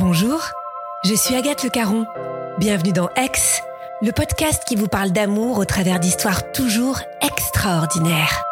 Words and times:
Bonjour, 0.00 0.40
je 1.04 1.14
suis 1.14 1.34
Agathe 1.34 1.62
Le 1.62 1.68
Caron. 1.68 2.06
Bienvenue 2.56 2.92
dans 2.92 3.10
Aix, 3.16 3.60
le 4.00 4.12
podcast 4.12 4.62
qui 4.64 4.74
vous 4.74 4.88
parle 4.88 5.10
d'amour 5.10 5.58
au 5.58 5.66
travers 5.66 6.00
d'histoires 6.00 6.52
toujours 6.52 7.00
extraordinaires. 7.20 8.42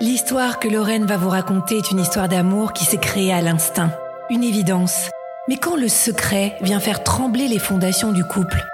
L'histoire 0.00 0.60
que 0.60 0.68
Lorraine 0.68 1.04
va 1.04 1.18
vous 1.18 1.28
raconter 1.28 1.76
est 1.76 1.90
une 1.90 2.00
histoire 2.00 2.28
d'amour 2.28 2.72
qui 2.72 2.86
s'est 2.86 2.96
créée 2.96 3.34
à 3.34 3.42
l'instinct, 3.42 3.90
une 4.30 4.44
évidence. 4.44 5.10
Mais 5.46 5.58
quand 5.58 5.76
le 5.76 5.88
secret 5.88 6.56
vient 6.62 6.80
faire 6.80 7.04
trembler 7.04 7.48
les 7.48 7.58
fondations 7.58 8.12
du 8.12 8.24
couple, 8.24 8.64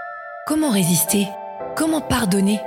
comment 0.46 0.70
résister? 0.70 1.26
Comment 1.74 2.00
pardonner? 2.00 2.60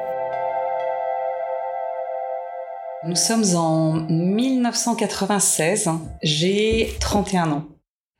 Nous 3.07 3.15
sommes 3.15 3.43
en 3.55 3.93
1996, 4.09 5.91
j'ai 6.23 6.91
31 6.99 7.51
ans. 7.51 7.65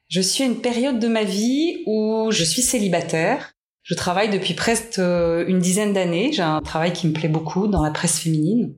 Je 0.10 0.22
suis 0.22 0.44
à 0.44 0.46
une 0.46 0.62
période 0.62 1.00
de 1.00 1.08
ma 1.08 1.24
vie 1.24 1.82
où 1.88 2.28
je 2.30 2.44
suis 2.44 2.62
célibataire. 2.62 3.54
Je 3.82 3.96
travaille 3.96 4.30
depuis 4.30 4.54
presque 4.54 5.00
euh, 5.00 5.44
une 5.48 5.58
dizaine 5.58 5.94
d'années. 5.94 6.32
J'ai 6.34 6.44
un 6.44 6.62
travail 6.62 6.94
qui 6.94 7.08
me 7.08 7.14
plaît 7.14 7.30
beaucoup 7.30 7.66
dans 7.66 7.82
la 7.82 7.90
presse 7.90 8.20
féminine. 8.20 8.76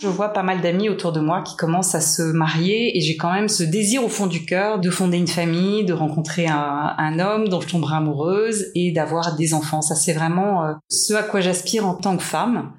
Je 0.00 0.08
vois 0.08 0.30
pas 0.30 0.42
mal 0.42 0.62
d'amis 0.62 0.88
autour 0.88 1.12
de 1.12 1.20
moi 1.20 1.42
qui 1.42 1.56
commencent 1.56 1.94
à 1.94 2.00
se 2.00 2.22
marier 2.22 2.96
et 2.96 3.02
j'ai 3.02 3.18
quand 3.18 3.30
même 3.30 3.50
ce 3.50 3.62
désir 3.62 4.02
au 4.02 4.08
fond 4.08 4.26
du 4.26 4.46
cœur 4.46 4.78
de 4.78 4.88
fonder 4.88 5.18
une 5.18 5.28
famille, 5.28 5.84
de 5.84 5.92
rencontrer 5.92 6.46
un, 6.46 7.18
homme 7.18 7.48
dont 7.48 7.60
je 7.60 7.68
tomberai 7.68 7.96
amoureuse 7.96 8.68
et 8.74 8.92
d'avoir 8.92 9.36
des 9.36 9.52
enfants. 9.52 9.82
Ça 9.82 9.94
c'est 9.94 10.14
vraiment 10.14 10.64
euh, 10.64 10.72
ce 10.88 11.12
à 11.12 11.22
quoi 11.22 11.42
j'aspire 11.42 11.86
en 11.86 11.96
tant 11.96 12.16
que 12.16 12.22
femme. 12.22 12.72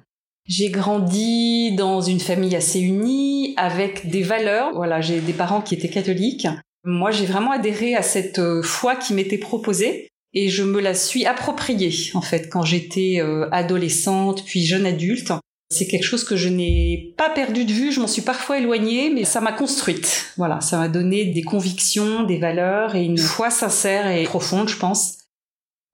J'ai 0.46 0.70
grandi 0.70 1.74
dans 1.76 2.00
une 2.00 2.20
famille 2.20 2.56
assez 2.56 2.80
unie, 2.80 3.54
avec 3.56 4.10
des 4.10 4.22
valeurs. 4.22 4.72
Voilà, 4.74 5.00
j'ai 5.00 5.20
des 5.20 5.32
parents 5.32 5.60
qui 5.60 5.74
étaient 5.74 5.88
catholiques. 5.88 6.48
Moi, 6.84 7.12
j'ai 7.12 7.26
vraiment 7.26 7.52
adhéré 7.52 7.94
à 7.94 8.02
cette 8.02 8.40
euh, 8.40 8.62
foi 8.62 8.96
qui 8.96 9.14
m'était 9.14 9.38
proposée 9.38 10.08
et 10.34 10.48
je 10.48 10.62
me 10.62 10.80
la 10.80 10.94
suis 10.94 11.26
appropriée 11.26 11.92
en 12.14 12.22
fait 12.22 12.48
quand 12.48 12.62
j'étais 12.62 13.20
euh, 13.20 13.48
adolescente 13.52 14.44
puis 14.44 14.64
jeune 14.64 14.86
adulte. 14.86 15.32
C'est 15.70 15.86
quelque 15.86 16.04
chose 16.04 16.24
que 16.24 16.36
je 16.36 16.48
n'ai 16.48 17.14
pas 17.16 17.30
perdu 17.30 17.64
de 17.64 17.72
vue, 17.72 17.92
je 17.92 18.00
m'en 18.00 18.06
suis 18.06 18.20
parfois 18.20 18.58
éloignée, 18.58 19.08
mais 19.08 19.24
ça 19.24 19.40
m'a 19.40 19.52
construite. 19.52 20.32
Voilà, 20.36 20.60
ça 20.60 20.76
m'a 20.76 20.88
donné 20.88 21.26
des 21.26 21.42
convictions, 21.42 22.24
des 22.24 22.38
valeurs 22.38 22.94
et 22.94 23.04
une 23.04 23.16
foi 23.16 23.50
sincère 23.50 24.10
et 24.10 24.24
profonde, 24.24 24.68
je 24.68 24.76
pense. 24.76 25.21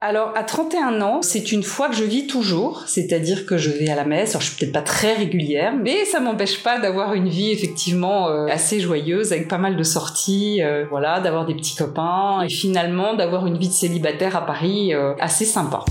Alors, 0.00 0.30
à 0.36 0.44
31 0.44 1.00
ans, 1.00 1.22
c'est 1.22 1.50
une 1.50 1.64
foi 1.64 1.88
que 1.88 1.96
je 1.96 2.04
vis 2.04 2.28
toujours, 2.28 2.84
c'est-à-dire 2.86 3.46
que 3.46 3.58
je 3.58 3.68
vais 3.68 3.90
à 3.90 3.96
la 3.96 4.04
messe, 4.04 4.30
alors 4.30 4.42
je 4.42 4.50
suis 4.50 4.56
peut-être 4.56 4.72
pas 4.72 4.82
très 4.82 5.14
régulière, 5.14 5.74
mais 5.74 6.04
ça 6.04 6.20
m'empêche 6.20 6.62
pas 6.62 6.78
d'avoir 6.78 7.14
une 7.14 7.28
vie 7.28 7.50
effectivement 7.50 8.28
euh, 8.28 8.46
assez 8.46 8.78
joyeuse, 8.78 9.32
avec 9.32 9.48
pas 9.48 9.58
mal 9.58 9.76
de 9.76 9.82
sorties, 9.82 10.62
euh, 10.62 10.86
voilà, 10.88 11.18
d'avoir 11.18 11.46
des 11.46 11.54
petits 11.56 11.74
copains, 11.74 12.42
et 12.42 12.48
finalement 12.48 13.14
d'avoir 13.14 13.48
une 13.48 13.58
vie 13.58 13.66
de 13.66 13.72
célibataire 13.72 14.36
à 14.36 14.46
Paris 14.46 14.94
euh, 14.94 15.14
assez 15.18 15.44
sympa. 15.44 15.84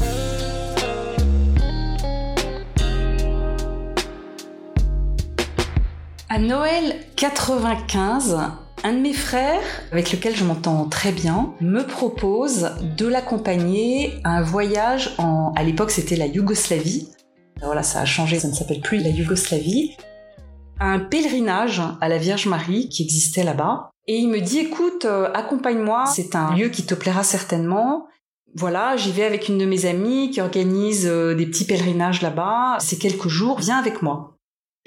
À 6.29 6.39
Noël 6.39 6.95
95, 7.17 8.37
un 8.83 8.93
de 8.93 8.99
mes 8.99 9.13
frères, 9.13 9.61
avec 9.91 10.11
lequel 10.11 10.35
je 10.35 10.43
m'entends 10.43 10.85
très 10.85 11.11
bien, 11.11 11.53
me 11.61 11.81
propose 11.81 12.71
de 12.97 13.07
l'accompagner 13.07 14.19
à 14.23 14.38
un 14.38 14.41
voyage 14.41 15.15
en, 15.17 15.51
à 15.55 15.63
l'époque 15.63 15.91
c'était 15.91 16.15
la 16.15 16.27
Yougoslavie. 16.27 17.09
Voilà, 17.61 17.83
ça 17.83 18.01
a 18.01 18.05
changé, 18.05 18.39
ça 18.39 18.47
ne 18.47 18.53
s'appelle 18.53 18.81
plus 18.81 18.99
la 18.99 19.09
Yougoslavie. 19.09 19.95
Un 20.79 20.99
pèlerinage 20.99 21.81
à 22.01 22.07
la 22.07 22.19
Vierge 22.19 22.45
Marie 22.45 22.88
qui 22.89 23.03
existait 23.03 23.43
là-bas. 23.43 23.89
Et 24.05 24.17
il 24.17 24.29
me 24.29 24.39
dit, 24.39 24.59
écoute, 24.59 25.05
euh, 25.05 25.31
accompagne-moi, 25.33 26.05
c'est 26.05 26.35
un 26.35 26.53
lieu 26.53 26.69
qui 26.69 26.85
te 26.85 26.94
plaira 26.94 27.23
certainement. 27.23 28.05
Voilà, 28.55 28.95
j'y 28.95 29.11
vais 29.11 29.25
avec 29.25 29.49
une 29.49 29.57
de 29.57 29.65
mes 29.65 29.85
amies 29.85 30.29
qui 30.31 30.39
organise 30.39 31.07
euh, 31.07 31.35
des 31.35 31.47
petits 31.47 31.65
pèlerinages 31.65 32.21
là-bas. 32.21 32.77
C'est 32.79 32.97
quelques 32.97 33.27
jours, 33.27 33.59
viens 33.59 33.77
avec 33.77 34.01
moi. 34.01 34.36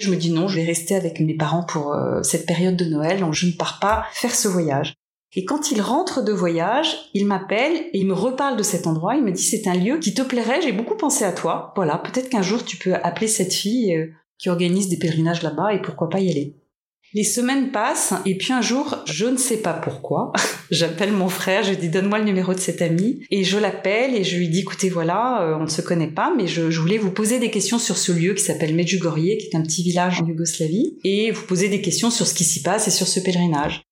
Je 0.01 0.09
me 0.09 0.15
dis 0.15 0.31
non, 0.31 0.47
je 0.47 0.55
vais 0.55 0.65
rester 0.65 0.95
avec 0.95 1.19
mes 1.19 1.35
parents 1.35 1.63
pour 1.63 1.93
euh, 1.93 2.23
cette 2.23 2.47
période 2.47 2.75
de 2.75 2.85
Noël, 2.85 3.19
donc 3.19 3.35
je 3.35 3.45
ne 3.45 3.51
pars 3.51 3.79
pas 3.79 4.05
faire 4.13 4.33
ce 4.33 4.47
voyage. 4.47 4.95
Et 5.35 5.45
quand 5.45 5.71
il 5.71 5.79
rentre 5.79 6.23
de 6.23 6.33
voyage, 6.33 7.09
il 7.13 7.25
m'appelle 7.27 7.73
et 7.93 7.99
il 7.99 8.07
me 8.07 8.13
reparle 8.13 8.57
de 8.57 8.63
cet 8.63 8.87
endroit. 8.87 9.15
Il 9.15 9.23
me 9.23 9.31
dit 9.31 9.43
c'est 9.43 9.67
un 9.67 9.75
lieu 9.75 9.99
qui 9.99 10.13
te 10.13 10.23
plairait, 10.23 10.61
j'ai 10.61 10.71
beaucoup 10.71 10.95
pensé 10.95 11.23
à 11.23 11.31
toi. 11.31 11.71
Voilà, 11.75 11.99
peut-être 11.99 12.29
qu'un 12.29 12.41
jour 12.41 12.65
tu 12.65 12.77
peux 12.77 12.95
appeler 12.95 13.27
cette 13.27 13.53
fille 13.53 13.95
euh, 13.95 14.07
qui 14.39 14.49
organise 14.49 14.89
des 14.89 14.97
pèlerinages 14.97 15.43
là-bas 15.43 15.73
et 15.73 15.81
pourquoi 15.81 16.09
pas 16.09 16.19
y 16.19 16.31
aller. 16.31 16.55
Les 17.13 17.25
semaines 17.25 17.71
passent 17.71 18.13
et 18.25 18.37
puis 18.37 18.53
un 18.53 18.61
jour, 18.61 18.99
je 19.05 19.25
ne 19.25 19.35
sais 19.35 19.57
pas 19.57 19.73
pourquoi, 19.73 20.31
j'appelle 20.71 21.11
mon 21.11 21.27
frère, 21.27 21.63
je 21.63 21.71
lui 21.71 21.77
dis 21.77 21.89
donne-moi 21.89 22.19
le 22.19 22.23
numéro 22.23 22.53
de 22.53 22.59
cet 22.59 22.81
ami 22.81 23.19
et 23.29 23.43
je 23.43 23.57
l'appelle 23.57 24.15
et 24.15 24.23
je 24.23 24.37
lui 24.37 24.47
dis 24.47 24.61
écoutez 24.61 24.89
voilà, 24.89 25.41
euh, 25.41 25.57
on 25.57 25.63
ne 25.63 25.69
se 25.69 25.81
connaît 25.81 26.07
pas 26.07 26.33
mais 26.35 26.47
je, 26.47 26.61
voulais 26.79 26.97
vous 26.97 27.11
poser 27.11 27.39
des 27.39 27.51
questions 27.51 27.79
sur 27.79 27.97
ce 27.97 28.13
lieu 28.13 28.33
qui 28.33 28.43
s'appelle 28.43 28.73
Medjugorje 28.73 29.37
qui 29.37 29.49
est 29.51 29.55
un 29.55 29.61
petit 29.61 29.83
village 29.83 30.21
en 30.21 30.25
Yougoslavie 30.25 30.97
et 31.03 31.31
vous 31.31 31.45
poser 31.45 31.67
des 31.67 31.81
questions 31.81 32.11
sur 32.11 32.25
ce 32.25 32.33
qui 32.33 32.45
s'y 32.45 32.61
passe 32.61 32.87
et 32.87 32.91
sur 32.91 33.07
ce 33.07 33.19
pèlerinage. 33.19 33.83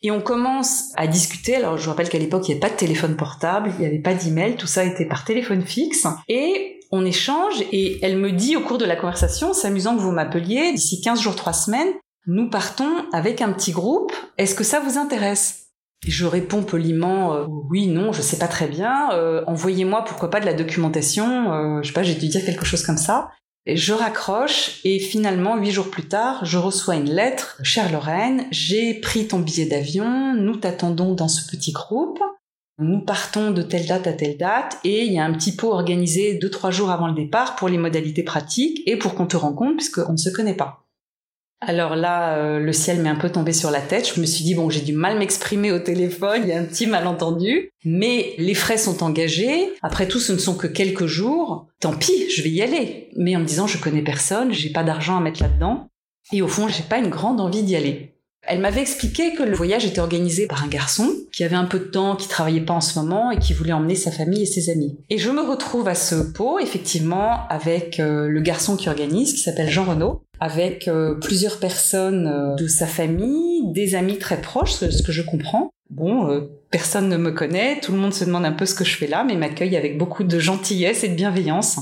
Et 0.00 0.12
on 0.12 0.20
commence 0.20 0.92
à 0.94 1.08
discuter. 1.08 1.56
Alors, 1.56 1.76
je 1.76 1.82
vous 1.82 1.90
rappelle 1.90 2.08
qu'à 2.08 2.20
l'époque, 2.20 2.46
il 2.46 2.52
n'y 2.52 2.60
avait 2.60 2.68
pas 2.68 2.72
de 2.72 2.78
téléphone 2.78 3.16
portable, 3.16 3.72
il 3.76 3.80
n'y 3.80 3.86
avait 3.86 3.98
pas 3.98 4.14
d'email, 4.14 4.54
tout 4.54 4.68
ça 4.68 4.84
était 4.84 5.06
par 5.06 5.24
téléphone 5.24 5.62
fixe. 5.62 6.06
Et 6.28 6.78
on 6.92 7.04
échange 7.04 7.54
et 7.72 7.98
elle 8.02 8.16
me 8.16 8.30
dit 8.30 8.56
au 8.56 8.60
cours 8.60 8.78
de 8.78 8.84
la 8.84 8.94
conversation, 8.94 9.52
c'est 9.52 9.66
amusant 9.66 9.96
que 9.96 10.00
vous 10.00 10.12
m'appeliez, 10.12 10.72
d'ici 10.72 11.00
15 11.00 11.20
jours, 11.20 11.34
3 11.34 11.52
semaines, 11.52 11.92
nous 12.28 12.50
partons 12.50 13.06
avec 13.12 13.40
un 13.40 13.52
petit 13.52 13.72
groupe, 13.72 14.12
est-ce 14.36 14.54
que 14.54 14.62
ça 14.62 14.80
vous 14.80 14.98
intéresse? 14.98 15.70
Je 16.06 16.26
réponds 16.26 16.62
poliment 16.62 17.34
euh, 17.34 17.46
oui, 17.48 17.88
non, 17.88 18.12
je 18.12 18.20
sais 18.20 18.36
pas 18.36 18.46
très 18.46 18.68
bien, 18.68 19.10
euh, 19.12 19.42
envoyez-moi 19.46 20.04
pourquoi 20.04 20.28
pas 20.28 20.38
de 20.38 20.44
la 20.44 20.52
documentation, 20.52 21.52
euh, 21.52 21.82
je 21.82 21.88
sais 21.88 21.94
pas, 21.94 22.02
j'ai 22.02 22.14
dû 22.14 22.28
dire 22.28 22.44
quelque 22.44 22.66
chose 22.66 22.84
comme 22.84 22.98
ça. 22.98 23.30
Et 23.64 23.76
je 23.76 23.92
raccroche 23.92 24.80
et 24.84 24.98
finalement, 24.98 25.56
huit 25.56 25.72
jours 25.72 25.90
plus 25.90 26.06
tard, 26.06 26.44
je 26.44 26.58
reçois 26.58 26.96
une 26.96 27.10
lettre. 27.10 27.58
Chère 27.62 27.90
Lorraine, 27.90 28.46
j'ai 28.50 28.94
pris 28.94 29.26
ton 29.26 29.40
billet 29.40 29.66
d'avion, 29.66 30.34
nous 30.34 30.56
t'attendons 30.56 31.14
dans 31.14 31.28
ce 31.28 31.50
petit 31.50 31.72
groupe. 31.72 32.18
Nous 32.78 33.00
partons 33.00 33.50
de 33.50 33.62
telle 33.62 33.86
date 33.86 34.06
à 34.06 34.12
telle 34.12 34.36
date 34.36 34.78
et 34.84 35.04
il 35.04 35.12
y 35.12 35.18
a 35.18 35.24
un 35.24 35.32
petit 35.32 35.56
pot 35.56 35.72
organisé 35.72 36.34
deux, 36.34 36.50
trois 36.50 36.70
jours 36.70 36.90
avant 36.90 37.08
le 37.08 37.14
départ 37.14 37.56
pour 37.56 37.68
les 37.68 37.78
modalités 37.78 38.22
pratiques 38.22 38.82
et 38.86 38.96
pour 38.96 39.14
qu'on 39.14 39.26
te 39.26 39.36
rencontre 39.36 39.76
puisqu'on 39.76 40.12
ne 40.12 40.16
se 40.16 40.30
connaît 40.30 40.54
pas. 40.54 40.87
Alors 41.60 41.96
là, 41.96 42.36
euh, 42.36 42.60
le 42.60 42.72
ciel 42.72 43.02
m'est 43.02 43.08
un 43.08 43.16
peu 43.16 43.30
tombé 43.30 43.52
sur 43.52 43.70
la 43.70 43.80
tête. 43.80 44.12
Je 44.14 44.20
me 44.20 44.26
suis 44.26 44.44
dit, 44.44 44.54
bon, 44.54 44.70
j'ai 44.70 44.80
du 44.80 44.92
mal 44.92 45.18
m'exprimer 45.18 45.72
au 45.72 45.80
téléphone, 45.80 46.42
il 46.44 46.48
y 46.48 46.52
a 46.52 46.58
un 46.58 46.64
petit 46.64 46.86
malentendu. 46.86 47.70
Mais 47.84 48.34
les 48.38 48.54
frais 48.54 48.78
sont 48.78 49.02
engagés. 49.02 49.68
Après 49.82 50.06
tout, 50.06 50.20
ce 50.20 50.32
ne 50.32 50.38
sont 50.38 50.54
que 50.54 50.68
quelques 50.68 51.06
jours. 51.06 51.66
Tant 51.80 51.94
pis, 51.94 52.30
je 52.30 52.42
vais 52.42 52.50
y 52.50 52.62
aller. 52.62 53.10
Mais 53.16 53.34
en 53.34 53.40
me 53.40 53.44
disant, 53.44 53.66
je 53.66 53.78
connais 53.78 54.02
personne, 54.02 54.52
j'ai 54.52 54.70
pas 54.70 54.84
d'argent 54.84 55.16
à 55.16 55.20
mettre 55.20 55.42
là-dedans. 55.42 55.88
Et 56.32 56.42
au 56.42 56.48
fond, 56.48 56.68
j'ai 56.68 56.82
pas 56.82 56.98
une 56.98 57.08
grande 57.08 57.40
envie 57.40 57.62
d'y 57.62 57.74
aller. 57.74 58.17
Elle 58.48 58.60
m'avait 58.60 58.80
expliqué 58.80 59.34
que 59.34 59.42
le 59.42 59.54
voyage 59.54 59.84
était 59.84 60.00
organisé 60.00 60.46
par 60.46 60.64
un 60.64 60.68
garçon 60.68 61.10
qui 61.32 61.44
avait 61.44 61.54
un 61.54 61.66
peu 61.66 61.78
de 61.78 61.84
temps, 61.84 62.16
qui 62.16 62.28
travaillait 62.28 62.62
pas 62.62 62.72
en 62.72 62.80
ce 62.80 62.98
moment 62.98 63.30
et 63.30 63.38
qui 63.38 63.52
voulait 63.52 63.74
emmener 63.74 63.94
sa 63.94 64.10
famille 64.10 64.42
et 64.42 64.46
ses 64.46 64.70
amis. 64.70 64.96
Et 65.10 65.18
je 65.18 65.30
me 65.30 65.42
retrouve 65.42 65.86
à 65.86 65.94
ce 65.94 66.14
pot, 66.14 66.58
effectivement, 66.58 67.46
avec 67.50 68.00
euh, 68.00 68.26
le 68.26 68.40
garçon 68.40 68.76
qui 68.76 68.88
organise, 68.88 69.34
qui 69.34 69.40
s'appelle 69.40 69.68
Jean 69.68 69.84
Renaud, 69.84 70.22
avec 70.40 70.88
euh, 70.88 71.16
plusieurs 71.16 71.58
personnes 71.58 72.26
euh, 72.26 72.54
de 72.54 72.66
sa 72.66 72.86
famille, 72.86 73.70
des 73.72 73.94
amis 73.94 74.16
très 74.16 74.40
proches, 74.40 74.72
ce 74.72 75.02
que 75.02 75.12
je 75.12 75.22
comprends. 75.22 75.70
Bon, 75.90 76.46
personne 76.70 77.08
ne 77.08 77.16
me 77.16 77.30
connaît, 77.30 77.80
tout 77.80 77.92
le 77.92 77.98
monde 77.98 78.12
se 78.12 78.24
demande 78.24 78.44
un 78.44 78.52
peu 78.52 78.66
ce 78.66 78.74
que 78.74 78.84
je 78.84 78.96
fais 78.96 79.06
là, 79.06 79.24
mais 79.24 79.36
m'accueille 79.36 79.74
avec 79.74 79.96
beaucoup 79.96 80.22
de 80.22 80.38
gentillesse 80.38 81.02
et 81.02 81.08
de 81.08 81.14
bienveillance. 81.14 81.78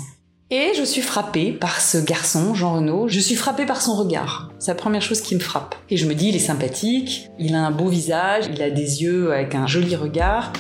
Et 0.49 0.75
je 0.79 0.85
suis 0.85 1.03
frappée 1.03 1.51
par 1.51 1.81
ce 1.81 1.99
garçon, 1.99 2.55
Jean 2.55 2.75
Renaud. 2.75 3.09
Je 3.09 3.19
suis 3.19 3.35
frappée 3.35 3.67
par 3.67 3.83
son 3.83 3.97
regard. 3.97 4.53
C'est 4.61 4.71
la 4.71 4.77
première 4.77 5.03
chose 5.03 5.21
qui 5.21 5.35
me 5.35 5.41
frappe. 5.41 5.75
Et 5.91 5.97
je 5.97 6.07
me 6.07 6.15
dis, 6.15 6.29
il 6.29 6.37
est 6.37 6.39
sympathique, 6.39 7.31
il 7.41 7.53
a 7.57 7.67
un 7.67 7.73
beau 7.73 7.89
visage, 7.89 8.45
il 8.55 8.63
a 8.63 8.71
des 8.71 9.03
yeux 9.03 9.33
avec 9.33 9.57
un 9.57 9.67
joli 9.67 9.97
regard. 9.97 10.53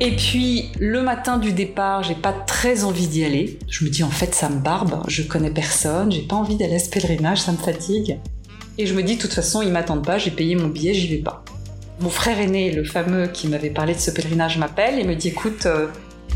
Et 0.00 0.16
puis 0.16 0.70
le 0.80 1.02
matin 1.02 1.36
du 1.36 1.52
départ, 1.52 2.02
j'ai 2.02 2.14
pas 2.14 2.32
très 2.32 2.84
envie 2.84 3.08
d'y 3.08 3.26
aller. 3.26 3.58
Je 3.68 3.84
me 3.84 3.90
dis 3.90 4.04
en 4.04 4.10
fait 4.10 4.34
ça 4.34 4.48
me 4.48 4.58
barbe, 4.58 5.02
je 5.06 5.22
connais 5.22 5.50
personne, 5.50 6.10
j'ai 6.10 6.22
pas 6.22 6.36
envie 6.36 6.56
d'aller 6.56 6.76
à 6.76 6.78
ce 6.78 6.88
pèlerinage, 6.88 7.42
ça 7.42 7.52
me 7.52 7.58
fatigue. 7.58 8.18
Et 8.78 8.86
je 8.86 8.94
me 8.94 9.02
dis 9.02 9.16
de 9.16 9.20
toute 9.20 9.34
façon 9.34 9.60
ils 9.60 9.70
m'attendent 9.70 10.04
pas, 10.04 10.16
j'ai 10.16 10.30
payé 10.30 10.56
mon 10.56 10.68
billet, 10.68 10.94
j'y 10.94 11.08
vais 11.08 11.22
pas. 11.22 11.44
Mon 12.00 12.10
frère 12.10 12.40
aîné, 12.40 12.72
le 12.72 12.84
fameux 12.84 13.28
qui 13.28 13.48
m'avait 13.48 13.70
parlé 13.70 13.94
de 13.94 13.98
ce 13.98 14.10
pèlerinage, 14.10 14.58
m'appelle 14.58 14.98
et 14.98 15.04
me 15.04 15.14
dit 15.14 15.28
écoute, 15.28 15.66
euh, 15.66 15.86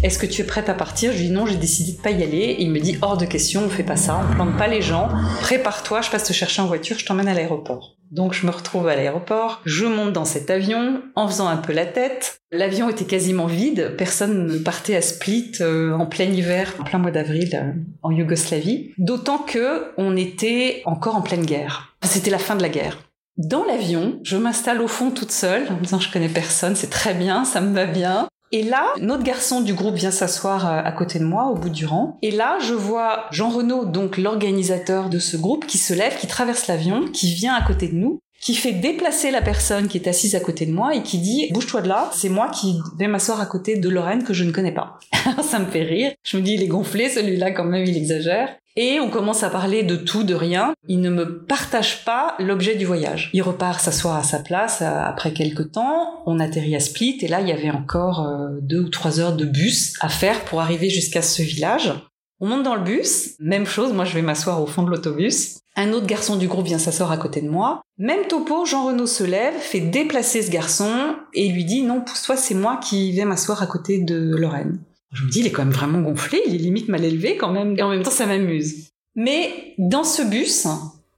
est-ce 0.05 0.19
que 0.19 0.27
tu 0.27 0.43
es 0.43 0.45
prête 0.45 0.69
à 0.69 0.75
partir? 0.75 1.13
Je 1.13 1.19
lui 1.19 1.27
dis 1.27 1.33
non, 1.33 1.45
j'ai 1.45 1.57
décidé 1.57 1.93
de 1.93 2.01
pas 2.01 2.13
y 2.13 2.23
aller. 2.23 2.57
Il 2.61 2.71
me 2.71 2.79
dit 2.79 2.97
hors 3.03 3.17
de 3.17 3.27
question, 3.27 3.63
on 3.65 3.69
fait 3.69 3.83
pas 3.83 3.97
ça, 3.97 4.21
on 4.23 4.35
plante 4.35 4.57
pas 4.57 4.69
les 4.69 4.83
gens. 4.83 5.09
Prépare-toi, 5.41 6.03
je 6.03 6.11
passe 6.11 6.25
te 6.25 6.33
chercher 6.33 6.63
en 6.63 6.67
voiture, 6.67 6.97
je 6.99 7.05
t'emmène 7.05 7.27
à 7.27 7.35
l'aéroport. 7.35 7.97
Donc 8.13 8.33
je 8.33 8.47
me 8.47 8.53
retrouve 8.53 8.87
à 8.87 8.95
l'aéroport, 8.95 9.61
je 9.65 9.85
monte 9.85 10.13
dans 10.13 10.25
cet 10.25 10.51
avion 10.51 11.03
en 11.15 11.29
faisant 11.29 11.49
un 11.49 11.57
peu 11.57 11.73
la 11.73 11.85
tête. 11.85 12.41
L'avion 12.53 12.89
était 12.89 13.05
quasiment 13.05 13.47
vide, 13.47 13.97
personne 13.99 14.47
ne 14.47 14.59
partait 14.59 14.97
à 14.97 15.03
Split 15.03 15.53
euh, 15.61 15.93
en 15.93 16.07
plein 16.07 16.27
hiver, 16.27 16.75
en 16.79 16.85
plein 16.85 17.01
mois 17.01 17.11
d'avril 17.11 17.51
euh, 17.55 17.73
en 18.03 18.11
Yougoslavie. 18.11 18.93
D'autant 18.97 19.39
que 19.39 19.93
on 19.99 20.17
était 20.17 20.83
encore 20.87 21.17
en 21.17 21.23
pleine 21.23 21.45
guerre. 21.45 21.97
C'était 22.03 22.31
la 22.31 22.39
fin 22.39 22.55
de 22.55 22.63
la 22.63 22.69
guerre. 22.69 22.97
Dans 23.39 23.63
l'avion, 23.63 24.19
je 24.25 24.37
m'installe 24.37 24.83
au 24.83 24.89
fond 24.89 25.13
toute 25.13 25.31
seule 25.31 25.69
en 25.71 25.81
disant 25.81 26.01
je 26.01 26.11
connais 26.11 26.29
personne, 26.29 26.75
c'est 26.75 26.91
très 26.91 27.15
bien, 27.15 27.45
ça 27.45 27.61
me 27.61 27.73
va 27.73 27.87
bien. 27.87 28.27
Et 28.51 28.65
là, 28.65 28.85
notre 29.01 29.23
garçon 29.23 29.61
du 29.61 29.75
groupe 29.75 29.95
vient 29.95 30.11
s'asseoir 30.11 30.67
euh, 30.67 30.81
à 30.83 30.91
côté 30.91 31.21
de 31.21 31.25
moi 31.25 31.47
au 31.47 31.55
bout 31.55 31.69
du 31.69 31.87
rang. 31.87 32.19
Et 32.23 32.33
là, 32.33 32.59
je 32.61 32.75
vois 32.75 33.27
Jean 33.31 33.49
Renaud, 33.49 33.85
donc 33.85 34.17
l'organisateur 34.19 35.09
de 35.09 35.21
ce 35.21 35.37
groupe, 35.37 35.67
qui 35.67 35.79
se 35.79 35.95
lève, 35.95 36.19
qui 36.19 36.27
traverse 36.27 36.67
l'avion, 36.67 37.07
qui 37.13 37.33
vient 37.33 37.55
à 37.55 37.63
côté 37.63 37.87
de 37.87 37.95
nous, 37.95 38.19
qui 38.41 38.57
fait 38.57 38.73
déplacer 38.73 39.31
la 39.31 39.43
personne 39.43 39.87
qui 39.87 39.99
est 39.99 40.09
assise 40.09 40.35
à 40.35 40.41
côté 40.41 40.67
de 40.67 40.73
moi 40.73 40.97
et 40.97 41.05
qui 41.05 41.19
dit 41.19 41.49
bouge-toi 41.53 41.83
de 41.83 41.89
là, 41.89 42.11
c'est 42.13 42.29
moi 42.29 42.51
qui 42.51 42.81
vais 42.99 43.07
m'asseoir 43.07 43.41
à 43.41 43.47
côté 43.47 43.77
de 43.77 43.89
Lorraine 43.89 44.25
que 44.25 44.35
je 44.35 44.43
ne 44.43 44.51
connais 44.51 44.75
pas. 44.75 44.99
ça 45.43 45.61
me 45.61 45.67
fait 45.67 45.85
rire. 45.85 46.13
Je 46.25 46.39
me 46.39 46.43
dis 46.43 46.55
il 46.55 46.63
est 46.65 46.69
gonflé 46.69 47.09
celui-là 47.09 47.53
quand 47.53 47.65
même, 47.65 47.85
il 47.85 47.97
exagère. 47.97 48.49
Et 48.81 49.01
on 49.01 49.11
commence 49.11 49.43
à 49.43 49.51
parler 49.51 49.83
de 49.83 49.97
tout, 49.97 50.23
de 50.23 50.37
rien. 50.37 50.73
Il 50.87 51.01
ne 51.01 51.11
me 51.11 51.45
partage 51.45 52.05
pas 52.05 52.37
l'objet 52.39 52.77
du 52.77 52.87
voyage. 52.87 53.29
Il 53.33 53.43
repart 53.43 53.81
s'asseoir 53.81 54.15
à 54.15 54.23
sa 54.23 54.39
place 54.39 54.83
euh, 54.83 55.03
après 55.05 55.33
quelques 55.33 55.73
temps. 55.73 56.23
On 56.27 56.39
atterrit 56.39 56.77
à 56.77 56.81
Split 56.81 57.19
et 57.23 57.27
là, 57.27 57.41
il 57.41 57.49
y 57.49 57.53
avait 57.53 57.73
encore 57.73 58.25
euh, 58.25 58.51
deux 58.63 58.83
ou 58.83 58.89
trois 58.89 59.19
heures 59.19 59.35
de 59.35 59.47
bus 59.47 59.95
à 59.99 60.09
faire 60.09 60.45
pour 60.45 60.61
arriver 60.61 60.91
jusqu'à 60.91 61.23
ce 61.23 61.43
village. 61.43 61.93
On 62.39 62.47
monte 62.47 62.63
dans 62.63 62.77
le 62.77 62.85
bus, 62.85 63.35
même 63.41 63.67
chose, 63.67 63.93
moi 63.93 64.05
je 64.05 64.15
vais 64.15 64.23
m'asseoir 64.23 64.63
au 64.63 64.67
fond 64.67 64.85
de 64.85 64.91
l'autobus. 64.91 65.59
Un 65.75 65.93
autre 65.93 66.07
garçon 66.07 66.37
du 66.37 66.47
groupe 66.47 66.67
vient 66.67 66.79
s'asseoir 66.79 67.11
à 67.11 67.17
côté 67.17 67.41
de 67.41 67.49
moi. 67.49 67.83
Même 67.99 68.29
topo, 68.29 68.65
Jean 68.65 68.87
Renaud 68.87 69.07
se 69.07 69.25
lève, 69.25 69.55
fait 69.55 69.81
déplacer 69.81 70.43
ce 70.43 70.51
garçon 70.53 71.17
et 71.35 71.49
lui 71.49 71.65
dit 71.65 71.83
non, 71.83 72.01
pousse-toi, 72.01 72.37
c'est 72.37 72.55
moi 72.55 72.79
qui 72.81 73.11
vais 73.11 73.25
m'asseoir 73.25 73.61
à 73.61 73.67
côté 73.67 73.99
de 73.99 74.37
Lorraine. 74.37 74.79
Je 75.13 75.25
me 75.25 75.31
dis, 75.31 75.41
il 75.41 75.47
est 75.47 75.51
quand 75.51 75.65
même 75.65 75.73
vraiment 75.73 76.01
gonflé, 76.01 76.43
il 76.47 76.55
est 76.55 76.59
limite 76.59 76.89
mal 76.89 77.05
élevé 77.05 77.37
quand 77.37 77.53
même, 77.53 77.77
et 77.79 77.83
en 77.83 77.91
même 77.91 78.03
temps 78.03 78.11
ça 78.11 78.27
m'amuse. 78.27 78.91
Mais 79.15 79.75
dans 79.79 80.05
ce 80.05 80.23
bus, 80.23 80.67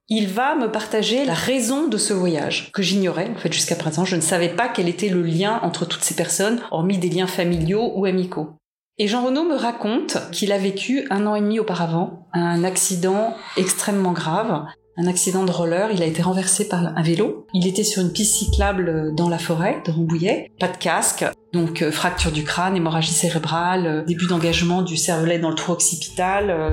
il 0.09 0.29
va 0.29 0.57
me 0.57 0.71
partager 0.71 1.25
la 1.25 1.35
raison 1.35 1.89
de 1.89 1.97
ce 1.97 2.13
voyage, 2.13 2.71
que 2.73 2.83
j'ignorais 2.83 3.31
en 3.35 3.39
fait 3.39 3.53
jusqu'à 3.53 3.77
présent. 3.77 4.05
Je 4.05 4.17
ne 4.17 4.21
savais 4.21 4.49
pas 4.49 4.69
quel 4.69 4.89
était 4.89 5.09
le 5.09 5.23
lien 5.23 5.61
entre 5.63 5.87
toutes 5.87 6.03
ces 6.03 6.15
personnes, 6.15 6.61
hormis 6.71 6.99
des 6.99 7.11
liens 7.11 7.27
familiaux 7.27 7.93
ou 7.95 8.07
amicaux. 8.07 8.51
Et 8.99 9.09
Jean 9.09 9.25
Renaud 9.25 9.45
me 9.45 9.55
raconte 9.55 10.19
qu'il 10.31 10.53
a 10.53 10.59
vécu 10.59 11.07
un 11.11 11.27
an 11.27 11.35
et 11.35 11.41
demi 11.41 11.59
auparavant 11.59 12.27
un 12.33 12.65
accident 12.65 13.35
extrêmement 13.57 14.13
grave 14.13 14.65
un 15.01 15.07
accident 15.07 15.45
de 15.45 15.51
roller, 15.51 15.91
il 15.93 16.03
a 16.03 16.07
été 16.07 16.21
renversé 16.21 16.69
par 16.69 16.97
un 16.97 17.03
vélo. 17.03 17.47
Il 17.55 17.67
était 17.67 17.85
sur 17.85 18.03
une 18.03 18.13
piste 18.13 18.35
cyclable 18.35 19.15
dans 19.15 19.29
la 19.29 19.39
forêt 19.39 19.83
de 19.87 19.91
Rambouillet, 19.91 20.51
pas 20.61 20.69
de 20.69 20.77
casque, 20.77 21.25
donc 21.53 21.81
euh, 21.81 21.91
fracture 21.91 22.33
du 22.33 22.45
crâne, 22.45 22.77
hémorragie 22.77 23.13
cérébrale, 23.13 23.87
euh, 23.87 24.05
début 24.05 24.27
d'engagement 24.27 24.83
du 24.83 24.97
cervelet 24.97 25.39
dans 25.39 25.49
le 25.49 25.55
trou 25.55 25.73
occipital. 25.73 26.51
Euh, 26.51 26.71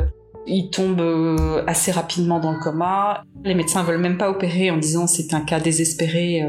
il 0.49 0.69
tombe 0.69 1.01
assez 1.67 1.91
rapidement 1.91 2.39
dans 2.39 2.53
le 2.53 2.59
coma. 2.59 3.25
Les 3.43 3.53
médecins 3.53 3.83
veulent 3.83 3.99
même 3.99 4.17
pas 4.17 4.29
opérer 4.29 4.71
en 4.71 4.77
disant 4.77 5.05
c'est 5.05 5.33
un 5.33 5.41
cas 5.41 5.59
désespéré, 5.59 6.41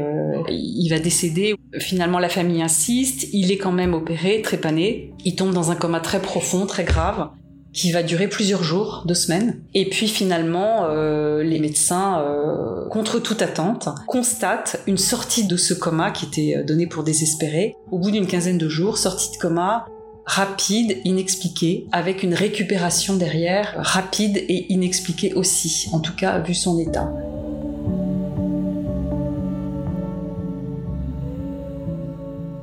il 0.47 0.87
va 0.89 0.99
décéder. 0.99 1.55
Finalement, 1.79 2.17
la 2.17 2.29
famille 2.29 2.61
insiste. 2.61 3.27
Il 3.33 3.51
est 3.51 3.57
quand 3.57 3.73
même 3.73 3.93
opéré, 3.93 4.41
trépané. 4.41 5.11
Il 5.25 5.35
tombe 5.35 5.51
dans 5.51 5.69
un 5.69 5.75
coma 5.75 5.99
très 5.99 6.21
profond, 6.21 6.65
très 6.65 6.85
grave 6.85 7.29
qui 7.73 7.91
va 7.91 8.03
durer 8.03 8.27
plusieurs 8.27 8.63
jours, 8.63 9.03
deux 9.05 9.13
semaines. 9.15 9.61
Et 9.73 9.89
puis 9.89 10.07
finalement, 10.07 10.85
euh, 10.85 11.43
les 11.43 11.59
médecins, 11.59 12.21
euh, 12.21 12.87
contre 12.89 13.19
toute 13.19 13.41
attente, 13.41 13.89
constatent 14.07 14.81
une 14.87 14.97
sortie 14.97 15.45
de 15.45 15.57
ce 15.57 15.73
coma 15.73 16.11
qui 16.11 16.25
était 16.25 16.57
euh, 16.57 16.63
donné 16.63 16.87
pour 16.87 17.03
désespéré. 17.03 17.75
Au 17.91 17.99
bout 17.99 18.11
d'une 18.11 18.27
quinzaine 18.27 18.57
de 18.57 18.69
jours, 18.69 18.97
sortie 18.97 19.31
de 19.31 19.37
coma 19.37 19.85
rapide, 20.25 20.97
inexpliquée, 21.05 21.87
avec 21.91 22.21
une 22.21 22.35
récupération 22.35 23.15
derrière 23.15 23.73
rapide 23.77 24.37
et 24.37 24.71
inexpliquée 24.71 25.33
aussi, 25.33 25.89
en 25.91 25.99
tout 25.99 26.15
cas 26.15 26.37
vu 26.39 26.53
son 26.53 26.77
état. 26.77 27.11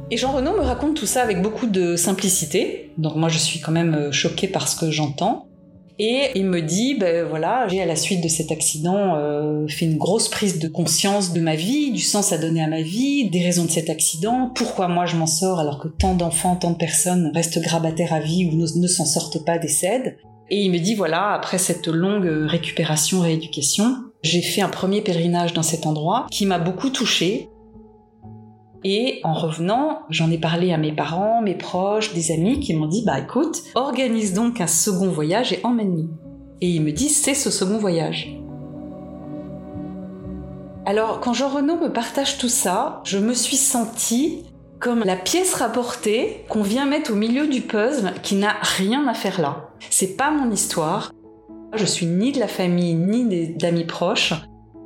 Et 0.08 0.16
Jean 0.16 0.32
Renaud 0.32 0.56
me 0.56 0.62
raconte 0.62 0.94
tout 0.94 1.06
ça 1.06 1.22
avec 1.22 1.42
beaucoup 1.42 1.66
de 1.66 1.96
simplicité. 1.96 2.92
Donc 2.96 3.16
moi 3.16 3.28
je 3.28 3.38
suis 3.38 3.60
quand 3.60 3.72
même 3.72 3.94
euh, 3.94 4.12
choquée 4.12 4.46
par 4.46 4.68
ce 4.68 4.76
que 4.76 4.90
j'entends. 4.90 5.48
Et 5.98 6.30
il 6.34 6.44
me 6.44 6.60
dit, 6.60 6.94
ben 6.94 7.26
voilà, 7.26 7.66
j'ai 7.68 7.80
à 7.80 7.86
la 7.86 7.96
suite 7.96 8.22
de 8.22 8.28
cet 8.28 8.52
accident 8.52 9.16
euh, 9.16 9.66
fait 9.66 9.86
une 9.86 9.96
grosse 9.96 10.28
prise 10.28 10.58
de 10.58 10.68
conscience 10.68 11.32
de 11.32 11.40
ma 11.40 11.56
vie, 11.56 11.90
du 11.90 12.02
sens 12.02 12.32
à 12.32 12.38
donner 12.38 12.62
à 12.62 12.68
ma 12.68 12.82
vie, 12.82 13.30
des 13.30 13.42
raisons 13.42 13.64
de 13.64 13.70
cet 13.70 13.88
accident, 13.88 14.52
pourquoi 14.54 14.88
moi 14.88 15.06
je 15.06 15.16
m'en 15.16 15.26
sors 15.26 15.58
alors 15.58 15.78
que 15.78 15.88
tant 15.88 16.14
d'enfants, 16.14 16.54
tant 16.54 16.72
de 16.72 16.76
personnes 16.76 17.32
restent 17.34 17.62
grabataires 17.62 18.12
à 18.12 18.20
vie 18.20 18.44
ou 18.44 18.54
ne, 18.56 18.66
ne 18.78 18.86
s'en 18.86 19.06
sortent 19.06 19.42
pas, 19.44 19.58
décèdent? 19.58 20.18
Et 20.50 20.62
il 20.62 20.70
me 20.70 20.78
dit, 20.78 20.94
voilà, 20.94 21.32
après 21.32 21.58
cette 21.58 21.88
longue 21.88 22.28
récupération, 22.46 23.20
rééducation, 23.20 23.96
j'ai 24.22 24.42
fait 24.42 24.60
un 24.60 24.68
premier 24.68 25.00
pèlerinage 25.00 25.54
dans 25.54 25.62
cet 25.62 25.86
endroit 25.86 26.26
qui 26.30 26.44
m'a 26.44 26.58
beaucoup 26.58 26.90
touchée 26.90 27.48
et 28.88 29.18
en 29.24 29.32
revenant, 29.32 30.02
j'en 30.10 30.30
ai 30.30 30.38
parlé 30.38 30.72
à 30.72 30.78
mes 30.78 30.92
parents, 30.92 31.42
mes 31.42 31.56
proches, 31.56 32.14
des 32.14 32.30
amis 32.30 32.60
qui 32.60 32.72
m'ont 32.72 32.86
dit 32.86 33.02
bah 33.04 33.18
écoute, 33.18 33.64
organise 33.74 34.32
donc 34.32 34.60
un 34.60 34.68
second 34.68 35.08
voyage 35.08 35.52
et 35.52 35.58
emmène-nous. 35.64 36.08
Et 36.60 36.68
ils 36.68 36.82
me 36.82 36.92
disent 36.92 37.20
c'est 37.20 37.34
ce 37.34 37.50
second 37.50 37.78
voyage. 37.78 38.38
Alors 40.84 41.18
quand 41.18 41.32
Jean 41.32 41.48
Renaud 41.48 41.80
me 41.80 41.92
partage 41.92 42.38
tout 42.38 42.48
ça, 42.48 43.00
je 43.02 43.18
me 43.18 43.34
suis 43.34 43.56
sentie 43.56 44.44
comme 44.78 45.02
la 45.02 45.16
pièce 45.16 45.54
rapportée 45.54 46.44
qu'on 46.48 46.62
vient 46.62 46.86
mettre 46.86 47.10
au 47.10 47.16
milieu 47.16 47.48
du 47.48 47.62
puzzle 47.62 48.12
qui 48.22 48.36
n'a 48.36 48.54
rien 48.62 49.08
à 49.08 49.14
faire 49.14 49.40
là. 49.40 49.70
C'est 49.90 50.16
pas 50.16 50.30
mon 50.30 50.52
histoire. 50.52 51.11
Je 51.75 51.84
suis 51.84 52.06
ni 52.06 52.30
de 52.30 52.38
la 52.38 52.46
famille 52.46 52.94
ni 52.94 53.49
d'amis 53.49 53.82
proches. 53.82 54.32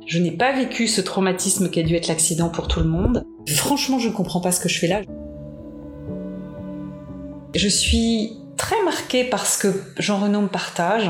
Je 0.07 0.17
n'ai 0.17 0.31
pas 0.31 0.53
vécu 0.53 0.87
ce 0.87 1.01
traumatisme 1.01 1.69
qui 1.69 1.79
a 1.79 1.83
dû 1.83 1.93
être 1.93 2.07
l'accident 2.07 2.49
pour 2.49 2.67
tout 2.67 2.79
le 2.79 2.89
monde. 2.89 3.27
Franchement, 3.49 3.99
je 3.99 4.09
ne 4.09 4.13
comprends 4.13 4.41
pas 4.41 4.51
ce 4.51 4.59
que 4.59 4.69
je 4.69 4.79
fais 4.79 4.87
là. 4.87 5.01
Je 7.53 7.67
suis 7.67 8.37
très 8.57 8.81
marquée 8.83 9.23
par 9.23 9.45
ce 9.45 9.57
que 9.57 9.83
Jean 9.97 10.19
Renaud 10.19 10.41
me 10.41 10.47
partage. 10.47 11.09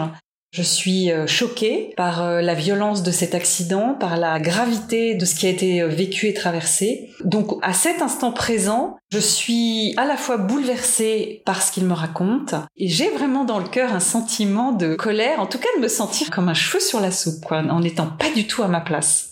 Je 0.52 0.64
suis 0.64 1.12
euh, 1.12 1.28
choquée 1.28 1.94
par 1.96 2.22
euh, 2.22 2.42
la 2.42 2.56
violence 2.56 3.04
de 3.04 3.12
cet 3.12 3.36
accident, 3.36 3.94
par 3.98 4.18
la 4.18 4.38
gravité 4.38 5.16
de 5.16 5.24
ce 5.24 5.36
qui 5.36 5.48
a 5.48 5.50
été 5.50 5.82
euh, 5.82 5.88
vécu 5.88 6.28
et 6.28 6.34
traversé. 6.34 7.10
Donc 7.24 7.58
à 7.62 7.72
cet 7.72 8.02
instant 8.02 8.34
présent, 8.34 8.98
je 9.14 9.20
suis 9.20 9.94
à 9.96 10.04
la 10.04 10.18
fois 10.18 10.36
bouleversée 10.36 11.42
par 11.46 11.62
ce 11.62 11.72
qu'il 11.72 11.86
me 11.86 11.94
raconte 11.94 12.54
et 12.76 12.90
j'ai 12.90 13.10
vraiment 13.12 13.46
dans 13.46 13.60
le 13.60 13.70
cœur 13.70 13.94
un 13.94 14.02
sentiment 14.02 14.74
de 14.74 14.96
colère, 14.96 15.40
en 15.40 15.46
tout 15.46 15.58
cas 15.58 15.70
de 15.78 15.82
me 15.82 15.88
sentir 15.88 16.30
comme 16.30 16.50
un 16.50 16.54
cheveu 16.54 16.82
sur 16.82 17.00
la 17.00 17.12
soupe, 17.12 17.46
quoi, 17.46 17.60
en 17.60 17.80
n'étant 17.80 18.08
pas 18.08 18.30
du 18.36 18.46
tout 18.46 18.62
à 18.62 18.68
ma 18.68 18.82
place. 18.82 19.31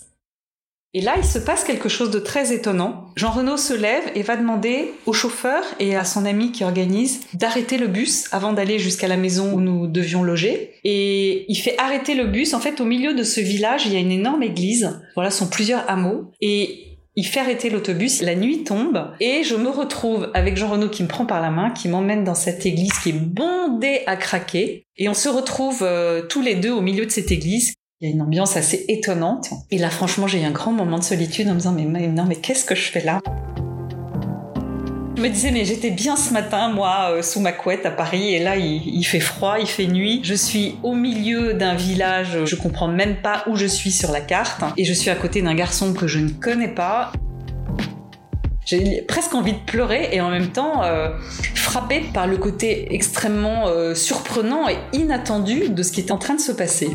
Et 0.92 1.00
là, 1.00 1.14
il 1.16 1.24
se 1.24 1.38
passe 1.38 1.62
quelque 1.62 1.88
chose 1.88 2.10
de 2.10 2.18
très 2.18 2.52
étonnant. 2.52 3.06
Jean 3.14 3.30
Renaud 3.30 3.56
se 3.56 3.74
lève 3.74 4.02
et 4.16 4.22
va 4.22 4.36
demander 4.36 4.92
au 5.06 5.12
chauffeur 5.12 5.62
et 5.78 5.94
à 5.94 6.04
son 6.04 6.24
ami 6.24 6.50
qui 6.50 6.64
organise 6.64 7.20
d'arrêter 7.34 7.78
le 7.78 7.86
bus 7.86 8.26
avant 8.32 8.52
d'aller 8.52 8.80
jusqu'à 8.80 9.06
la 9.06 9.16
maison 9.16 9.52
où 9.52 9.60
nous 9.60 9.86
devions 9.86 10.24
loger. 10.24 10.74
Et 10.82 11.44
il 11.48 11.56
fait 11.56 11.78
arrêter 11.78 12.14
le 12.14 12.26
bus. 12.26 12.54
En 12.54 12.60
fait, 12.60 12.80
au 12.80 12.84
milieu 12.84 13.14
de 13.14 13.22
ce 13.22 13.40
village, 13.40 13.86
il 13.86 13.92
y 13.92 13.96
a 13.96 14.00
une 14.00 14.10
énorme 14.10 14.42
église. 14.42 15.00
Voilà, 15.14 15.30
sont 15.30 15.48
plusieurs 15.48 15.88
hameaux. 15.88 16.32
Et 16.40 16.90
il 17.16 17.24
fait 17.24 17.40
arrêter 17.40 17.70
l'autobus, 17.70 18.22
la 18.22 18.34
nuit 18.34 18.64
tombe, 18.64 19.10
et 19.20 19.42
je 19.42 19.56
me 19.56 19.68
retrouve 19.68 20.30
avec 20.32 20.56
Jean 20.56 20.70
Renaud 20.70 20.88
qui 20.88 21.02
me 21.02 21.08
prend 21.08 21.26
par 21.26 21.42
la 21.42 21.50
main, 21.50 21.70
qui 21.70 21.88
m'emmène 21.88 22.24
dans 22.24 22.36
cette 22.36 22.64
église 22.64 22.92
qui 23.02 23.10
est 23.10 23.20
bondée 23.20 24.02
à 24.06 24.16
craquer, 24.16 24.86
et 24.96 25.08
on 25.08 25.14
se 25.14 25.28
retrouve 25.28 25.80
euh, 25.82 26.22
tous 26.22 26.40
les 26.40 26.54
deux 26.54 26.70
au 26.70 26.80
milieu 26.80 27.04
de 27.04 27.10
cette 27.10 27.32
église 27.32 27.74
il 28.00 28.08
y 28.08 28.12
a 28.12 28.14
une 28.14 28.22
ambiance 28.22 28.56
assez 28.56 28.86
étonnante. 28.88 29.50
Et 29.70 29.76
là, 29.76 29.90
franchement, 29.90 30.26
j'ai 30.26 30.40
eu 30.40 30.44
un 30.44 30.52
grand 30.52 30.72
moment 30.72 30.98
de 30.98 31.04
solitude 31.04 31.46
en 31.48 31.52
me 31.52 31.58
disant, 31.58 31.72
mais 31.72 31.84
non, 31.84 32.24
mais 32.24 32.36
qu'est-ce 32.36 32.64
que 32.64 32.74
je 32.74 32.90
fais 32.90 33.02
là? 33.02 33.20
Je 35.16 35.22
me 35.22 35.28
disais, 35.28 35.50
mais 35.50 35.66
j'étais 35.66 35.90
bien 35.90 36.16
ce 36.16 36.32
matin, 36.32 36.70
moi, 36.70 37.10
euh, 37.10 37.20
sous 37.20 37.40
ma 37.40 37.52
couette 37.52 37.84
à 37.84 37.90
Paris, 37.90 38.34
et 38.34 38.42
là, 38.42 38.56
il, 38.56 39.04
fait 39.04 39.20
froid, 39.20 39.58
il 39.60 39.66
fait 39.66 39.86
nuit. 39.86 40.20
Je 40.24 40.32
suis 40.32 40.76
au 40.82 40.94
milieu 40.94 41.52
d'un 41.52 41.74
village, 41.74 42.46
je 42.46 42.56
comprends 42.56 42.88
même 42.88 43.16
pas 43.16 43.44
où 43.46 43.54
je 43.54 43.66
suis 43.66 43.90
sur 43.90 44.12
la 44.12 44.22
carte, 44.22 44.62
et 44.78 44.86
je 44.86 44.94
suis 44.94 45.10
à 45.10 45.14
côté 45.14 45.42
d'un 45.42 45.54
garçon 45.54 45.92
que 45.92 46.06
je 46.06 46.20
ne 46.20 46.30
connais 46.30 46.68
pas. 46.68 47.12
J'ai 48.64 49.02
presque 49.02 49.34
envie 49.34 49.52
de 49.52 49.58
pleurer 49.66 50.08
et 50.12 50.22
en 50.22 50.30
même 50.30 50.48
temps 50.48 50.84
euh, 50.84 51.10
frappée 51.54 52.04
par 52.14 52.26
le 52.26 52.38
côté 52.38 52.94
extrêmement 52.94 53.68
euh, 53.68 53.94
surprenant 53.94 54.68
et 54.70 54.78
inattendu 54.94 55.68
de 55.68 55.82
ce 55.82 55.92
qui 55.92 56.00
est 56.00 56.12
en 56.12 56.18
train 56.18 56.34
de 56.34 56.40
se 56.40 56.52
passer. 56.52 56.88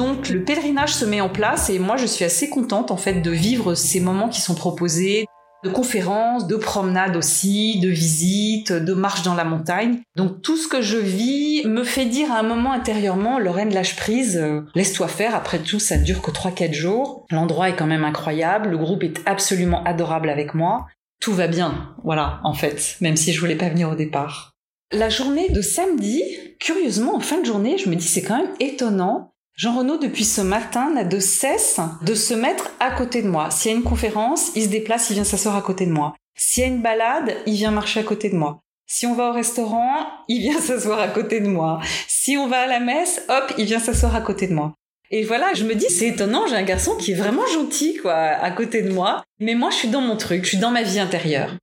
Donc 0.00 0.30
le 0.30 0.42
pèlerinage 0.42 0.94
se 0.94 1.04
met 1.04 1.20
en 1.20 1.28
place 1.28 1.68
et 1.68 1.78
moi 1.78 1.98
je 1.98 2.06
suis 2.06 2.24
assez 2.24 2.48
contente 2.48 2.90
en 2.90 2.96
fait 2.96 3.20
de 3.20 3.30
vivre 3.30 3.74
ces 3.74 4.00
moments 4.00 4.30
qui 4.30 4.40
sont 4.40 4.54
proposés, 4.54 5.26
de 5.62 5.68
conférences, 5.68 6.46
de 6.46 6.56
promenades 6.56 7.18
aussi, 7.18 7.78
de 7.80 7.90
visites, 7.90 8.72
de 8.72 8.94
marches 8.94 9.24
dans 9.24 9.34
la 9.34 9.44
montagne. 9.44 9.98
Donc 10.16 10.40
tout 10.40 10.56
ce 10.56 10.68
que 10.68 10.80
je 10.80 10.96
vis 10.96 11.66
me 11.66 11.84
fait 11.84 12.06
dire 12.06 12.32
à 12.32 12.38
un 12.38 12.42
moment 12.42 12.72
intérieurement, 12.72 13.38
Lorraine 13.38 13.74
lâche 13.74 13.94
prise, 13.94 14.38
euh, 14.38 14.62
laisse-toi 14.74 15.06
faire, 15.06 15.34
après 15.34 15.58
tout 15.58 15.80
ça 15.80 15.98
dure 15.98 16.22
que 16.22 16.30
3-4 16.30 16.72
jours. 16.72 17.26
L'endroit 17.30 17.68
est 17.68 17.76
quand 17.76 17.86
même 17.86 18.04
incroyable, 18.04 18.70
le 18.70 18.78
groupe 18.78 19.02
est 19.02 19.20
absolument 19.26 19.84
adorable 19.84 20.30
avec 20.30 20.54
moi. 20.54 20.86
Tout 21.20 21.34
va 21.34 21.46
bien, 21.46 21.94
voilà, 22.04 22.40
en 22.42 22.54
fait, 22.54 22.96
même 23.02 23.16
si 23.16 23.34
je 23.34 23.40
voulais 23.40 23.54
pas 23.54 23.68
venir 23.68 23.90
au 23.90 23.96
départ. 23.96 24.52
La 24.92 25.10
journée 25.10 25.50
de 25.50 25.60
samedi, 25.60 26.22
curieusement, 26.58 27.16
en 27.16 27.20
fin 27.20 27.38
de 27.38 27.44
journée, 27.44 27.76
je 27.76 27.90
me 27.90 27.96
dis 27.96 28.08
c'est 28.08 28.22
quand 28.22 28.38
même 28.38 28.54
étonnant 28.60 29.30
Jean 29.60 29.76
Renaud, 29.76 29.98
depuis 29.98 30.24
ce 30.24 30.40
matin, 30.40 30.90
n'a 30.94 31.04
de 31.04 31.18
cesse 31.18 31.80
de 32.00 32.14
se 32.14 32.32
mettre 32.32 32.70
à 32.80 32.90
côté 32.92 33.20
de 33.20 33.28
moi. 33.28 33.50
S'il 33.50 33.70
y 33.70 33.74
a 33.74 33.76
une 33.76 33.84
conférence, 33.84 34.52
il 34.56 34.62
se 34.62 34.68
déplace, 34.68 35.10
il 35.10 35.12
vient 35.12 35.24
s'asseoir 35.24 35.54
à 35.54 35.60
côté 35.60 35.84
de 35.84 35.92
moi. 35.92 36.14
S'il 36.34 36.62
y 36.62 36.64
a 36.64 36.68
une 36.70 36.80
balade, 36.80 37.36
il 37.44 37.56
vient 37.56 37.70
marcher 37.70 38.00
à 38.00 38.02
côté 38.02 38.30
de 38.30 38.36
moi. 38.36 38.62
Si 38.86 39.04
on 39.04 39.12
va 39.12 39.28
au 39.28 39.32
restaurant, 39.34 40.06
il 40.28 40.40
vient 40.40 40.58
s'asseoir 40.62 40.98
à 40.98 41.08
côté 41.08 41.40
de 41.40 41.48
moi. 41.48 41.78
Si 42.08 42.38
on 42.38 42.48
va 42.48 42.60
à 42.60 42.66
la 42.66 42.80
messe, 42.80 43.20
hop, 43.28 43.52
il 43.58 43.66
vient 43.66 43.80
s'asseoir 43.80 44.16
à 44.16 44.22
côté 44.22 44.46
de 44.46 44.54
moi. 44.54 44.72
Et 45.10 45.24
voilà, 45.24 45.52
je 45.52 45.64
me 45.64 45.74
dis, 45.74 45.90
c'est 45.90 46.08
étonnant, 46.08 46.46
j'ai 46.46 46.56
un 46.56 46.62
garçon 46.62 46.96
qui 46.96 47.12
est 47.12 47.14
vraiment 47.14 47.46
gentil, 47.52 47.98
quoi, 47.98 48.14
à 48.14 48.50
côté 48.52 48.80
de 48.80 48.90
moi. 48.90 49.22
Mais 49.40 49.54
moi, 49.54 49.68
je 49.68 49.76
suis 49.76 49.88
dans 49.88 50.00
mon 50.00 50.16
truc, 50.16 50.44
je 50.44 50.48
suis 50.48 50.56
dans 50.56 50.70
ma 50.70 50.84
vie 50.84 51.00
intérieure. 51.00 51.54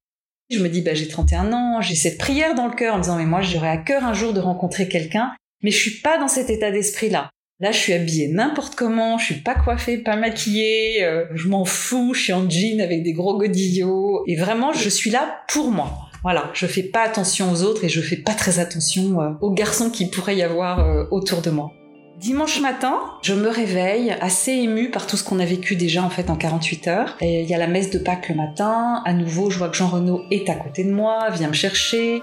Je 0.52 0.60
me 0.60 0.70
dis, 0.70 0.84
bah, 0.84 0.94
j'ai 0.94 1.08
31 1.08 1.52
ans, 1.52 1.82
j'ai 1.82 1.96
cette 1.96 2.20
prière 2.20 2.54
dans 2.54 2.68
le 2.68 2.76
cœur 2.76 2.94
en 2.94 2.98
me 2.98 3.02
disant, 3.02 3.18
mais 3.18 3.26
moi, 3.26 3.42
j'aurais 3.42 3.70
à 3.70 3.78
cœur 3.78 4.06
un 4.06 4.14
jour 4.14 4.34
de 4.34 4.40
rencontrer 4.40 4.88
quelqu'un, 4.88 5.32
mais 5.64 5.72
je 5.72 5.78
suis 5.78 6.00
pas 6.02 6.20
dans 6.20 6.28
cet 6.28 6.52
état 6.52 6.70
d'esprit-là. 6.70 7.32
Là, 7.60 7.72
je 7.72 7.80
suis 7.80 7.94
habillée 7.94 8.28
n'importe 8.28 8.76
comment, 8.76 9.18
je 9.18 9.26
suis 9.26 9.42
pas 9.42 9.56
coiffée, 9.56 9.98
pas 9.98 10.16
maquillée, 10.16 11.04
euh, 11.04 11.26
je 11.34 11.48
m'en 11.48 11.66
fous, 11.66 12.14
je 12.14 12.22
suis 12.22 12.34
en 12.34 12.48
jean 12.48 12.80
avec 12.82 13.02
des 13.02 13.14
gros 13.14 13.36
godillots 13.36 14.22
et 14.28 14.36
vraiment, 14.36 14.74
je 14.74 14.88
suis 14.90 15.10
là 15.10 15.40
pour 15.48 15.72
moi. 15.72 15.92
Voilà, 16.22 16.52
je 16.54 16.68
fais 16.68 16.84
pas 16.84 17.02
attention 17.02 17.52
aux 17.52 17.64
autres 17.64 17.84
et 17.84 17.90
je 17.90 18.00
fais 18.00 18.16
pas 18.16 18.36
très 18.36 18.60
attention 18.60 19.22
euh, 19.22 19.30
aux 19.42 19.50
garçons 19.50 19.90
qui 19.90 20.06
pourraient 20.06 20.36
y 20.36 20.44
avoir 20.44 20.82
euh, 20.82 21.06
autour 21.10 21.42
de 21.42 21.50
moi. 21.50 21.72
Dimanche 22.20 22.62
matin, 22.62 23.00
je 23.24 23.34
me 23.34 23.50
réveille 23.50 24.16
assez 24.22 24.52
émue 24.52 24.92
par 24.92 25.08
tout 25.08 25.18
ce 25.18 25.24
qu'on 25.24 25.40
a 25.40 25.46
vécu 25.46 25.76
déjà 25.76 26.04
en 26.04 26.12
fait 26.12 26.30
en 26.30 26.36
48 26.36 26.88
heures. 26.88 27.18
Et 27.22 27.42
il 27.42 27.50
y 27.50 27.56
a 27.56 27.58
la 27.58 27.68
messe 27.68 27.90
de 27.90 27.98
Pâques 27.98 28.30
le 28.30 28.36
matin. 28.36 29.02
À 29.04 29.14
nouveau, 29.14 29.50
je 29.50 29.58
vois 29.58 29.70
que 29.70 29.78
Jean 29.78 29.88
Renaud 29.88 30.22
est 30.30 30.48
à 30.50 30.56
côté 30.56 30.84
de 30.84 30.92
moi, 30.92 31.30
vient 31.32 31.48
me 31.48 31.54
chercher. 31.54 32.22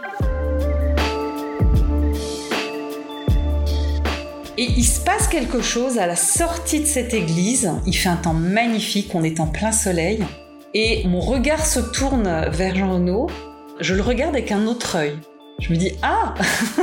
Et 4.57 4.69
il 4.77 4.85
se 4.85 5.01
passe 5.01 5.27
quelque 5.27 5.61
chose 5.61 5.99
à 5.99 6.07
la 6.07 6.15
sortie 6.15 6.79
de 6.79 6.87
cette 6.87 7.13
église. 7.13 7.73
Il 7.87 7.97
fait 7.97 8.09
un 8.09 8.17
temps 8.17 8.35
magnifique, 8.35 9.13
on 9.15 9.25
est 9.25 9.41
en 9.41 9.49
plein 9.49 9.73
soleil. 9.73 10.25
Et 10.75 11.07
mon 11.09 11.21
regard 11.21 11.67
se 11.67 11.81
tourne 11.81 12.49
vers 12.51 12.77
Jean 12.77 12.93
Renaud. 12.93 13.29
Je 13.81 13.95
le 13.95 14.03
regarde 14.03 14.35
avec 14.35 14.53
un 14.53 14.67
autre 14.67 14.97
œil. 14.97 15.19
Je 15.59 15.73
me 15.73 15.77
dis 15.77 15.93
Ah 16.03 16.35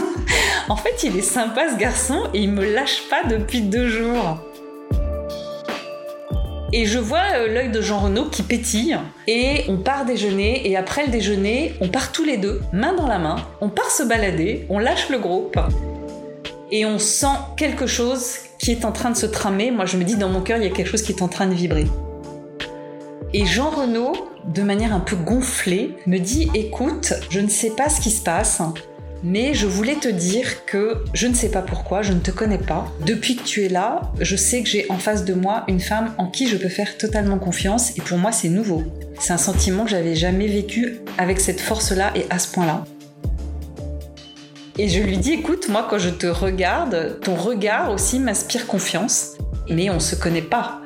En 0.70 0.76
fait, 0.76 1.04
il 1.04 1.18
est 1.18 1.22
sympa 1.22 1.70
ce 1.72 1.78
garçon 1.78 2.24
et 2.34 2.40
il 2.40 2.52
me 2.52 2.74
lâche 2.74 3.04
pas 3.10 3.24
depuis 3.24 3.62
deux 3.62 3.88
jours. 3.88 4.40
Et 6.74 6.86
je 6.86 7.00
vois 7.00 7.24
euh, 7.36 7.54
l'œil 7.54 7.70
de 7.70 7.82
Jean 7.82 8.00
Renaud 8.00 8.26
qui 8.26 8.44
pétille. 8.44 8.98
Et 9.28 9.64
on 9.70 9.78
part 9.78 10.04
déjeuner. 10.04 10.70
Et 10.70 10.76
après 10.76 11.06
le 11.06 11.12
déjeuner, 11.12 11.74
on 11.80 11.88
part 11.88 12.12
tous 12.12 12.26
les 12.26 12.38
deux, 12.38 12.62
main 12.74 12.94
dans 12.94 13.08
la 13.08 13.20
main. 13.20 13.38
On 13.62 13.70
part 13.70 13.92
se 13.92 14.04
balader. 14.04 14.66
On 14.70 14.80
lâche 14.80 15.10
le 15.10 15.20
groupe 15.20 15.58
et 16.72 16.86
on 16.86 17.00
sent 17.00 17.38
quelque 17.58 17.86
chose 17.86 18.36
qui 18.58 18.72
est 18.72 18.86
en 18.86 18.92
train 18.92 19.12
de 19.12 19.18
se 19.18 19.26
tramer. 19.26 19.72
Moi, 19.72 19.86
je 19.86 19.98
me 19.98 20.04
dis 20.04 20.16
dans 20.16 20.30
mon 20.30 20.42
cœur, 20.42 20.58
il 20.58 20.64
y 20.64 20.68
a 20.68 20.70
quelque 20.70 20.90
chose 20.90 21.02
qui 21.02 21.12
est 21.12 21.22
en 21.22 21.28
train 21.28 21.48
de 21.48 21.54
vibrer. 21.54 21.88
Et 23.34 23.46
Jean 23.46 23.70
Renaud, 23.70 24.14
de 24.46 24.62
manière 24.62 24.94
un 24.94 25.00
peu 25.00 25.16
gonflée, 25.16 25.96
me 26.06 26.18
dit 26.18 26.50
Écoute, 26.54 27.14
je 27.30 27.40
ne 27.40 27.48
sais 27.48 27.72
pas 27.72 27.90
ce 27.90 28.02
qui 28.02 28.12
se 28.12 28.22
passe, 28.22 28.62
mais 29.24 29.54
je 29.54 29.68
voulais 29.68 29.96
te 29.96 30.08
dire 30.08 30.66
que 30.66 31.04
je 31.14 31.28
ne 31.28 31.34
sais 31.34 31.50
pas 31.50 31.62
pourquoi, 31.62 32.02
je 32.02 32.14
ne 32.14 32.20
te 32.20 32.32
connais 32.32 32.58
pas. 32.58 32.92
Depuis 33.06 33.36
que 33.36 33.44
tu 33.44 33.64
es 33.64 33.70
là, 33.70 34.02
je 34.20 34.36
sais 34.36 34.62
que 34.62 34.70
j'ai 34.70 34.86
en 34.90 34.98
face 34.98 35.26
de 35.26 35.34
moi 35.34 35.64
une 35.68 35.80
femme 35.80 36.14
en 36.18 36.28
qui 36.28 36.48
je 36.48 36.58
peux 36.58 36.70
faire 36.70 36.98
totalement 36.98 37.38
confiance, 37.38 37.98
et 37.98 38.02
pour 38.02 38.18
moi, 38.18 38.32
c'est 38.32 38.50
nouveau. 38.50 38.84
C'est 39.20 39.34
un 39.34 39.38
sentiment 39.38 39.84
que 39.84 39.92
j'avais 39.92 40.16
jamais 40.16 40.48
vécu 40.48 41.00
avec 41.18 41.40
cette 41.40 41.62
force-là 41.62 42.12
et 42.16 42.26
à 42.30 42.40
ce 42.40 42.52
point-là. 42.52 42.84
Et 44.82 44.90
je 44.90 45.00
lui 45.00 45.20
dis, 45.20 45.34
écoute, 45.34 45.70
moi 45.70 45.86
quand 45.88 46.00
je 46.00 46.10
te 46.10 46.26
regarde, 46.26 47.20
ton 47.22 47.36
regard 47.36 47.92
aussi 47.92 48.18
m'inspire 48.18 48.66
confiance, 48.66 49.34
mais 49.70 49.92
on 49.92 50.00
se 50.00 50.16
connaît 50.16 50.42
pas. 50.42 50.82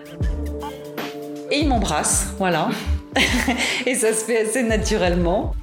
Et 1.50 1.60
il 1.60 1.70
m'embrasse, 1.70 2.26
voilà. 2.38 2.68
et 3.86 3.96
ça 3.96 4.10
se 4.10 4.26
fait 4.26 4.42
assez 4.42 4.64
naturellement. 4.64 5.54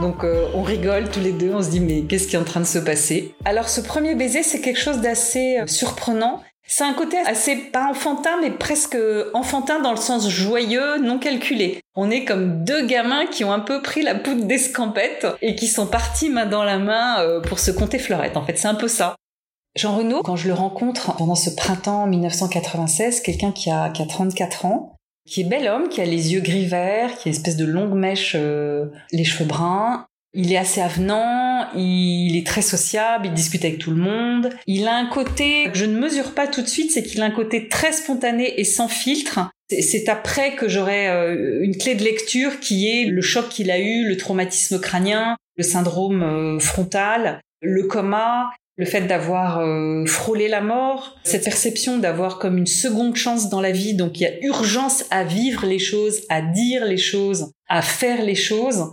Donc 0.00 0.24
euh, 0.24 0.46
on 0.54 0.62
rigole 0.62 1.10
tous 1.10 1.20
les 1.20 1.32
deux, 1.32 1.52
on 1.52 1.60
se 1.60 1.68
dit 1.68 1.80
mais 1.80 2.04
qu'est-ce 2.04 2.28
qui 2.28 2.36
est 2.36 2.38
en 2.38 2.44
train 2.44 2.60
de 2.60 2.64
se 2.64 2.78
passer? 2.78 3.34
Alors 3.44 3.68
ce 3.68 3.82
premier 3.82 4.14
baiser 4.14 4.42
c'est 4.42 4.62
quelque 4.62 4.80
chose 4.80 5.02
d'assez 5.02 5.58
euh, 5.60 5.66
surprenant 5.66 6.42
c'est 6.66 6.84
un 6.84 6.94
côté 6.94 7.18
assez 7.18 7.56
pas 7.56 7.86
enfantin, 7.88 8.40
mais 8.40 8.50
presque 8.50 8.96
enfantin 9.34 9.80
dans 9.80 9.90
le 9.90 9.96
sens 9.96 10.28
joyeux, 10.28 10.98
non 10.98 11.18
calculé. 11.18 11.80
On 11.94 12.10
est 12.10 12.24
comme 12.24 12.64
deux 12.64 12.86
gamins 12.86 13.26
qui 13.26 13.44
ont 13.44 13.52
un 13.52 13.60
peu 13.60 13.82
pris 13.82 14.02
la 14.02 14.14
poudre 14.14 14.44
d'escampette 14.44 15.26
et 15.42 15.54
qui 15.54 15.66
sont 15.66 15.86
partis 15.86 16.30
main 16.30 16.46
dans 16.46 16.64
la 16.64 16.78
main 16.78 17.20
euh, 17.20 17.40
pour 17.40 17.58
se 17.58 17.70
compter 17.70 17.98
fleurette. 17.98 18.36
En 18.36 18.44
fait, 18.44 18.56
c'est 18.58 18.68
un 18.68 18.74
peu 18.74 18.88
ça. 18.88 19.16
Jean 19.74 19.96
Renaud, 19.96 20.22
quand 20.22 20.36
je 20.36 20.48
le 20.48 20.54
rencontre 20.54 21.16
pendant 21.16 21.34
ce 21.34 21.50
printemps 21.50 22.06
1996, 22.06 23.20
quelqu'un 23.20 23.52
qui 23.52 23.70
a, 23.70 23.90
qui 23.90 24.02
a 24.02 24.06
34 24.06 24.66
ans, 24.66 24.96
qui 25.26 25.40
est 25.42 25.44
bel 25.44 25.66
homme, 25.66 25.88
qui 25.88 26.00
a 26.00 26.04
les 26.04 26.32
yeux 26.32 26.40
gris 26.40 26.66
verts, 26.66 27.16
qui 27.16 27.28
a 27.28 27.32
une 27.32 27.36
espèce 27.36 27.56
de 27.56 27.64
longue 27.64 27.94
mèche, 27.94 28.36
euh, 28.38 28.86
les 29.12 29.24
cheveux 29.24 29.46
bruns, 29.46 30.06
il 30.34 30.52
est 30.52 30.56
assez 30.56 30.80
avenant, 30.80 31.68
il 31.74 32.36
est 32.36 32.46
très 32.46 32.62
sociable, 32.62 33.26
il 33.26 33.34
discute 33.34 33.64
avec 33.64 33.78
tout 33.78 33.90
le 33.90 34.00
monde. 34.00 34.50
Il 34.66 34.88
a 34.88 34.96
un 34.96 35.06
côté 35.06 35.68
que 35.70 35.76
je 35.76 35.84
ne 35.84 35.98
mesure 35.98 36.32
pas 36.32 36.46
tout 36.46 36.62
de 36.62 36.68
suite, 36.68 36.90
c'est 36.90 37.02
qu'il 37.02 37.20
a 37.20 37.26
un 37.26 37.30
côté 37.30 37.68
très 37.68 37.92
spontané 37.92 38.58
et 38.58 38.64
sans 38.64 38.88
filtre. 38.88 39.50
C'est 39.68 40.08
après 40.08 40.54
que 40.54 40.68
j'aurai 40.68 41.08
euh, 41.08 41.62
une 41.62 41.76
clé 41.76 41.94
de 41.94 42.02
lecture 42.02 42.60
qui 42.60 42.88
est 42.88 43.04
le 43.04 43.22
choc 43.22 43.48
qu'il 43.48 43.70
a 43.70 43.78
eu, 43.78 44.06
le 44.06 44.16
traumatisme 44.16 44.80
crânien, 44.80 45.36
le 45.56 45.62
syndrome 45.62 46.22
euh, 46.22 46.58
frontal, 46.58 47.40
le 47.60 47.84
coma, 47.84 48.50
le 48.76 48.86
fait 48.86 49.02
d'avoir 49.02 49.60
euh, 49.60 50.04
frôlé 50.06 50.48
la 50.48 50.60
mort, 50.60 51.18
cette 51.24 51.44
perception 51.44 51.98
d'avoir 51.98 52.38
comme 52.38 52.58
une 52.58 52.66
seconde 52.66 53.16
chance 53.16 53.50
dans 53.50 53.60
la 53.60 53.70
vie, 53.70 53.94
donc 53.94 54.18
il 54.18 54.24
y 54.24 54.26
a 54.26 54.42
urgence 54.42 55.04
à 55.10 55.24
vivre 55.24 55.66
les 55.66 55.78
choses, 55.78 56.22
à 56.30 56.40
dire 56.40 56.84
les 56.86 56.96
choses, 56.96 57.52
à 57.68 57.82
faire 57.82 58.22
les 58.22 58.34
choses. 58.34 58.90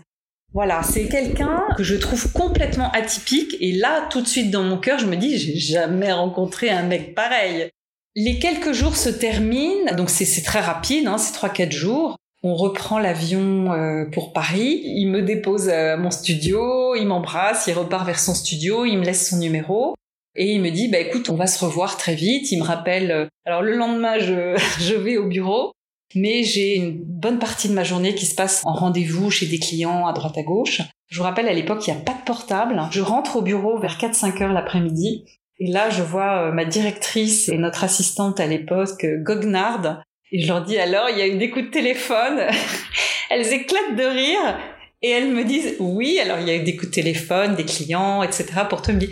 Voilà, 0.53 0.82
c'est 0.82 1.08
quelqu'un 1.08 1.63
que 1.77 1.84
je 1.84 1.96
trouve 1.96 2.32
complètement 2.32 2.91
atypique 2.91 3.56
et 3.60 3.74
là, 3.74 4.08
tout 4.10 4.22
de 4.22 4.27
suite 4.27 4.50
dans 4.50 4.63
mon 4.63 4.77
cœur, 4.77 4.98
je 4.98 5.06
me 5.06 5.15
dis, 5.15 5.38
j'ai 5.38 5.58
jamais 5.58 6.12
rencontré 6.12 6.70
un 6.70 6.84
mec 6.84 7.13
pareil. 7.13 7.70
Les 8.15 8.39
quelques 8.39 8.74
jours 8.74 8.96
se 8.96 9.10
terminent, 9.10 9.94
donc 9.96 10.10
c'est 10.10 10.41
très 10.41 10.60
rapide, 10.60 11.08
hein, 11.08 11.20
c'est 11.20 11.36
3-4 11.36 11.72
jours. 11.72 12.18
On 12.41 12.56
reprend 12.56 12.98
l'avion 12.98 13.72
euh, 13.74 14.06
pour 14.06 14.34
Paris, 14.34 14.82
il 14.84 15.08
me 15.08 15.22
dépose 15.22 15.70
à 15.70 15.98
mon 15.98 16.10
studio, 16.10 16.96
il 16.96 17.06
m'embrasse, 17.06 17.68
il 17.68 17.74
repart 17.74 18.06
vers 18.06 18.20
son 18.20 18.34
studio, 18.34 18.86
il 18.86 18.98
me 18.98 19.06
laisse 19.06 19.29
son 19.29 19.38
numéro. 19.38 19.94
Et 20.36 20.53
il 20.53 20.62
me 20.62 20.70
dit, 20.72 20.88
bah 20.88 21.00
écoute, 21.00 21.29
on 21.29 21.36
va 21.36 21.48
se 21.48 21.63
revoir 21.63 21.98
très 21.98 22.15
vite. 22.15 22.51
Il 22.51 22.60
me 22.60 22.63
rappelle. 22.63 23.12
Euh, 23.12 23.25
alors 23.46 23.62
le 23.62 23.75
lendemain, 23.75 24.18
je, 24.20 24.56
je 24.79 24.96
vais 24.96 25.18
au 25.18 25.27
bureau 25.27 25.74
mais 26.16 26.44
j'ai 26.44 26.75
une 26.75 26.98
bonne 26.98 27.39
partie 27.39 27.70
de 27.70 27.74
ma 27.74 27.84
journée 27.84 28.16
qui 28.16 28.25
se 28.25 28.36
passe 28.36 28.62
en 28.66 28.74
rendez-vous 28.74 29.30
chez 29.30 29.46
des 29.46 29.60
clients 29.60 30.08
à 30.08 30.13
droite 30.13 30.38
à 30.38 30.44
gauche. 30.44 30.82
Je 31.08 31.18
vous 31.18 31.24
rappelle, 31.24 31.48
à 31.48 31.54
l'époque, 31.54 31.86
il 31.88 31.94
n'y 31.94 32.00
a 32.00 32.01
pas 32.01 32.13
de 32.13 32.24
portable. 32.25 32.82
Je 32.92 33.01
rentre 33.01 33.38
au 33.38 33.42
bureau 33.42 33.80
vers 33.80 33.98
4-5 33.98 34.44
heures 34.44 34.54
l'après-midi. 34.54 35.25
Et 35.60 35.68
là, 35.68 35.89
je 35.89 36.01
vois 36.01 36.48
euh, 36.48 36.51
ma 36.51 36.66
directrice 36.66 37.50
et 37.50 37.58
notre 37.58 37.84
assistante 37.84 38.39
à 38.39 38.48
l'époque, 38.48 39.04
euh, 39.04 39.18
Gognard. 39.18 40.04
Et 40.32 40.42
je 40.42 40.48
leur 40.48 40.63
dis 40.63 40.78
alors, 40.78 41.10
il 41.10 41.18
y 41.18 41.22
a 41.22 41.28
eu 41.28 41.38
des 41.38 41.50
coups 41.50 41.66
de 41.66 41.72
téléphone. 41.72 42.42
elles 43.30 43.51
éclatent 43.54 43.96
de 43.96 44.04
rire. 44.04 44.58
Et 45.01 45.10
elles 45.10 45.32
me 45.32 45.44
disent, 45.44 45.75
oui, 45.80 46.20
alors 46.20 46.39
il 46.39 46.48
y 46.48 46.51
a 46.51 46.56
eu 46.56 46.63
des 46.63 46.75
coups 46.75 46.89
de 46.89 46.96
téléphone, 46.96 47.56
des 47.56 47.63
clients, 47.63 48.22
etc. 48.22 48.46
Pour 48.70 48.82
toi, 48.82 48.94
me 48.94 49.00
dit, 49.00 49.10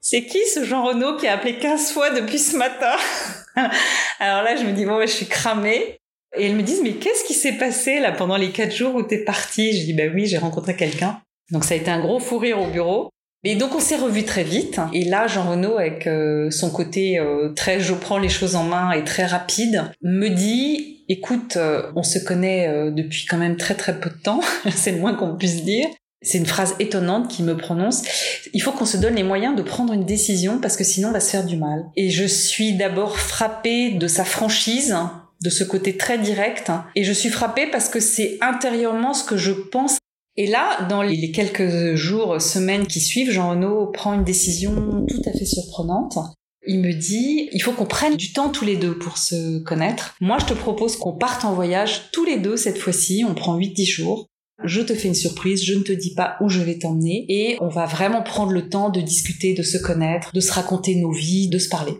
c'est 0.00 0.24
qui 0.24 0.38
ce 0.46 0.64
Jean 0.64 0.84
Renaud 0.84 1.16
qui 1.16 1.26
a 1.26 1.34
appelé 1.34 1.56
15 1.56 1.92
fois 1.92 2.10
depuis 2.10 2.38
ce 2.38 2.56
matin? 2.56 2.94
Alors 4.18 4.42
là, 4.42 4.56
je 4.56 4.64
me 4.64 4.72
dis, 4.72 4.84
bon, 4.84 5.00
je 5.00 5.06
suis 5.06 5.26
cramée. 5.26 5.99
Et 6.36 6.46
elles 6.46 6.56
me 6.56 6.62
disent, 6.62 6.82
mais 6.82 6.92
qu'est-ce 6.92 7.24
qui 7.24 7.34
s'est 7.34 7.54
passé 7.54 7.98
là 7.98 8.12
pendant 8.12 8.36
les 8.36 8.50
quatre 8.50 8.74
jours 8.74 8.94
où 8.94 9.02
t'es 9.02 9.24
partie 9.24 9.72
Je 9.72 9.84
dis, 9.84 9.94
bah 9.94 10.04
oui, 10.14 10.26
j'ai 10.26 10.38
rencontré 10.38 10.76
quelqu'un. 10.76 11.20
Donc 11.50 11.64
ça 11.64 11.74
a 11.74 11.76
été 11.76 11.90
un 11.90 12.00
gros 12.00 12.20
fou 12.20 12.38
rire 12.38 12.60
au 12.60 12.66
bureau. 12.66 13.10
Et 13.42 13.56
donc 13.56 13.74
on 13.74 13.80
s'est 13.80 13.96
revus 13.96 14.24
très 14.24 14.44
vite. 14.44 14.80
Et 14.92 15.04
là, 15.04 15.26
Jean 15.26 15.50
Renaud, 15.50 15.78
avec 15.78 16.06
euh, 16.06 16.50
son 16.50 16.70
côté 16.70 17.18
euh, 17.18 17.52
très 17.54 17.80
je 17.80 17.94
prends 17.94 18.18
les 18.18 18.28
choses 18.28 18.54
en 18.54 18.64
main 18.64 18.92
et 18.92 19.02
très 19.02 19.24
rapide, 19.24 19.90
me 20.02 20.28
dit 20.28 21.04
écoute, 21.08 21.56
euh, 21.56 21.90
on 21.96 22.02
se 22.02 22.18
connaît 22.18 22.92
depuis 22.92 23.26
quand 23.26 23.38
même 23.38 23.56
très 23.56 23.74
très 23.74 23.98
peu 23.98 24.10
de 24.10 24.22
temps, 24.22 24.40
c'est 24.74 24.92
le 24.92 24.98
moins 24.98 25.14
qu'on 25.14 25.36
puisse 25.36 25.64
dire. 25.64 25.86
C'est 26.22 26.36
une 26.36 26.46
phrase 26.46 26.74
étonnante 26.78 27.28
qui 27.28 27.42
me 27.42 27.56
prononce. 27.56 28.02
Il 28.52 28.60
faut 28.60 28.72
qu'on 28.72 28.84
se 28.84 28.98
donne 28.98 29.14
les 29.14 29.22
moyens 29.22 29.56
de 29.56 29.62
prendre 29.62 29.94
une 29.94 30.04
décision 30.04 30.58
parce 30.60 30.76
que 30.76 30.84
sinon 30.84 31.08
on 31.08 31.12
va 31.12 31.20
se 31.20 31.30
faire 31.30 31.46
du 31.46 31.56
mal. 31.56 31.86
Et 31.96 32.10
je 32.10 32.26
suis 32.26 32.74
d'abord 32.74 33.18
frappée 33.18 33.92
de 33.92 34.06
sa 34.06 34.26
franchise, 34.26 34.94
de 35.42 35.50
ce 35.50 35.64
côté 35.64 35.96
très 35.96 36.18
direct. 36.18 36.70
Et 36.94 37.04
je 37.04 37.12
suis 37.12 37.30
frappée 37.30 37.66
parce 37.66 37.88
que 37.88 38.00
c'est 38.00 38.38
intérieurement 38.40 39.14
ce 39.14 39.24
que 39.24 39.36
je 39.36 39.52
pense. 39.52 39.98
Et 40.36 40.46
là, 40.46 40.86
dans 40.88 41.02
les 41.02 41.32
quelques 41.32 41.94
jours, 41.96 42.40
semaines 42.40 42.86
qui 42.86 43.00
suivent, 43.00 43.30
Jean 43.30 43.50
Renaud 43.50 43.86
prend 43.86 44.14
une 44.14 44.24
décision 44.24 45.04
tout 45.06 45.22
à 45.26 45.32
fait 45.32 45.44
surprenante. 45.44 46.18
Il 46.66 46.80
me 46.80 46.92
dit, 46.92 47.48
il 47.52 47.62
faut 47.62 47.72
qu'on 47.72 47.86
prenne 47.86 48.16
du 48.16 48.32
temps 48.32 48.50
tous 48.50 48.64
les 48.64 48.76
deux 48.76 48.96
pour 48.96 49.18
se 49.18 49.58
connaître. 49.60 50.14
Moi, 50.20 50.38
je 50.40 50.46
te 50.46 50.54
propose 50.54 50.96
qu'on 50.96 51.16
parte 51.16 51.44
en 51.44 51.54
voyage 51.54 52.10
tous 52.12 52.24
les 52.24 52.38
deux 52.38 52.56
cette 52.56 52.78
fois-ci. 52.78 53.24
On 53.26 53.34
prend 53.34 53.58
8-10 53.58 53.86
jours. 53.86 54.26
Je 54.62 54.82
te 54.82 54.94
fais 54.94 55.08
une 55.08 55.14
surprise, 55.14 55.64
je 55.64 55.72
ne 55.72 55.82
te 55.82 55.92
dis 55.92 56.14
pas 56.14 56.36
où 56.42 56.50
je 56.50 56.60
vais 56.60 56.78
t'emmener 56.78 57.24
et 57.28 57.56
on 57.62 57.68
va 57.68 57.86
vraiment 57.86 58.22
prendre 58.22 58.52
le 58.52 58.68
temps 58.68 58.90
de 58.90 59.00
discuter, 59.00 59.54
de 59.54 59.62
se 59.62 59.78
connaître, 59.78 60.32
de 60.34 60.40
se 60.40 60.52
raconter 60.52 60.96
nos 60.96 61.12
vies, 61.12 61.48
de 61.48 61.58
se 61.58 61.70
parler. 61.70 61.94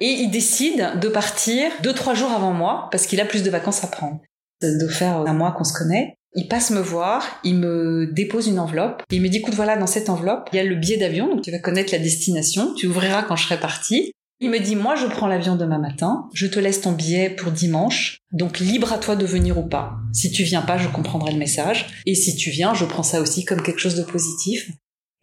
Et 0.00 0.12
il 0.12 0.30
décide 0.30 0.98
de 1.00 1.08
partir 1.08 1.70
deux, 1.82 1.92
trois 1.92 2.14
jours 2.14 2.30
avant 2.30 2.52
moi 2.52 2.88
parce 2.90 3.06
qu'il 3.06 3.20
a 3.20 3.26
plus 3.26 3.42
de 3.42 3.50
vacances 3.50 3.84
à 3.84 3.86
prendre. 3.86 4.20
De 4.62 4.88
faire 4.88 5.18
un 5.18 5.32
mois 5.32 5.52
qu'on 5.52 5.64
se 5.64 5.72
connaît. 5.72 6.14
Il 6.34 6.46
passe 6.46 6.70
me 6.70 6.80
voir, 6.80 7.40
il 7.42 7.56
me 7.56 8.06
dépose 8.12 8.46
une 8.46 8.60
enveloppe, 8.60 9.02
il 9.10 9.20
me 9.20 9.28
dit 9.28 9.38
écoute 9.38 9.54
voilà 9.54 9.76
dans 9.76 9.88
cette 9.88 10.08
enveloppe, 10.08 10.48
il 10.52 10.56
y 10.56 10.60
a 10.60 10.64
le 10.64 10.76
billet 10.76 10.96
d'avion, 10.96 11.26
donc 11.26 11.42
tu 11.42 11.50
vas 11.50 11.58
connaître 11.58 11.92
la 11.92 11.98
destination, 11.98 12.72
tu 12.74 12.86
ouvriras 12.86 13.24
quand 13.24 13.34
je 13.34 13.44
serai 13.44 13.58
parti. 13.58 14.12
Il 14.38 14.50
me 14.50 14.60
dit 14.60 14.76
moi 14.76 14.94
je 14.94 15.06
prends 15.06 15.26
l'avion 15.26 15.56
demain 15.56 15.80
matin, 15.80 16.28
je 16.32 16.46
te 16.46 16.60
laisse 16.60 16.82
ton 16.82 16.92
billet 16.92 17.30
pour 17.30 17.50
dimanche, 17.50 18.18
donc 18.32 18.60
libre 18.60 18.92
à 18.92 18.98
toi 18.98 19.16
de 19.16 19.26
venir 19.26 19.58
ou 19.58 19.66
pas. 19.66 19.94
Si 20.12 20.30
tu 20.30 20.44
viens 20.44 20.62
pas, 20.62 20.78
je 20.78 20.88
comprendrai 20.88 21.32
le 21.32 21.38
message, 21.38 21.86
et 22.06 22.14
si 22.14 22.36
tu 22.36 22.50
viens, 22.50 22.74
je 22.74 22.84
prends 22.84 23.02
ça 23.02 23.20
aussi 23.20 23.44
comme 23.44 23.62
quelque 23.62 23.80
chose 23.80 23.96
de 23.96 24.04
positif. 24.04 24.70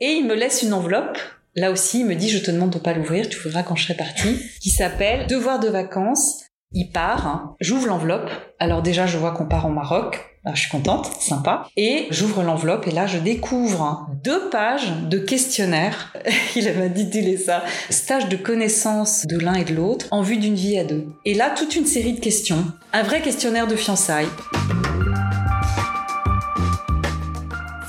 Et 0.01 0.11
il 0.11 0.27
me 0.27 0.35
laisse 0.35 0.61
une 0.61 0.73
enveloppe 0.73 1.17
Là 1.57 1.71
aussi, 1.71 2.01
il 2.01 2.05
me 2.05 2.13
dit, 2.13 2.29
je 2.29 2.37
te 2.37 2.51
demande 2.51 2.69
de 2.69 2.77
pas 2.77 2.93
l'ouvrir, 2.93 3.27
tu 3.27 3.39
verras 3.39 3.63
quand 3.63 3.75
je 3.75 3.83
serai 3.83 3.95
partie, 3.95 4.39
qui 4.61 4.69
s'appelle 4.69 5.25
Devoir 5.25 5.59
de 5.59 5.67
vacances. 5.67 6.43
Il 6.71 6.91
part, 6.91 7.25
hein. 7.25 7.55
j'ouvre 7.59 7.87
l'enveloppe. 7.87 8.29
Alors 8.59 8.83
déjà, 8.83 9.07
je 9.07 9.17
vois 9.17 9.31
qu'on 9.31 9.47
part 9.47 9.65
au 9.65 9.69
Maroc. 9.69 10.23
Je 10.53 10.61
suis 10.61 10.69
contente, 10.69 11.09
sympa. 11.19 11.67
Et 11.75 12.07
j'ouvre 12.11 12.43
l'enveloppe 12.43 12.87
et 12.87 12.91
là, 12.91 13.07
je 13.07 13.17
découvre 13.17 14.07
deux 14.23 14.49
pages 14.49 14.91
de 15.09 15.17
questionnaire. 15.17 16.13
il 16.55 16.71
m'a 16.73 16.89
dit 16.89 17.37
ça. 17.37 17.63
Stage 17.89 18.29
de 18.29 18.37
connaissance 18.37 19.25
de 19.25 19.39
l'un 19.39 19.55
et 19.55 19.65
de 19.65 19.73
l'autre 19.73 20.05
en 20.11 20.21
vue 20.21 20.37
d'une 20.37 20.55
vie 20.55 20.77
à 20.77 20.83
deux. 20.83 21.07
Et 21.25 21.33
là, 21.33 21.49
toute 21.49 21.75
une 21.75 21.87
série 21.87 22.13
de 22.13 22.19
questions. 22.19 22.63
Un 22.93 23.03
vrai 23.03 23.21
questionnaire 23.21 23.67
de 23.67 23.75
fiançailles. 23.75 24.27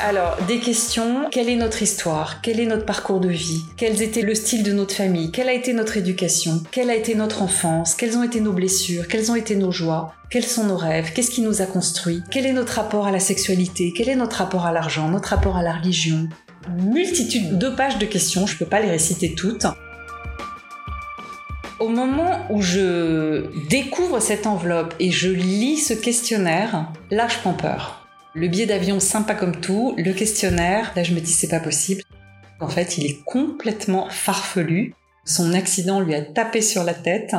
Alors, 0.01 0.37
des 0.47 0.61
questions. 0.61 1.29
Quelle 1.29 1.49
est 1.49 1.57
notre 1.57 1.83
histoire? 1.83 2.41
Quel 2.41 2.61
est 2.61 2.67
notre 2.67 2.85
parcours 2.85 3.19
de 3.19 3.29
vie? 3.29 3.65
Quels 3.77 4.01
étaient 4.01 4.23
le 4.23 4.37
style 4.37 4.63
de 4.63 4.73
notre 4.73 4.95
famille? 4.95 5.33
Quelle 5.33 5.49
a 5.49 5.53
été 5.53 5.73
notre 5.73 5.97
éducation? 5.97 6.63
Quelle 6.71 6.89
a 6.91 6.95
été 6.95 7.17
notre 7.17 7.43
enfance? 7.43 7.97
Quelles 7.97 8.17
ont 8.17 8.23
été 8.23 8.41
nos 8.41 8.53
blessures? 8.53 9.09
Quelles 9.09 9.33
ont 9.33 9.35
été 9.35 9.57
nos 9.57 9.73
joies? 9.73 10.15
Quels 10.31 10.45
sont 10.45 10.65
nos 10.65 10.77
rêves? 10.77 11.13
Qu'est-ce 11.15 11.33
qui 11.33 11.43
nous 11.43 11.63
a 11.63 11.67
construits? 11.67 12.23
Quel 12.31 12.47
est 12.47 12.53
notre 12.53 12.75
rapport 12.75 13.09
à 13.09 13.11
la 13.11 13.19
sexualité? 13.19 13.93
Quel 13.97 14.09
est 14.09 14.15
notre 14.15 14.37
rapport 14.37 14.67
à 14.67 14.73
l'argent? 14.73 15.09
Notre 15.09 15.31
rapport 15.31 15.57
à 15.57 15.65
la 15.65 15.73
religion? 15.73 16.29
Multitude 16.79 17.59
de 17.59 17.69
pages 17.69 17.99
de 17.99 18.07
questions, 18.07 18.47
je 18.47 18.57
peux 18.57 18.67
pas 18.67 18.81
les 18.81 18.91
réciter 18.91 19.35
toutes. 19.35 19.67
Au 21.81 21.89
moment 21.89 22.47
où 22.51 22.63
je 22.63 23.47
découvre 23.69 24.21
cette 24.21 24.47
enveloppe 24.47 24.95
et 25.01 25.11
je 25.11 25.29
lis 25.29 25.79
ce 25.79 25.95
questionnaire, 25.95 26.93
là 27.11 27.27
je 27.29 27.39
prends 27.39 27.55
peur. 27.55 28.08
Le 28.39 28.47
billet 28.47 28.67
d'avion 28.67 29.01
sympa 29.01 29.35
comme 29.35 29.61
tout, 29.61 29.97
le 29.99 30.13
questionnaire, 30.13 30.93
là 30.95 31.03
je 31.03 31.13
me 31.13 31.19
dis 31.19 31.33
c'est 31.33 31.49
pas 31.49 31.59
possible. 31.59 32.03
En 32.61 32.69
fait, 32.69 32.97
il 32.97 33.05
est 33.05 33.25
complètement 33.25 34.09
farfelu. 34.11 34.95
Son 35.25 35.55
accident 35.55 35.99
lui 35.99 36.15
a 36.15 36.23
tapé 36.23 36.63
sur 36.63 36.85
la 36.85 36.95
tête. 36.95 37.35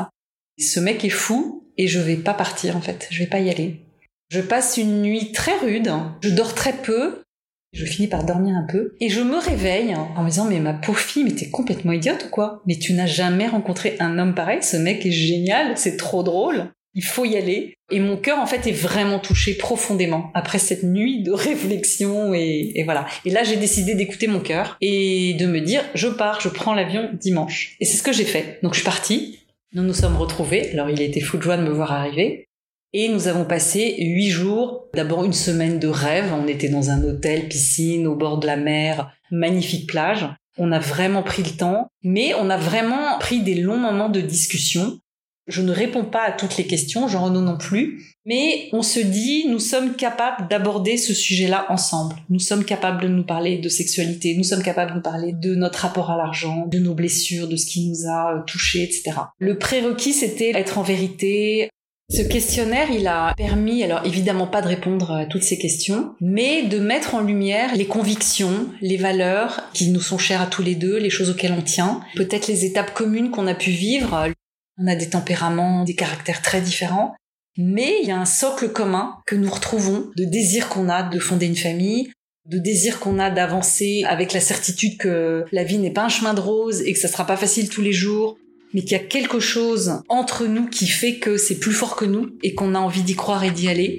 Ce 0.60 0.82
mec 0.82 1.06
est 1.06 1.10
fou 1.10 1.64
et 1.78 1.88
je 1.88 2.02
vais 2.02 2.18
pas 2.18 2.34
partir 2.34 2.76
en 2.76 2.82
fait, 2.82 3.08
je 3.12 3.20
vais 3.20 3.30
pas 3.30 3.40
y 3.40 3.50
aller. 3.50 3.80
Je 4.28 4.42
passe 4.42 4.76
une 4.76 5.02
nuit 5.02 5.32
très 5.32 5.58
rude, 5.60 5.90
je 6.22 6.32
dors 6.32 6.54
très 6.54 6.74
peu, 6.74 7.24
je 7.72 7.86
finis 7.86 8.10
par 8.10 8.26
dormir 8.26 8.58
un 8.58 8.68
peu. 8.70 8.98
Et 9.00 9.08
je 9.08 9.22
me 9.22 9.38
réveille 9.38 9.96
en 9.96 10.22
me 10.22 10.30
disant 10.30 10.50
mais 10.50 10.60
ma 10.60 10.74
pauvre 10.74 11.00
fille 11.00 11.24
mais 11.24 11.32
t'es 11.32 11.50
complètement 11.50 11.94
idiote 11.94 12.26
ou 12.26 12.30
quoi? 12.30 12.62
Mais 12.68 12.76
tu 12.76 12.92
n'as 12.92 13.06
jamais 13.06 13.48
rencontré 13.48 13.96
un 14.02 14.20
homme 14.20 14.36
pareil, 14.36 14.62
ce 14.62 14.76
mec 14.76 15.06
est 15.06 15.12
génial, 15.12 15.78
c'est 15.78 15.96
trop 15.96 16.24
drôle 16.24 16.74
il 16.94 17.04
faut 17.04 17.26
y 17.26 17.38
aller. 17.38 17.76
Et 17.92 18.00
mon 18.00 18.18
cœur, 18.18 18.40
en 18.40 18.46
fait, 18.46 18.68
est 18.68 18.74
vraiment 18.74 19.20
touché 19.20 19.54
profondément 19.54 20.32
après 20.34 20.60
cette 20.60 20.84
nuit 20.84 21.24
de 21.24 21.32
réflexion 21.32 22.34
et, 22.34 22.82
voilà. 22.84 23.06
Et 23.26 23.30
là, 23.30 23.44
j'ai 23.44 23.58
décidé 23.58 23.96
d'écouter 23.96 24.28
mon 24.28 24.40
cœur 24.40 24.78
et 24.82 25.36
de 25.36 25.46
me 25.46 25.60
dire, 25.62 25.84
je 25.96 26.08
pars, 26.08 26.42
je 26.42 26.50
prends 26.50 26.74
l'avion 26.74 27.10
dimanche. 27.14 27.76
Et 27.80 27.86
c'est 27.86 27.98
ce 27.98 28.04
que 28.04 28.14
j'ai 28.14 28.26
fait. 28.26 28.60
Donc, 28.64 28.74
je 28.74 28.80
suis 28.80 28.86
partie. 28.86 29.40
Nous 29.74 29.84
nous 29.84 29.94
sommes 29.94 30.18
retrouvés. 30.18 30.72
Alors, 30.72 30.90
il 30.90 31.02
été 31.02 31.22
fou 31.22 31.38
de 31.38 31.44
joie 31.44 31.58
de 31.58 31.64
me 31.64 31.70
voir 31.70 31.92
arriver. 31.92 32.48
Et 32.92 33.08
nous 33.08 33.28
avons 33.28 33.46
passé 33.46 33.96
huit 34.00 34.30
jours. 34.30 34.88
D'abord, 34.96 35.24
une 35.24 35.34
semaine 35.34 35.80
de 35.80 35.88
rêve. 35.88 36.34
On 36.34 36.48
était 36.48 36.70
dans 36.70 36.90
un 36.90 37.04
hôtel, 37.04 37.48
piscine, 37.48 38.08
au 38.08 38.16
bord 38.16 38.40
de 38.40 38.48
la 38.48 38.58
mer, 38.58 39.12
magnifique 39.32 39.88
plage. 39.88 40.28
On 40.58 40.72
a 40.72 40.80
vraiment 40.80 41.24
pris 41.24 41.44
le 41.44 41.52
temps, 41.52 41.88
mais 42.04 42.34
on 42.34 42.50
a 42.50 42.58
vraiment 42.58 43.18
pris 43.20 43.42
des 43.42 43.56
longs 43.56 43.78
moments 43.78 44.10
de 44.10 44.20
discussion 44.20 45.00
je 45.50 45.62
ne 45.62 45.72
réponds 45.72 46.06
pas 46.06 46.24
à 46.24 46.32
toutes 46.32 46.58
les 46.58 46.66
questions, 46.66 47.08
Jean 47.08 47.26
Renaud 47.26 47.42
non 47.42 47.58
plus, 47.58 48.16
mais 48.26 48.70
on 48.74 48.84
se 48.84 49.00
dit, 49.00 49.48
nous 49.50 49.60
sommes 49.60 49.96
capables 49.96 50.48
d'aborder 50.48 50.98
ce 50.98 51.14
sujet-là 51.14 51.66
ensemble. 51.70 52.16
Nous 52.30 52.40
sommes 52.40 52.64
capables 52.64 53.02
de 53.02 53.08
nous 53.08 53.26
parler 53.26 53.58
de 53.58 53.70
sexualité, 53.70 54.36
nous 54.38 54.44
sommes 54.44 54.62
capables 54.62 54.92
de 54.92 54.96
nous 54.98 55.02
parler 55.02 55.34
de 55.34 55.56
notre 55.56 55.80
rapport 55.80 56.12
à 56.12 56.18
l'argent, 56.18 56.68
de 56.68 56.78
nos 56.80 56.94
blessures, 56.94 57.48
de 57.48 57.56
ce 57.56 57.66
qui 57.66 57.90
nous 57.90 58.08
a 58.08 58.36
euh, 58.36 58.42
touchés, 58.46 58.84
etc. 58.84 59.14
Le 59.40 59.58
prérequis, 59.58 60.14
c'était 60.14 60.52
être 60.52 60.78
en 60.78 60.84
vérité. 60.84 61.70
Ce 62.12 62.24
questionnaire, 62.24 62.90
il 62.92 63.08
a 63.08 63.34
permis, 63.36 63.84
alors 63.84 64.04
évidemment 64.04 64.48
pas 64.48 64.62
de 64.62 64.68
répondre 64.68 65.12
à 65.12 65.26
toutes 65.26 65.44
ces 65.44 65.60
questions, 65.60 66.16
mais 66.20 66.64
de 66.64 66.80
mettre 66.80 67.14
en 67.14 67.22
lumière 67.22 67.76
les 67.76 67.86
convictions, 67.86 68.68
les 68.82 68.98
valeurs 68.98 69.62
qui 69.74 69.90
nous 69.90 70.02
sont 70.02 70.18
chères 70.18 70.42
à 70.42 70.48
tous 70.48 70.64
les 70.64 70.74
deux, 70.74 70.98
les 70.98 71.12
choses 71.12 71.30
auxquelles 71.30 71.56
on 71.58 71.62
tient, 71.62 72.02
peut-être 72.16 72.48
les 72.48 72.66
étapes 72.66 72.96
communes 72.96 73.30
qu'on 73.30 73.46
a 73.46 73.54
pu 73.54 73.70
vivre, 73.70 74.32
on 74.80 74.88
a 74.88 74.96
des 74.96 75.10
tempéraments, 75.10 75.84
des 75.84 75.96
caractères 75.96 76.42
très 76.42 76.62
différents, 76.62 77.14
mais 77.58 77.98
il 78.02 78.08
y 78.08 78.12
a 78.12 78.18
un 78.18 78.26
socle 78.26 78.70
commun 78.70 79.18
que 79.26 79.36
nous 79.36 79.50
retrouvons 79.50 80.10
de 80.16 80.24
désir 80.24 80.70
qu'on 80.70 80.88
a 80.88 81.04
de 81.04 81.20
fonder 81.20 81.46
une 81.46 81.56
famille, 81.58 82.12
de 82.46 82.58
désir 82.58 83.00
qu'on 83.00 83.20
a 83.20 83.30
d'avancer 83.30 84.04
avec 84.08 84.34
la 84.34 84.40
certitude 84.40 84.98
que 84.98 85.46
la 85.52 85.64
vie 85.64 85.78
n'est 85.78 85.92
pas 85.92 86.06
un 86.06 86.10
chemin 86.10 86.34
de 86.34 86.40
rose 86.40 86.82
et 86.82 86.94
que 86.94 87.00
ça 87.00 87.10
sera 87.10 87.28
pas 87.28 87.38
facile 87.38 87.70
tous 87.70 87.82
les 87.82 87.92
jours, 87.92 88.38
mais 88.74 88.82
qu'il 88.82 88.94
y 88.94 88.96
a 88.96 89.00
quelque 89.00 89.40
chose 89.40 90.02
entre 90.08 90.46
nous 90.46 90.68
qui 90.68 90.88
fait 90.88 91.18
que 91.18 91.38
c'est 91.38 91.60
plus 91.60 91.74
fort 91.74 91.96
que 91.96 92.06
nous 92.06 92.30
et 92.42 92.56
qu'on 92.56 92.76
a 92.76 92.80
envie 92.80 93.04
d'y 93.04 93.16
croire 93.16 93.44
et 93.44 93.52
d'y 93.52 93.68
aller. 93.68 93.98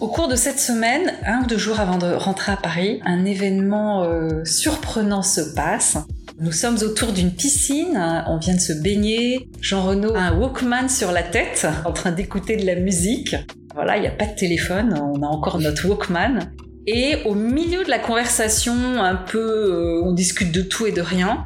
Au 0.00 0.06
cours 0.06 0.28
de 0.28 0.36
cette 0.36 0.60
semaine, 0.60 1.12
un 1.26 1.42
ou 1.42 1.46
deux 1.46 1.58
jours 1.58 1.80
avant 1.80 1.98
de 1.98 2.06
rentrer 2.06 2.52
à 2.52 2.56
Paris, 2.56 3.00
un 3.04 3.24
événement 3.24 4.04
euh, 4.04 4.44
surprenant 4.44 5.22
se 5.22 5.40
passe. 5.40 5.98
Nous 6.38 6.52
sommes 6.52 6.76
autour 6.82 7.12
d'une 7.12 7.32
piscine, 7.32 8.00
on 8.28 8.36
vient 8.36 8.54
de 8.54 8.60
se 8.60 8.72
baigner. 8.72 9.48
Jean 9.60 9.82
Renaud 9.82 10.14
a 10.14 10.20
un 10.20 10.38
Walkman 10.38 10.88
sur 10.88 11.10
la 11.10 11.24
tête, 11.24 11.66
en 11.84 11.92
train 11.92 12.12
d'écouter 12.12 12.56
de 12.56 12.64
la 12.64 12.76
musique. 12.76 13.34
Voilà, 13.74 13.96
il 13.96 14.02
n'y 14.02 14.06
a 14.06 14.12
pas 14.12 14.26
de 14.26 14.36
téléphone, 14.36 14.94
on 15.02 15.20
a 15.24 15.26
encore 15.26 15.58
notre 15.58 15.88
Walkman. 15.88 16.48
Et 16.86 17.16
au 17.24 17.34
milieu 17.34 17.82
de 17.82 17.90
la 17.90 17.98
conversation, 17.98 18.74
un 19.02 19.16
peu, 19.16 19.40
euh, 19.40 20.02
on 20.04 20.12
discute 20.12 20.52
de 20.52 20.62
tout 20.62 20.86
et 20.86 20.92
de 20.92 21.02
rien. 21.02 21.44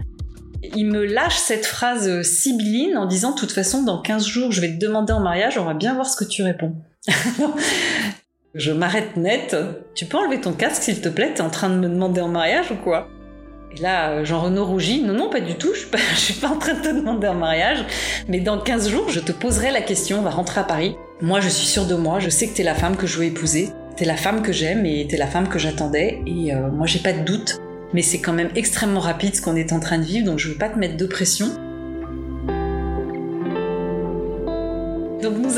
Il 0.76 0.88
me 0.88 1.06
lâche 1.06 1.38
cette 1.38 1.64
phrase 1.64 2.20
sibylline 2.20 2.98
en 2.98 3.06
disant, 3.06 3.34
de 3.34 3.40
toute 3.40 3.52
façon, 3.52 3.82
dans 3.82 4.02
15 4.02 4.26
jours, 4.26 4.52
je 4.52 4.60
vais 4.60 4.68
te 4.68 4.78
demander 4.78 5.14
en 5.14 5.20
mariage, 5.20 5.56
on 5.56 5.64
va 5.64 5.72
bien 5.74 5.94
voir 5.94 6.06
ce 6.06 6.22
que 6.22 6.28
tu 6.28 6.42
réponds. 6.42 6.74
Je 8.54 8.70
m'arrête 8.70 9.16
net. 9.16 9.56
Tu 9.94 10.04
peux 10.04 10.18
enlever 10.18 10.38
ton 10.38 10.52
casque 10.52 10.82
s'il 10.82 11.00
te 11.00 11.08
plaît? 11.08 11.32
T'es 11.34 11.40
en 11.40 11.48
train 11.48 11.70
de 11.70 11.76
me 11.76 11.88
demander 11.88 12.20
en 12.20 12.28
mariage 12.28 12.70
ou 12.70 12.74
quoi? 12.74 13.08
Et 13.74 13.80
là, 13.80 14.24
Jean-Renaud 14.24 14.66
rougit. 14.66 15.02
Non, 15.02 15.14
non, 15.14 15.30
pas 15.30 15.40
du 15.40 15.54
tout. 15.54 15.70
Je 15.72 15.80
suis, 15.80 15.88
pas, 15.88 15.98
suis 16.16 16.44
en 16.44 16.58
train 16.58 16.74
de 16.74 16.82
te 16.82 16.94
demander 16.94 17.28
en 17.28 17.34
mariage. 17.34 17.82
Mais 18.28 18.40
dans 18.40 18.58
15 18.58 18.90
jours, 18.90 19.08
je 19.08 19.20
te 19.20 19.32
poserai 19.32 19.70
la 19.70 19.80
question. 19.80 20.18
On 20.18 20.22
va 20.22 20.30
rentrer 20.30 20.60
à 20.60 20.64
Paris. 20.64 20.96
Moi, 21.22 21.40
je 21.40 21.48
suis 21.48 21.66
sûre 21.66 21.86
de 21.86 21.94
moi. 21.94 22.18
Je 22.18 22.28
sais 22.28 22.46
que 22.46 22.54
t'es 22.54 22.62
la 22.62 22.74
femme 22.74 22.96
que 22.96 23.06
je 23.06 23.16
veux 23.16 23.24
épouser. 23.24 23.70
T'es 23.96 24.04
la 24.04 24.16
femme 24.16 24.42
que 24.42 24.52
j'aime 24.52 24.84
et 24.84 25.06
t'es 25.08 25.16
la 25.16 25.26
femme 25.26 25.48
que 25.48 25.58
j'attendais. 25.58 26.20
Et 26.26 26.52
euh, 26.52 26.70
moi, 26.70 26.86
j'ai 26.86 26.98
pas 26.98 27.14
de 27.14 27.24
doute. 27.24 27.58
Mais 27.94 28.02
c'est 28.02 28.20
quand 28.20 28.34
même 28.34 28.50
extrêmement 28.54 29.00
rapide 29.00 29.34
ce 29.34 29.40
qu'on 29.40 29.56
est 29.56 29.72
en 29.72 29.80
train 29.80 29.96
de 29.96 30.04
vivre. 30.04 30.26
Donc, 30.26 30.38
je 30.38 30.50
veux 30.50 30.58
pas 30.58 30.68
te 30.68 30.78
mettre 30.78 30.98
de 30.98 31.06
pression. 31.06 31.48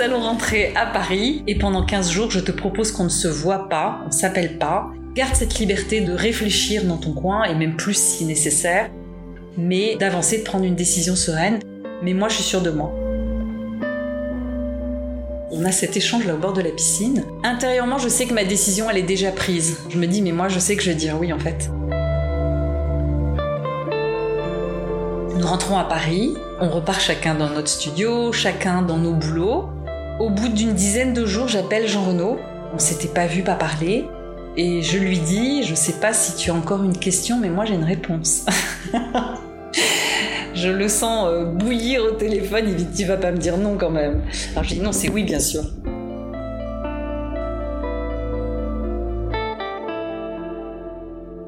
Allons 0.05 0.21
rentrer 0.21 0.75
à 0.77 0.85
Paris 0.85 1.43
et 1.47 1.57
pendant 1.57 1.83
15 1.83 2.11
jours, 2.11 2.31
je 2.31 2.40
te 2.40 2.53
propose 2.53 2.93
qu'on 2.93 3.05
ne 3.05 3.09
se 3.09 3.27
voit 3.27 3.71
pas, 3.71 4.01
on 4.07 4.11
s'appelle 4.11 4.59
pas. 4.59 4.90
Garde 5.14 5.35
cette 5.35 5.59
liberté 5.59 6.03
de 6.03 6.12
réfléchir 6.12 6.85
dans 6.85 6.99
ton 6.99 7.14
coin 7.14 7.45
et 7.45 7.55
même 7.55 7.77
plus 7.77 7.97
si 7.97 8.27
nécessaire. 8.27 8.90
mais 9.57 9.97
d'avancer, 9.97 10.38
de 10.38 10.43
prendre 10.43 10.64
une 10.64 10.75
décision 10.75 11.17
sereine. 11.17 11.61
Mais 12.03 12.12
moi, 12.12 12.29
je 12.29 12.35
suis 12.35 12.45
sûre 12.45 12.61
de 12.61 12.71
moi. 12.71 12.93
On 15.53 15.64
a 15.64 15.73
cet 15.73 15.97
échange 15.97 16.27
là 16.27 16.35
au 16.35 16.38
bord 16.38 16.53
de 16.53 16.61
la 16.61 16.71
piscine. 16.71 17.25
Intérieurement, 17.45 17.99
je 17.99 18.09
sais 18.09 18.27
que 18.27 18.35
ma 18.35 18.45
décision, 18.45 18.90
elle 18.90 18.99
est 18.99 19.03
déjà 19.03 19.31
prise. 19.31 19.79
Je 19.88 19.97
me 19.97 20.07
dis, 20.07 20.21
mais 20.21 20.33
moi, 20.33 20.49
je 20.49 20.59
sais 20.59 20.77
que 20.77 20.83
je 20.83 20.90
vais 20.90 20.97
dire 20.97 21.17
oui 21.19 21.33
en 21.33 21.38
fait. 21.38 21.71
Nous 25.38 25.47
rentrons 25.47 25.79
à 25.79 25.85
Paris, 25.85 26.35
on 26.61 26.69
repart 26.69 27.01
chacun 27.01 27.35
dans 27.37 27.49
notre 27.49 27.69
studio, 27.69 28.33
chacun 28.33 28.83
dans 28.83 28.99
nos 28.99 29.12
boulots. 29.12 29.71
Au 30.20 30.31
bout 30.31 30.48
d'une 30.48 30.74
dizaine 30.74 31.12
de 31.12 31.27
jours, 31.27 31.48
j'appelle 31.48 31.88
Jean 31.88 32.05
Renaud. 32.05 32.38
On 32.72 32.79
s'était 32.79 33.09
pas 33.09 33.27
vu, 33.27 33.42
pas 33.42 33.57
parlé. 33.57 34.07
Et 34.57 34.81
je 34.81 34.96
lui 34.96 35.18
dis, 35.18 35.64
je 35.64 35.74
sais 35.74 35.94
pas 35.94 36.12
si 36.12 36.37
tu 36.37 36.53
as 36.53 36.55
encore 36.55 36.85
une 36.85 36.96
question, 36.96 37.40
mais 37.40 37.50
moi 37.50 37.64
j'ai 37.64 37.74
une 37.74 37.83
réponse. 37.83 38.46
je 40.55 40.68
le 40.68 40.87
sens 40.87 41.27
euh, 41.27 41.44
bouillir 41.44 42.05
au 42.05 42.12
téléphone, 42.12 42.66
il 42.68 42.77
dit, 42.77 42.87
tu 42.96 43.05
vas 43.05 43.16
pas 43.16 43.33
me 43.33 43.38
dire 43.38 43.59
non 43.59 43.77
quand 43.77 43.90
même. 43.90 44.22
Alors 44.53 44.62
je 44.62 44.74
dis, 44.74 44.81
non, 44.81 44.92
c'est 44.92 45.09
oui, 45.11 45.24
bien 45.24 45.40
sûr. 45.40 45.64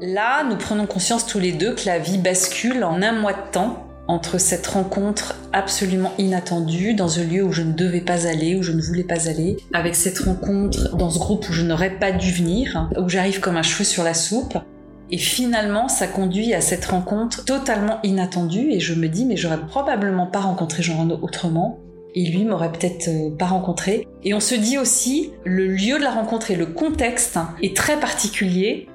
Là, 0.01 0.43
nous 0.43 0.57
prenons 0.57 0.87
conscience 0.87 1.25
tous 1.25 1.39
les 1.39 1.53
deux 1.53 1.73
que 1.73 1.85
la 1.85 1.99
vie 1.99 2.17
bascule 2.17 2.83
en 2.83 3.01
un 3.01 3.13
mois 3.13 3.33
de 3.33 3.51
temps 3.53 3.86
entre 4.07 4.37
cette 4.37 4.67
rencontre 4.67 5.35
absolument 5.53 6.13
inattendue 6.17 6.93
dans 6.93 7.19
un 7.19 7.23
lieu 7.23 7.43
où 7.43 7.51
je 7.51 7.61
ne 7.61 7.73
devais 7.73 8.01
pas 8.01 8.27
aller, 8.27 8.55
où 8.55 8.63
je 8.63 8.71
ne 8.71 8.81
voulais 8.81 9.03
pas 9.03 9.29
aller, 9.29 9.57
avec 9.73 9.95
cette 9.95 10.19
rencontre 10.19 10.95
dans 10.95 11.09
ce 11.09 11.19
groupe 11.19 11.47
où 11.49 11.53
je 11.53 11.63
n'aurais 11.63 11.97
pas 11.99 12.11
dû 12.11 12.31
venir, 12.31 12.89
où 12.97 13.09
j'arrive 13.09 13.39
comme 13.39 13.57
un 13.57 13.63
cheveu 13.63 13.83
sur 13.83 14.03
la 14.03 14.13
soupe. 14.13 14.57
Et 15.09 15.17
finalement, 15.17 15.87
ça 15.87 16.07
conduit 16.07 16.53
à 16.53 16.61
cette 16.61 16.85
rencontre 16.85 17.45
totalement 17.45 17.99
inattendue 18.03 18.71
et 18.71 18.79
je 18.79 18.93
me 18.93 19.07
dis, 19.07 19.25
mais 19.25 19.37
j'aurais 19.37 19.65
probablement 19.65 20.27
pas 20.27 20.41
rencontré 20.41 20.83
Jean 20.83 20.97
Renaud 20.97 21.19
autrement. 21.21 21.79
Et 22.13 22.25
lui 22.25 22.45
m'aurait 22.45 22.71
peut-être 22.71 23.09
euh, 23.09 23.29
pas 23.29 23.45
rencontré. 23.45 24.07
Et 24.23 24.33
on 24.33 24.39
se 24.39 24.55
dit 24.55 24.77
aussi, 24.77 25.31
le 25.45 25.67
lieu 25.67 25.99
de 25.99 26.03
la 26.03 26.09
rencontre 26.09 26.49
et 26.49 26.55
le 26.55 26.65
contexte 26.65 27.37
est 27.61 27.75
très 27.75 27.99
particulier 27.99 28.87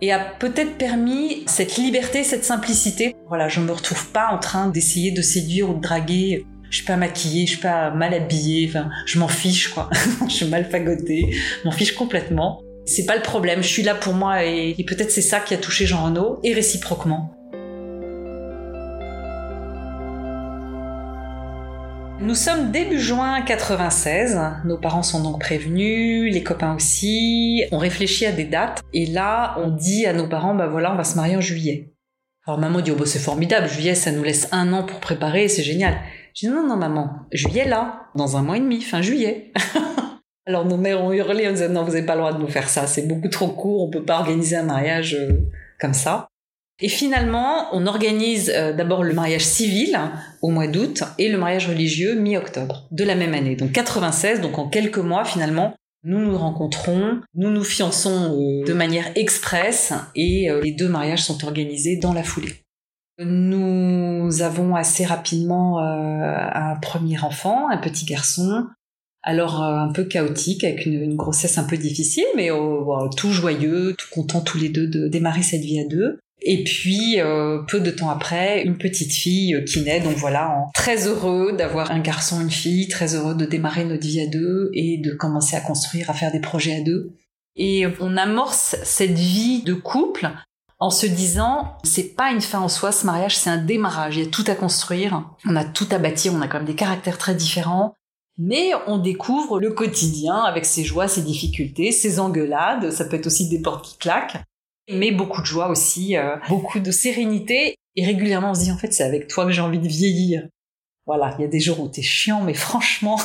et 0.00 0.12
a 0.12 0.18
peut-être 0.18 0.76
permis 0.76 1.42
cette 1.46 1.76
liberté, 1.76 2.24
cette 2.24 2.44
simplicité. 2.44 3.16
Voilà, 3.28 3.48
je 3.48 3.60
me 3.60 3.72
retrouve 3.72 4.08
pas 4.10 4.28
en 4.32 4.38
train 4.38 4.68
d'essayer 4.68 5.10
de 5.10 5.22
séduire 5.22 5.70
ou 5.70 5.74
de 5.74 5.80
draguer. 5.80 6.46
Je 6.70 6.76
suis 6.76 6.86
pas 6.86 6.96
maquillée, 6.96 7.46
je 7.46 7.52
suis 7.52 7.60
pas 7.60 7.90
mal 7.90 8.12
habillée, 8.12 8.68
enfin, 8.68 8.90
je 9.06 9.18
m'en 9.18 9.28
fiche 9.28 9.68
quoi. 9.68 9.88
je 10.28 10.32
suis 10.32 10.46
mal 10.46 10.68
fagotée, 10.70 11.34
m'en 11.64 11.72
fiche 11.72 11.94
complètement. 11.94 12.60
C'est 12.84 13.06
pas 13.06 13.16
le 13.16 13.22
problème, 13.22 13.62
je 13.62 13.68
suis 13.68 13.82
là 13.82 13.94
pour 13.94 14.14
moi 14.14 14.44
et, 14.44 14.74
peut-être 14.86 15.10
c'est 15.10 15.22
ça 15.22 15.40
qui 15.40 15.54
a 15.54 15.58
touché 15.58 15.86
Jean 15.86 16.04
Renaud 16.04 16.40
et 16.42 16.54
réciproquement. 16.54 17.37
Nous 22.20 22.34
sommes 22.34 22.72
début 22.72 22.98
juin 22.98 23.42
96, 23.42 24.40
nos 24.64 24.76
parents 24.76 25.04
sont 25.04 25.22
donc 25.22 25.40
prévenus, 25.40 26.32
les 26.32 26.42
copains 26.42 26.74
aussi, 26.74 27.62
on 27.70 27.78
réfléchit 27.78 28.26
à 28.26 28.32
des 28.32 28.44
dates, 28.44 28.82
et 28.92 29.06
là 29.06 29.54
on 29.58 29.70
dit 29.70 30.04
à 30.04 30.12
nos 30.12 30.28
parents, 30.28 30.54
bah 30.54 30.66
voilà, 30.66 30.92
on 30.92 30.96
va 30.96 31.04
se 31.04 31.14
marier 31.14 31.36
en 31.36 31.40
juillet. 31.40 31.94
Alors 32.44 32.58
maman 32.58 32.80
dit, 32.80 32.90
oh 32.90 32.96
bah 32.96 33.06
c'est 33.06 33.20
formidable, 33.20 33.68
juillet 33.68 33.94
ça 33.94 34.10
nous 34.10 34.24
laisse 34.24 34.48
un 34.50 34.72
an 34.72 34.82
pour 34.82 34.98
préparer, 34.98 35.46
c'est 35.46 35.62
génial. 35.62 35.96
Je 36.34 36.46
dis, 36.46 36.52
non, 36.52 36.66
non 36.66 36.76
maman, 36.76 37.10
juillet 37.30 37.66
là, 37.66 38.08
dans 38.16 38.36
un 38.36 38.42
mois 38.42 38.56
et 38.56 38.60
demi, 38.60 38.80
fin 38.80 39.00
juillet. 39.00 39.52
Alors 40.46 40.64
nos 40.64 40.76
mères 40.76 41.04
ont 41.04 41.12
hurlé 41.12 41.46
en 41.46 41.52
disant, 41.52 41.68
non, 41.68 41.84
vous 41.84 41.92
n'avez 41.92 42.06
pas 42.06 42.14
le 42.14 42.22
droit 42.22 42.32
de 42.32 42.40
nous 42.40 42.48
faire 42.48 42.68
ça, 42.68 42.88
c'est 42.88 43.06
beaucoup 43.06 43.28
trop 43.28 43.48
court, 43.48 43.84
on 43.84 43.90
peut 43.90 44.04
pas 44.04 44.18
organiser 44.18 44.56
un 44.56 44.64
mariage 44.64 45.14
euh, 45.14 45.48
comme 45.78 45.94
ça. 45.94 46.26
Et 46.80 46.88
finalement, 46.88 47.66
on 47.72 47.86
organise 47.86 48.52
euh, 48.54 48.72
d'abord 48.72 49.02
le 49.02 49.12
mariage 49.12 49.44
civil 49.44 49.98
au 50.42 50.50
mois 50.50 50.68
d'août 50.68 51.02
et 51.18 51.28
le 51.28 51.36
mariage 51.36 51.68
religieux 51.68 52.14
mi-octobre 52.14 52.86
de 52.92 53.02
la 53.02 53.16
même 53.16 53.34
année. 53.34 53.56
Donc 53.56 53.72
96, 53.72 54.40
donc 54.40 54.58
en 54.58 54.68
quelques 54.68 54.98
mois 54.98 55.24
finalement, 55.24 55.74
nous 56.04 56.20
nous 56.20 56.38
rencontrons, 56.38 57.20
nous 57.34 57.50
nous 57.50 57.64
fiançons 57.64 58.38
euh, 58.38 58.64
de 58.64 58.72
manière 58.72 59.06
express 59.16 59.92
et 60.14 60.48
euh, 60.48 60.60
les 60.62 60.70
deux 60.70 60.88
mariages 60.88 61.24
sont 61.24 61.44
organisés 61.44 61.96
dans 61.96 62.12
la 62.12 62.22
foulée. 62.22 62.54
Nous 63.20 64.42
avons 64.42 64.76
assez 64.76 65.04
rapidement 65.04 65.80
un 65.80 66.76
premier 66.76 67.18
enfant, 67.18 67.68
un 67.68 67.78
petit 67.78 68.04
garçon, 68.04 68.64
alors 69.24 69.60
un 69.60 69.90
peu 69.92 70.04
chaotique, 70.04 70.62
avec 70.62 70.86
une, 70.86 71.16
grossesse 71.16 71.58
un 71.58 71.64
peu 71.64 71.76
difficile, 71.76 72.26
mais 72.36 72.50
tout 73.16 73.32
joyeux, 73.32 73.96
tout 73.98 74.06
content 74.12 74.40
tous 74.40 74.58
les 74.58 74.68
deux 74.68 74.86
de 74.86 75.08
démarrer 75.08 75.42
cette 75.42 75.62
vie 75.62 75.80
à 75.80 75.84
deux. 75.88 76.20
Et 76.42 76.62
puis, 76.64 77.20
euh, 77.20 77.58
peu 77.66 77.80
de 77.80 77.90
temps 77.90 78.10
après, 78.10 78.62
une 78.62 78.78
petite 78.78 79.12
fille 79.12 79.54
euh, 79.54 79.64
qui 79.64 79.80
naît. 79.82 80.00
Donc 80.00 80.16
voilà, 80.16 80.66
très 80.74 81.06
heureux 81.06 81.52
d'avoir 81.52 81.90
un 81.90 82.00
garçon, 82.00 82.40
une 82.40 82.50
fille, 82.50 82.88
très 82.88 83.14
heureux 83.14 83.34
de 83.34 83.44
démarrer 83.44 83.84
notre 83.84 84.06
vie 84.06 84.20
à 84.20 84.26
deux 84.26 84.70
et 84.72 84.98
de 84.98 85.12
commencer 85.12 85.56
à 85.56 85.60
construire, 85.60 86.10
à 86.10 86.14
faire 86.14 86.32
des 86.32 86.40
projets 86.40 86.76
à 86.76 86.80
deux. 86.80 87.12
Et 87.56 87.86
on 88.00 88.16
amorce 88.16 88.76
cette 88.84 89.18
vie 89.18 89.62
de 89.62 89.74
couple 89.74 90.30
en 90.78 90.90
se 90.90 91.06
disant, 91.06 91.76
c'est 91.82 92.14
pas 92.14 92.30
une 92.30 92.40
fin 92.40 92.60
en 92.60 92.68
soi, 92.68 92.92
ce 92.92 93.04
mariage, 93.04 93.36
c'est 93.36 93.50
un 93.50 93.58
démarrage. 93.58 94.16
Il 94.16 94.24
y 94.24 94.26
a 94.26 94.30
tout 94.30 94.44
à 94.46 94.54
construire. 94.54 95.24
On 95.44 95.56
a 95.56 95.64
tout 95.64 95.88
à 95.90 95.98
bâtir. 95.98 96.32
On 96.34 96.40
a 96.40 96.46
quand 96.46 96.58
même 96.58 96.66
des 96.66 96.76
caractères 96.76 97.18
très 97.18 97.34
différents. 97.34 97.94
Mais 98.40 98.70
on 98.86 98.98
découvre 98.98 99.58
le 99.58 99.72
quotidien 99.72 100.36
avec 100.36 100.64
ses 100.64 100.84
joies, 100.84 101.08
ses 101.08 101.22
difficultés, 101.22 101.90
ses 101.90 102.20
engueulades. 102.20 102.92
Ça 102.92 103.04
peut 103.04 103.16
être 103.16 103.26
aussi 103.26 103.48
des 103.48 103.60
portes 103.60 103.84
qui 103.84 103.98
claquent 103.98 104.38
mais 104.88 105.10
beaucoup 105.12 105.40
de 105.40 105.46
joie 105.46 105.68
aussi, 105.68 106.16
euh, 106.16 106.36
beaucoup 106.48 106.80
de 106.80 106.90
sérénité. 106.90 107.76
Et 107.96 108.06
régulièrement, 108.06 108.52
on 108.52 108.54
se 108.54 108.64
dit, 108.64 108.72
en 108.72 108.78
fait, 108.78 108.92
c'est 108.92 109.04
avec 109.04 109.28
toi 109.28 109.44
que 109.44 109.52
j'ai 109.52 109.60
envie 109.60 109.78
de 109.78 109.88
vieillir. 109.88 110.48
Voilà, 111.06 111.34
il 111.38 111.42
y 111.42 111.44
a 111.44 111.48
des 111.48 111.60
jours 111.60 111.80
où 111.80 111.88
t'es 111.88 112.02
chiant, 112.02 112.42
mais 112.42 112.54
franchement, 112.54 113.18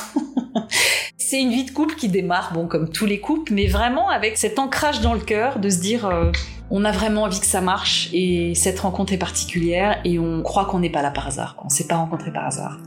c'est 1.18 1.40
une 1.40 1.50
vie 1.50 1.64
de 1.64 1.70
couple 1.70 1.94
qui 1.94 2.08
démarre, 2.08 2.52
bon, 2.54 2.66
comme 2.66 2.90
tous 2.90 3.06
les 3.06 3.20
couples, 3.20 3.52
mais 3.52 3.66
vraiment 3.66 4.08
avec 4.08 4.38
cet 4.38 4.58
ancrage 4.58 5.00
dans 5.00 5.14
le 5.14 5.20
cœur 5.20 5.58
de 5.58 5.68
se 5.68 5.80
dire, 5.80 6.06
euh, 6.06 6.32
on 6.70 6.84
a 6.84 6.92
vraiment 6.92 7.24
envie 7.24 7.40
que 7.40 7.46
ça 7.46 7.60
marche, 7.60 8.08
et 8.12 8.54
cette 8.54 8.80
rencontre 8.80 9.12
est 9.12 9.18
particulière, 9.18 10.00
et 10.04 10.18
on 10.18 10.42
croit 10.42 10.64
qu'on 10.64 10.78
n'est 10.78 10.90
pas 10.90 11.02
là 11.02 11.10
par 11.10 11.26
hasard, 11.26 11.56
qu'on 11.56 11.68
s'est 11.68 11.86
pas 11.86 11.96
rencontré 11.96 12.32
par 12.32 12.46
hasard. 12.46 12.78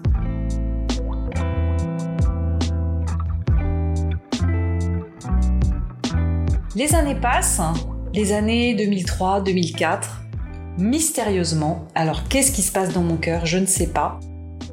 Les 6.76 6.94
années 6.96 7.16
passent, 7.16 7.62
les 8.18 8.34
années 8.34 8.76
2003-2004, 8.76 10.06
mystérieusement, 10.80 11.88
alors 11.94 12.28
qu'est-ce 12.28 12.52
qui 12.52 12.64
se 12.64 12.72
passe 12.72 12.92
dans 12.92 13.04
mon 13.04 13.16
cœur? 13.16 13.46
Je 13.46 13.60
ne 13.60 13.68
sais 13.68 13.86
pas. 13.86 14.20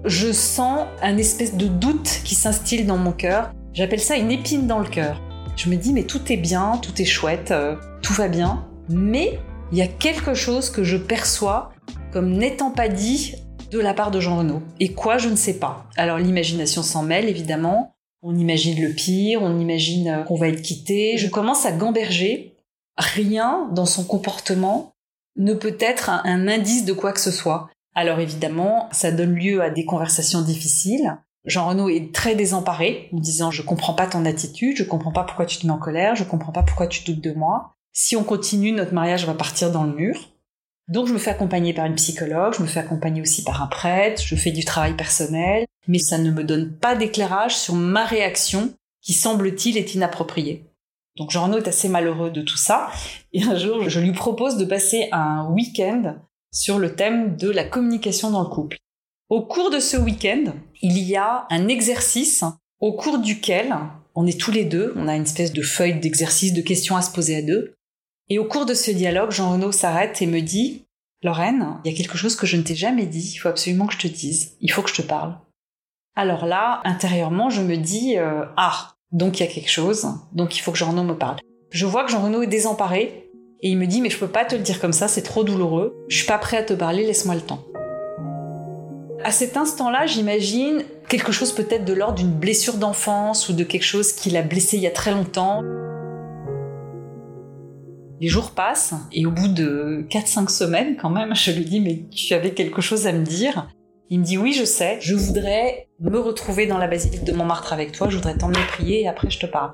Je 0.07 0.33
sens 0.33 0.87
un 1.03 1.19
espèce 1.19 1.55
de 1.55 1.67
doute 1.67 2.23
qui 2.25 2.37
s'instille 2.37 2.87
dans 2.87 2.97
mon 2.97 3.13
cœur. 3.13 3.53
J'appelle 3.75 4.01
ça 4.01 4.17
une 4.17 4.31
épine 4.31 4.67
dans 4.67 4.79
le 4.79 4.89
cœur. 4.89 5.21
Je 5.57 5.69
me 5.69 5.77
dis 5.77 5.93
mais 5.93 6.05
tout 6.05 6.33
est 6.33 6.39
bien, 6.39 6.79
tout 6.81 7.03
est 7.03 7.05
chouette, 7.05 7.51
euh, 7.51 7.77
tout 8.01 8.15
va 8.15 8.29
bien, 8.29 8.67
mais 8.89 9.39
il 9.73 9.77
y 9.77 9.83
a 9.83 9.89
quelque 9.89 10.33
chose 10.33 10.71
que 10.71 10.83
je 10.83 10.97
perçois 10.97 11.71
comme 12.13 12.31
n'étant 12.31 12.71
pas 12.71 12.89
dit 12.89 13.35
de 13.71 13.79
la 13.79 13.93
part 13.93 14.11
de 14.11 14.21
Jean 14.21 14.39
Renaud. 14.39 14.63
Et 14.81 14.95
quoi, 14.95 15.19
je 15.19 15.29
ne 15.29 15.37
sais 15.37 15.59
pas. 15.59 15.85
Alors 15.99 16.17
l'imagination 16.17 16.83
s'en 16.83 17.03
mêle 17.03 17.29
évidemment. 17.29 17.95
On 18.23 18.39
imagine 18.39 18.83
le 18.83 18.95
pire, 18.95 19.43
on 19.43 19.61
imagine 19.61 20.09
euh, 20.09 20.23
qu'on 20.23 20.37
va 20.37 20.49
être 20.49 20.63
quitté. 20.63 21.19
Je 21.19 21.29
commence 21.29 21.67
à 21.67 21.73
gamberger 21.73 22.54
rien 22.97 23.69
dans 23.73 23.87
son 23.87 24.05
comportement 24.05 24.95
ne 25.37 25.55
peut 25.55 25.77
être 25.81 26.11
un, 26.11 26.49
indice 26.49 26.85
de 26.85 26.93
quoi 26.93 27.13
que 27.13 27.21
ce 27.21 27.31
soit. 27.31 27.69
Alors 27.95 28.21
évidemment, 28.21 28.89
ça 28.93 29.11
donne 29.11 29.35
lieu 29.35 29.63
à 29.63 29.71
des 29.71 29.85
conversations 29.85 30.43
difficiles. 30.43 31.19
Jean 31.45 31.69
Renaud 31.69 31.89
est 31.89 32.15
très 32.15 32.35
désemparé, 32.35 33.11
en 33.13 33.19
disant 33.19 33.51
je 33.51 33.63
comprends 33.63 33.95
pas 33.95 34.07
ton 34.07 34.25
attitude, 34.25 34.77
je 34.77 34.85
comprends 34.85 35.13
pas 35.13 35.25
pourquoi 35.25 35.47
tu 35.47 35.59
te 35.59 35.67
mets 35.67 35.73
en 35.73 35.79
colère, 35.79 36.17
je 36.17 36.25
comprends 36.25 36.53
pas 36.53 36.63
pourquoi 36.63 36.87
tu 36.87 37.05
doutes 37.05 37.23
de 37.23 37.33
moi. 37.33 37.75
Si 37.93 38.17
on 38.17 38.25
continue, 38.25 38.73
notre 38.73 38.95
mariage 38.95 39.27
va 39.27 39.35
partir 39.35 39.71
dans 39.71 39.85
le 39.85 39.95
mur. 39.95 40.31
Donc 40.89 41.07
je 41.07 41.13
me 41.13 41.19
fais 41.19 41.31
accompagner 41.31 41.73
par 41.73 41.87
une 41.87 41.95
psychologue, 41.95 42.55
je 42.57 42.63
me 42.63 42.67
fais 42.67 42.81
accompagner 42.81 43.21
aussi 43.21 43.43
par 43.43 43.63
un 43.63 43.67
prêtre, 43.67 44.23
je 44.25 44.37
fais 44.37 44.51
du 44.51 44.65
travail 44.65 44.95
personnel, 44.95 45.67
mais 45.89 45.99
ça 45.99 46.19
ne 46.19 46.31
me 46.31 46.45
donne 46.45 46.73
pas 46.73 46.95
d'éclairage 46.95 47.57
sur 47.57 47.75
ma 47.75 48.05
réaction 48.05 48.75
qui 49.01 49.13
semble-t-il 49.13 49.77
est 49.77 49.95
inappropriée. 49.95 50.65
Donc 51.17 51.31
Jean 51.31 51.45
Renaud 51.45 51.59
est 51.59 51.69
assez 51.69 51.89
malheureux 51.89 52.31
de 52.31 52.43
tout 52.43 52.57
ça. 52.57 52.89
Et 53.33 53.43
un 53.43 53.57
jour, 53.57 53.89
je 53.89 54.01
lui 54.01 54.13
propose 54.13 54.57
de 54.57 54.65
passer 54.65 55.09
un 55.13 55.49
week-end 55.51 56.17
sur 56.53 56.79
le 56.79 56.95
thème 56.95 57.37
de 57.37 57.51
la 57.51 57.65
communication 57.65 58.31
dans 58.31 58.43
le 58.43 58.49
couple. 58.49 58.79
Au 59.29 59.43
cours 59.43 59.71
de 59.71 59.81
ce 59.81 59.97
week-end, 59.97 60.53
il 60.83 60.99
y 60.99 61.17
a 61.17 61.47
un 61.51 61.69
exercice 61.69 62.45
au 62.81 62.93
cours 62.93 63.19
duquel 63.19 63.77
on 64.15 64.27
est 64.27 64.41
tous 64.41 64.53
les 64.53 64.65
deux, 64.65 64.93
on 64.97 65.09
a 65.09 65.17
une 65.17 65.23
espèce 65.23 65.53
de 65.53 65.63
feuille 65.63 65.99
d'exercice, 65.99 66.53
de 66.53 66.61
questions 66.61 66.97
à 66.97 67.03
se 67.03 67.11
poser 67.11 67.37
à 67.37 67.43
deux. 67.43 67.75
Et 68.29 68.39
au 68.39 68.45
cours 68.45 68.67
de 68.67 68.75
ce 68.75 68.91
dialogue, 68.91 69.31
Jean 69.31 69.53
Renaud 69.53 69.73
s'arrête 69.73 70.21
et 70.23 70.27
me 70.27 70.41
dit 70.41 70.85
Lorraine, 71.23 71.79
il 71.85 71.91
y 71.91 71.95
a 71.95 71.97
quelque 71.97 72.19
chose 72.19 72.37
que 72.37 72.47
je 72.47 72.57
ne 72.57 72.63
t'ai 72.63 72.75
jamais 72.75 73.07
dit, 73.07 73.33
il 73.33 73.37
faut 73.37 73.49
absolument 73.49 73.87
que 73.87 73.95
je 73.95 73.99
te 73.99 74.07
dise, 74.07 74.57
il 74.61 74.71
faut 74.71 74.83
que 74.83 74.91
je 74.91 75.03
te 75.03 75.03
parle. 75.03 75.37
Alors 76.15 76.47
là, 76.47 76.81
intérieurement, 76.85 77.51
je 77.51 77.63
me 77.63 77.77
dis 77.77 78.19
euh, 78.19 78.45
Ah, 78.57 78.94
donc 79.15 79.39
il 79.39 79.47
y 79.47 79.49
a 79.49 79.51
quelque 79.51 79.71
chose, 79.71 80.09
donc 80.33 80.57
il 80.57 80.61
faut 80.61 80.73
que 80.73 80.77
Jean 80.77 80.91
Renaud 80.91 81.05
me 81.05 81.17
parle. 81.17 81.37
Je 81.71 81.87
vois 81.87 82.05
que 82.05 82.11
Jean 82.11 82.21
Renaud 82.21 82.43
est 82.43 82.49
désemparé 82.49 83.31
et 83.63 83.71
il 83.71 83.79
me 83.79 83.87
dit 83.87 84.01
mais 84.01 84.11
je 84.11 84.19
peux 84.19 84.29
pas 84.29 84.45
te 84.45 84.57
le 84.57 84.61
dire 84.61 84.81
comme 84.81 84.93
ça, 84.93 85.07
c'est 85.07 85.23
trop 85.23 85.45
douloureux. 85.45 85.97
Je 86.09 86.19
suis 86.19 86.27
pas 86.27 86.37
prêt 86.37 86.59
à 86.59 86.65
te 86.65 86.75
parler, 86.75 87.07
laisse-moi 87.07 87.37
le 87.37 87.41
temps. 87.41 87.65
À 89.23 89.31
cet 89.31 89.57
instant-là, 89.57 90.07
j'imagine 90.07 90.85
quelque 91.09 91.33
chose 91.33 91.53
peut-être 91.53 91.85
de 91.85 91.95
l'ordre 91.95 92.17
d'une 92.17 92.33
blessure 92.33 92.75
d'enfance 92.75 93.49
ou 93.49 93.53
de 93.55 93.63
quelque 93.63 93.85
chose 93.85 94.13
qui 94.13 94.31
l'a 94.31 94.43
blessé 94.43 94.77
il 94.77 94.83
y 94.83 94.87
a 94.89 94.91
très 94.91 95.13
longtemps. 95.13 95.63
Les 98.21 98.29
jours 98.29 98.51
passent 98.51 98.95
et 99.13 99.27
au 99.27 99.31
bout 99.31 99.49
de 99.49 100.07
4-5 100.11 100.49
semaines 100.49 100.97
quand 101.01 101.11
même, 101.11 101.37
je 101.37 101.53
lui 101.53 101.65
dis 101.65 101.81
mais 101.81 102.05
tu 102.11 102.35
avais 102.35 102.51
quelque 102.51 102.81
chose 102.81 103.07
à 103.07 103.13
me 103.13 103.25
dire 103.25 103.69
Il 104.15 104.21
me 104.21 104.25
dit 104.25 104.39
oui 104.39 104.53
je 104.53 104.65
sais, 104.65 104.99
je 105.01 105.17
voudrais 105.17 105.89
me 105.99 106.21
retrouver 106.21 106.69
dans 106.69 106.79
la 106.79 106.87
basilique 106.87 107.25
de 107.25 107.33
Montmartre 107.33 107.73
avec 107.73 107.91
toi, 107.91 108.09
je 108.09 108.15
voudrais 108.15 108.37
t'emmener 108.37 108.61
prier 108.69 109.03
et 109.03 109.09
après 109.09 109.29
je 109.29 109.41
te 109.41 109.47
parle. 109.47 109.73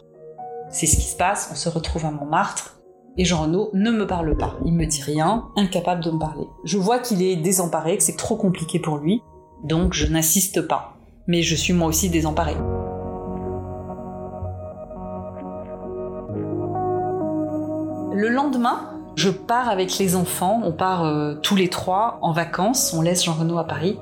C'est 0.70 0.86
ce 0.86 0.96
qui 0.96 1.02
se 1.02 1.16
passe, 1.18 1.50
on 1.52 1.54
se 1.54 1.68
retrouve 1.68 2.06
à 2.06 2.10
Montmartre 2.10 2.80
et 3.18 3.26
Jean 3.26 3.42
Renaud 3.42 3.68
ne 3.74 3.90
me 3.90 4.06
parle 4.06 4.34
pas. 4.38 4.54
Il 4.64 4.72
me 4.72 4.86
dit 4.86 5.02
rien, 5.02 5.48
incapable 5.56 6.02
de 6.02 6.10
me 6.10 6.18
parler. 6.18 6.46
Je 6.64 6.78
vois 6.78 7.00
qu'il 7.00 7.22
est 7.22 7.36
désemparé, 7.36 7.98
que 7.98 8.02
c'est 8.02 8.16
trop 8.16 8.36
compliqué 8.36 8.78
pour 8.78 8.96
lui, 8.96 9.20
donc 9.62 9.92
je 9.92 10.06
n'insiste 10.06 10.62
pas. 10.62 10.94
Mais 11.26 11.42
je 11.42 11.54
suis 11.54 11.74
moi 11.74 11.88
aussi 11.88 12.08
désemparée. 12.08 12.56
Le 18.14 18.28
lendemain, 18.30 19.02
je 19.16 19.28
pars 19.28 19.68
avec 19.68 19.98
les 19.98 20.16
enfants, 20.16 20.62
on 20.64 20.72
part 20.72 21.04
euh, 21.04 21.34
tous 21.42 21.56
les 21.56 21.68
trois 21.68 22.18
en 22.22 22.32
vacances, 22.32 22.94
on 22.96 23.02
laisse 23.02 23.22
Jean 23.22 23.34
Renaud 23.34 23.58
à 23.58 23.64
Paris. 23.64 23.98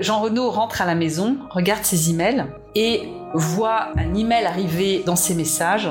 Jean 0.00 0.20
Renaud 0.20 0.50
rentre 0.50 0.80
à 0.80 0.86
la 0.86 0.94
maison, 0.94 1.38
regarde 1.50 1.82
ses 1.82 2.10
emails 2.10 2.46
et 2.76 3.08
voit 3.34 3.88
un 3.96 4.14
email 4.14 4.44
arriver 4.44 5.02
dans 5.04 5.16
ses 5.16 5.34
messages, 5.34 5.90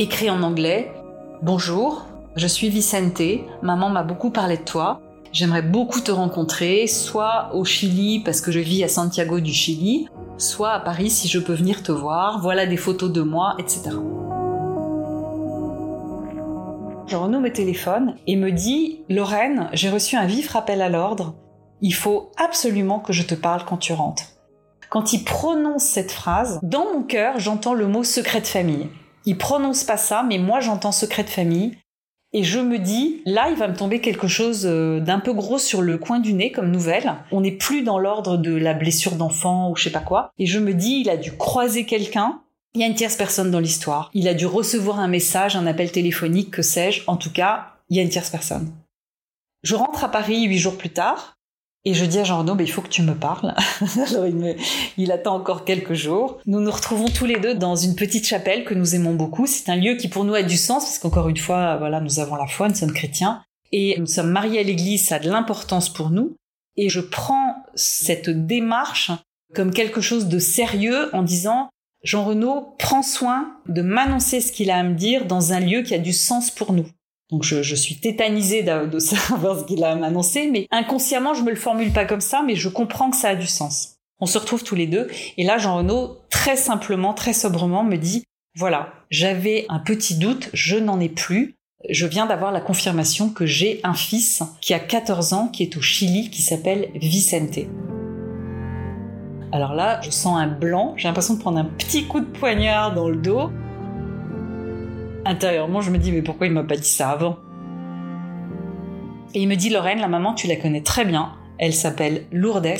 écrit 0.00 0.30
en 0.30 0.42
anglais 0.42 0.92
Bonjour, 1.40 2.06
je 2.34 2.48
suis 2.48 2.68
Vicente, 2.68 3.22
maman 3.62 3.88
m'a 3.88 4.02
beaucoup 4.02 4.30
parlé 4.30 4.56
de 4.56 4.64
toi. 4.64 5.00
J'aimerais 5.30 5.62
beaucoup 5.62 6.00
te 6.00 6.10
rencontrer, 6.10 6.88
soit 6.88 7.50
au 7.54 7.64
Chili 7.64 8.18
parce 8.24 8.40
que 8.40 8.50
je 8.50 8.58
vis 8.58 8.82
à 8.82 8.88
Santiago 8.88 9.38
du 9.38 9.52
Chili, 9.52 10.08
soit 10.36 10.72
à 10.72 10.80
Paris 10.80 11.10
si 11.10 11.28
je 11.28 11.38
peux 11.38 11.54
venir 11.54 11.84
te 11.84 11.92
voir, 11.92 12.40
voilà 12.42 12.66
des 12.66 12.76
photos 12.76 13.12
de 13.12 13.22
moi, 13.22 13.54
etc. 13.60 13.90
Jean 17.06 17.22
Renaud 17.22 17.40
me 17.40 17.52
téléphone 17.52 18.16
et 18.26 18.34
me 18.34 18.50
dit 18.50 19.02
Lorraine, 19.08 19.68
j'ai 19.72 19.88
reçu 19.88 20.16
un 20.16 20.26
vif 20.26 20.50
rappel 20.50 20.82
à 20.82 20.88
l'ordre. 20.88 21.36
Il 21.80 21.92
faut 21.92 22.32
absolument 22.36 23.00
que 23.00 23.12
je 23.12 23.22
te 23.22 23.34
parle 23.34 23.64
quand 23.64 23.76
tu 23.76 23.92
rentres. 23.92 24.24
Quand 24.90 25.12
il 25.12 25.24
prononce 25.24 25.84
cette 25.84 26.12
phrase, 26.12 26.58
dans 26.62 26.92
mon 26.92 27.02
cœur, 27.02 27.38
j'entends 27.38 27.74
le 27.74 27.86
mot 27.86 28.04
secret 28.04 28.40
de 28.40 28.46
famille. 28.46 28.88
Il 29.26 29.36
prononce 29.36 29.84
pas 29.84 29.96
ça, 29.96 30.24
mais 30.26 30.38
moi 30.38 30.60
j'entends 30.60 30.92
secret 30.92 31.24
de 31.24 31.28
famille. 31.28 31.76
Et 32.32 32.44
je 32.44 32.58
me 32.60 32.78
dis, 32.78 33.22
là, 33.24 33.48
il 33.50 33.56
va 33.56 33.68
me 33.68 33.76
tomber 33.76 34.00
quelque 34.00 34.28
chose 34.28 34.66
euh, 34.66 35.00
d'un 35.00 35.18
peu 35.18 35.32
gros 35.32 35.58
sur 35.58 35.80
le 35.80 35.96
coin 35.96 36.20
du 36.20 36.34
nez 36.34 36.52
comme 36.52 36.70
nouvelle. 36.70 37.14
On 37.32 37.40
n'est 37.40 37.52
plus 37.52 37.82
dans 37.82 37.98
l'ordre 37.98 38.36
de 38.36 38.54
la 38.54 38.74
blessure 38.74 39.16
d'enfant 39.16 39.70
ou 39.70 39.76
je 39.76 39.84
sais 39.84 39.90
pas 39.90 40.00
quoi. 40.00 40.30
Et 40.38 40.44
je 40.44 40.58
me 40.58 40.74
dis, 40.74 41.00
il 41.00 41.10
a 41.10 41.16
dû 41.16 41.32
croiser 41.32 41.86
quelqu'un 41.86 42.40
il 42.74 42.82
y 42.82 42.84
a 42.84 42.86
une 42.86 42.94
tierce 42.94 43.16
personne 43.16 43.50
dans 43.50 43.60
l'histoire. 43.60 44.10
Il 44.14 44.28
a 44.28 44.34
dû 44.34 44.46
recevoir 44.46 45.00
un 45.00 45.08
message, 45.08 45.56
un 45.56 45.66
appel 45.66 45.90
téléphonique, 45.90 46.50
que 46.50 46.62
sais-je. 46.62 47.02
En 47.06 47.16
tout 47.16 47.32
cas, 47.32 47.72
il 47.88 47.96
y 47.96 48.00
a 48.00 48.02
une 48.02 48.08
tierce 48.08 48.30
personne. 48.30 48.72
Je 49.62 49.74
rentre 49.74 50.04
à 50.04 50.10
Paris 50.10 50.44
huit 50.44 50.58
jours 50.58 50.76
plus 50.76 50.90
tard. 50.90 51.37
Et 51.84 51.94
je 51.94 52.04
dis 52.04 52.18
à 52.18 52.24
Jean 52.24 52.38
Renaud, 52.38 52.54
bah, 52.54 52.64
il 52.64 52.70
faut 52.70 52.82
que 52.82 52.88
tu 52.88 53.02
me 53.02 53.14
parles. 53.14 53.54
Alors 54.10 54.26
il, 54.26 54.56
il 54.96 55.12
attend 55.12 55.34
encore 55.34 55.64
quelques 55.64 55.94
jours. 55.94 56.38
Nous 56.46 56.60
nous 56.60 56.70
retrouvons 56.70 57.08
tous 57.08 57.24
les 57.24 57.38
deux 57.38 57.54
dans 57.54 57.76
une 57.76 57.94
petite 57.94 58.26
chapelle 58.26 58.64
que 58.64 58.74
nous 58.74 58.94
aimons 58.94 59.14
beaucoup. 59.14 59.46
C'est 59.46 59.70
un 59.70 59.76
lieu 59.76 59.94
qui 59.94 60.08
pour 60.08 60.24
nous 60.24 60.34
a 60.34 60.42
du 60.42 60.56
sens 60.56 60.84
parce 60.84 60.98
qu'encore 60.98 61.28
une 61.28 61.36
fois, 61.36 61.76
voilà, 61.76 62.00
nous 62.00 62.20
avons 62.20 62.36
la 62.36 62.46
foi, 62.46 62.68
nous 62.68 62.74
sommes 62.74 62.92
chrétiens 62.92 63.42
et 63.72 63.96
nous 63.98 64.06
sommes 64.06 64.30
mariés 64.30 64.60
à 64.60 64.62
l'église, 64.62 65.06
ça 65.06 65.16
a 65.16 65.18
de 65.18 65.30
l'importance 65.30 65.92
pour 65.92 66.10
nous. 66.10 66.36
Et 66.76 66.88
je 66.88 67.00
prends 67.00 67.56
cette 67.74 68.30
démarche 68.30 69.10
comme 69.54 69.72
quelque 69.72 70.00
chose 70.00 70.26
de 70.26 70.38
sérieux 70.38 71.14
en 71.14 71.22
disant, 71.22 71.70
Jean 72.02 72.24
Renaud 72.24 72.74
prend 72.78 73.02
soin 73.02 73.56
de 73.66 73.82
m'annoncer 73.82 74.40
ce 74.40 74.52
qu'il 74.52 74.70
a 74.70 74.78
à 74.78 74.82
me 74.82 74.94
dire 74.94 75.26
dans 75.26 75.52
un 75.52 75.60
lieu 75.60 75.82
qui 75.82 75.94
a 75.94 75.98
du 75.98 76.12
sens 76.12 76.50
pour 76.50 76.72
nous. 76.72 76.86
Donc 77.30 77.44
je, 77.44 77.74
suis 77.74 77.96
tétanisée 77.96 78.62
de, 78.62 78.98
savoir 78.98 79.60
ce 79.60 79.64
qu'il 79.64 79.84
a 79.84 79.90
à 79.90 79.96
m'annoncer, 79.96 80.48
mais 80.50 80.66
inconsciemment 80.70 81.34
je 81.34 81.42
me 81.42 81.50
le 81.50 81.56
formule 81.56 81.92
pas 81.92 82.04
comme 82.04 82.20
ça, 82.20 82.42
mais 82.46 82.56
je 82.56 82.68
comprends 82.68 83.10
que 83.10 83.16
ça 83.16 83.30
a 83.30 83.34
du 83.34 83.46
sens. 83.46 83.96
On 84.20 84.26
se 84.26 84.38
retrouve 84.38 84.64
tous 84.64 84.74
les 84.74 84.86
deux, 84.86 85.08
et 85.36 85.44
là 85.44 85.58
Jean 85.58 85.76
Renaud 85.76 86.16
très 86.30 86.56
simplement, 86.56 87.14
très 87.14 87.32
sobrement 87.32 87.84
me 87.84 87.96
dit 87.96 88.24
voilà, 88.56 88.92
j'avais 89.10 89.66
un 89.68 89.78
petit 89.78 90.16
doute, 90.16 90.50
je 90.52 90.76
n'en 90.76 90.98
ai 90.98 91.08
plus. 91.08 91.54
Je 91.88 92.06
viens 92.06 92.26
d'avoir 92.26 92.50
la 92.50 92.60
confirmation 92.60 93.28
que 93.30 93.46
j'ai 93.46 93.78
un 93.84 93.94
fils 93.94 94.42
qui 94.60 94.74
a 94.74 94.80
14 94.80 95.32
ans, 95.32 95.46
qui 95.46 95.62
est 95.62 95.76
au 95.76 95.80
Chili, 95.80 96.28
qui 96.28 96.42
s'appelle 96.42 96.88
Vicente. 96.96 97.60
Alors 99.52 99.74
là, 99.74 100.00
je 100.02 100.10
sens 100.10 100.36
un 100.36 100.48
blanc, 100.48 100.94
j'ai 100.96 101.06
l'impression 101.06 101.34
de 101.34 101.40
prendre 101.40 101.58
un 101.58 101.64
petit 101.64 102.04
coup 102.04 102.18
de 102.18 102.26
poignard 102.26 102.94
dans 102.94 103.08
le 103.08 103.16
dos. 103.16 103.50
Intérieurement, 105.28 105.82
je 105.82 105.90
me 105.90 105.98
dis, 105.98 106.10
mais 106.10 106.22
pourquoi 106.22 106.46
il 106.46 106.54
m'a 106.54 106.64
pas 106.64 106.76
dit 106.76 106.88
ça 106.88 107.10
avant? 107.10 107.36
Et 109.34 109.42
il 109.42 109.46
me 109.46 109.56
dit, 109.56 109.68
Lorraine, 109.68 110.00
la 110.00 110.08
maman, 110.08 110.32
tu 110.32 110.46
la 110.46 110.56
connais 110.56 110.80
très 110.80 111.04
bien. 111.04 111.34
Elle 111.58 111.74
s'appelle 111.74 112.24
Lourdes. 112.32 112.78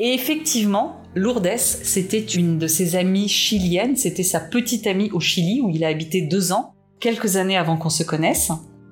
Et 0.00 0.12
effectivement, 0.12 1.02
Lourdes, 1.14 1.56
c'était 1.56 2.24
une 2.24 2.58
de 2.58 2.66
ses 2.66 2.96
amies 2.96 3.28
chiliennes. 3.28 3.94
C'était 3.94 4.24
sa 4.24 4.40
petite 4.40 4.88
amie 4.88 5.12
au 5.12 5.20
Chili 5.20 5.60
où 5.60 5.70
il 5.70 5.84
a 5.84 5.88
habité 5.88 6.20
deux 6.20 6.50
ans, 6.50 6.74
quelques 6.98 7.36
années 7.36 7.56
avant 7.56 7.76
qu'on 7.76 7.90
se 7.90 8.02
connaisse, 8.02 8.50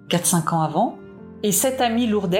4-5 0.09 0.55
ans 0.55 0.63
avant. 0.63 0.97
Et 1.43 1.51
cette 1.51 1.81
amie 1.81 2.07
Lourdes, 2.07 2.39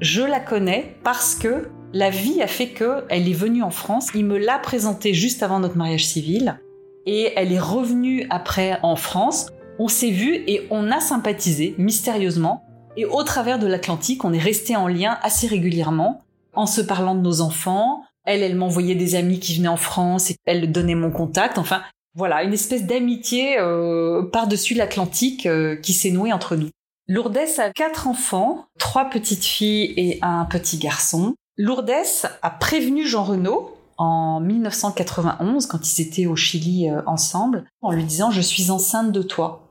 je 0.00 0.22
la 0.22 0.40
connais 0.40 0.96
parce 1.04 1.34
que 1.34 1.68
la 1.92 2.08
vie 2.08 2.40
a 2.40 2.46
fait 2.46 2.68
que 2.68 3.04
elle 3.10 3.28
est 3.28 3.34
venue 3.34 3.62
en 3.62 3.70
France. 3.70 4.08
Il 4.14 4.24
me 4.24 4.38
l'a 4.38 4.58
présentée 4.58 5.12
juste 5.12 5.42
avant 5.42 5.60
notre 5.60 5.76
mariage 5.76 6.06
civil 6.06 6.58
et 7.06 7.32
elle 7.36 7.52
est 7.52 7.60
revenue 7.60 8.26
après 8.30 8.78
en 8.82 8.96
France. 8.96 9.48
On 9.78 9.88
s'est 9.88 10.10
vu 10.10 10.44
et 10.46 10.66
on 10.70 10.90
a 10.90 11.00
sympathisé 11.00 11.74
mystérieusement. 11.78 12.64
Et 12.96 13.04
au 13.04 13.22
travers 13.24 13.58
de 13.58 13.66
l'Atlantique, 13.66 14.24
on 14.24 14.32
est 14.32 14.38
resté 14.38 14.76
en 14.76 14.86
lien 14.86 15.18
assez 15.22 15.46
régulièrement 15.46 16.22
en 16.52 16.66
se 16.66 16.80
parlant 16.80 17.14
de 17.14 17.20
nos 17.20 17.40
enfants. 17.40 18.02
Elle, 18.24 18.42
elle 18.42 18.54
m'envoyait 18.54 18.94
des 18.94 19.16
amis 19.16 19.40
qui 19.40 19.56
venaient 19.56 19.68
en 19.68 19.76
France 19.76 20.30
et 20.30 20.36
elle 20.46 20.70
donnait 20.70 20.94
mon 20.94 21.10
contact. 21.10 21.58
Enfin, 21.58 21.82
voilà, 22.14 22.44
une 22.44 22.52
espèce 22.52 22.84
d'amitié 22.84 23.58
euh, 23.58 24.22
par-dessus 24.22 24.74
l'Atlantique 24.74 25.46
euh, 25.46 25.76
qui 25.76 25.92
s'est 25.92 26.12
nouée 26.12 26.32
entre 26.32 26.54
nous. 26.54 26.70
Lourdes 27.08 27.36
a 27.58 27.70
quatre 27.70 28.06
enfants, 28.06 28.66
trois 28.78 29.10
petites 29.10 29.44
filles 29.44 29.92
et 29.96 30.18
un 30.22 30.44
petit 30.44 30.78
garçon. 30.78 31.34
Lourdes 31.58 31.90
a 32.42 32.50
prévenu 32.50 33.06
Jean 33.06 33.24
Renaud 33.24 33.76
en 33.98 34.40
1991, 34.40 35.66
quand 35.66 35.98
ils 35.98 36.02
étaient 36.02 36.26
au 36.26 36.36
Chili 36.36 36.88
euh, 36.88 37.02
ensemble, 37.06 37.64
en 37.82 37.92
lui 37.92 38.04
disant 38.04 38.30
Je 38.30 38.40
suis 38.40 38.70
enceinte 38.70 39.12
de 39.12 39.22
toi. 39.22 39.63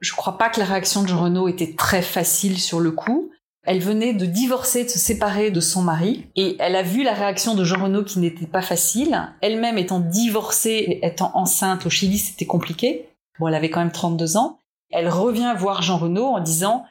Je 0.00 0.12
crois 0.12 0.38
pas 0.38 0.48
que 0.48 0.60
la 0.60 0.66
réaction 0.66 1.02
de 1.02 1.08
Jean 1.08 1.22
Renaud 1.22 1.48
était 1.48 1.74
très 1.74 2.02
facile 2.02 2.58
sur 2.58 2.80
le 2.80 2.90
coup. 2.90 3.30
Elle 3.64 3.80
venait 3.80 4.14
de 4.14 4.26
divorcer, 4.26 4.84
de 4.84 4.88
se 4.88 4.98
séparer 4.98 5.50
de 5.50 5.60
son 5.60 5.82
mari, 5.82 6.26
et 6.36 6.56
elle 6.58 6.76
a 6.76 6.82
vu 6.82 7.02
la 7.02 7.12
réaction 7.12 7.54
de 7.54 7.64
Jean 7.64 7.82
Renaud 7.82 8.04
qui 8.04 8.18
n'était 8.18 8.46
pas 8.46 8.62
facile. 8.62 9.28
Elle-même 9.42 9.78
étant 9.78 10.00
divorcée 10.00 10.70
et 10.70 11.06
étant 11.06 11.32
enceinte 11.34 11.84
au 11.84 11.90
Chili, 11.90 12.18
c'était 12.18 12.46
compliqué. 12.46 13.08
Bon, 13.38 13.48
elle 13.48 13.54
avait 13.54 13.70
quand 13.70 13.80
même 13.80 13.92
32 13.92 14.36
ans. 14.36 14.58
Elle 14.90 15.08
revient 15.08 15.54
voir 15.58 15.82
Jean 15.82 15.98
Renaud 15.98 16.26
en 16.26 16.40
disant 16.40 16.84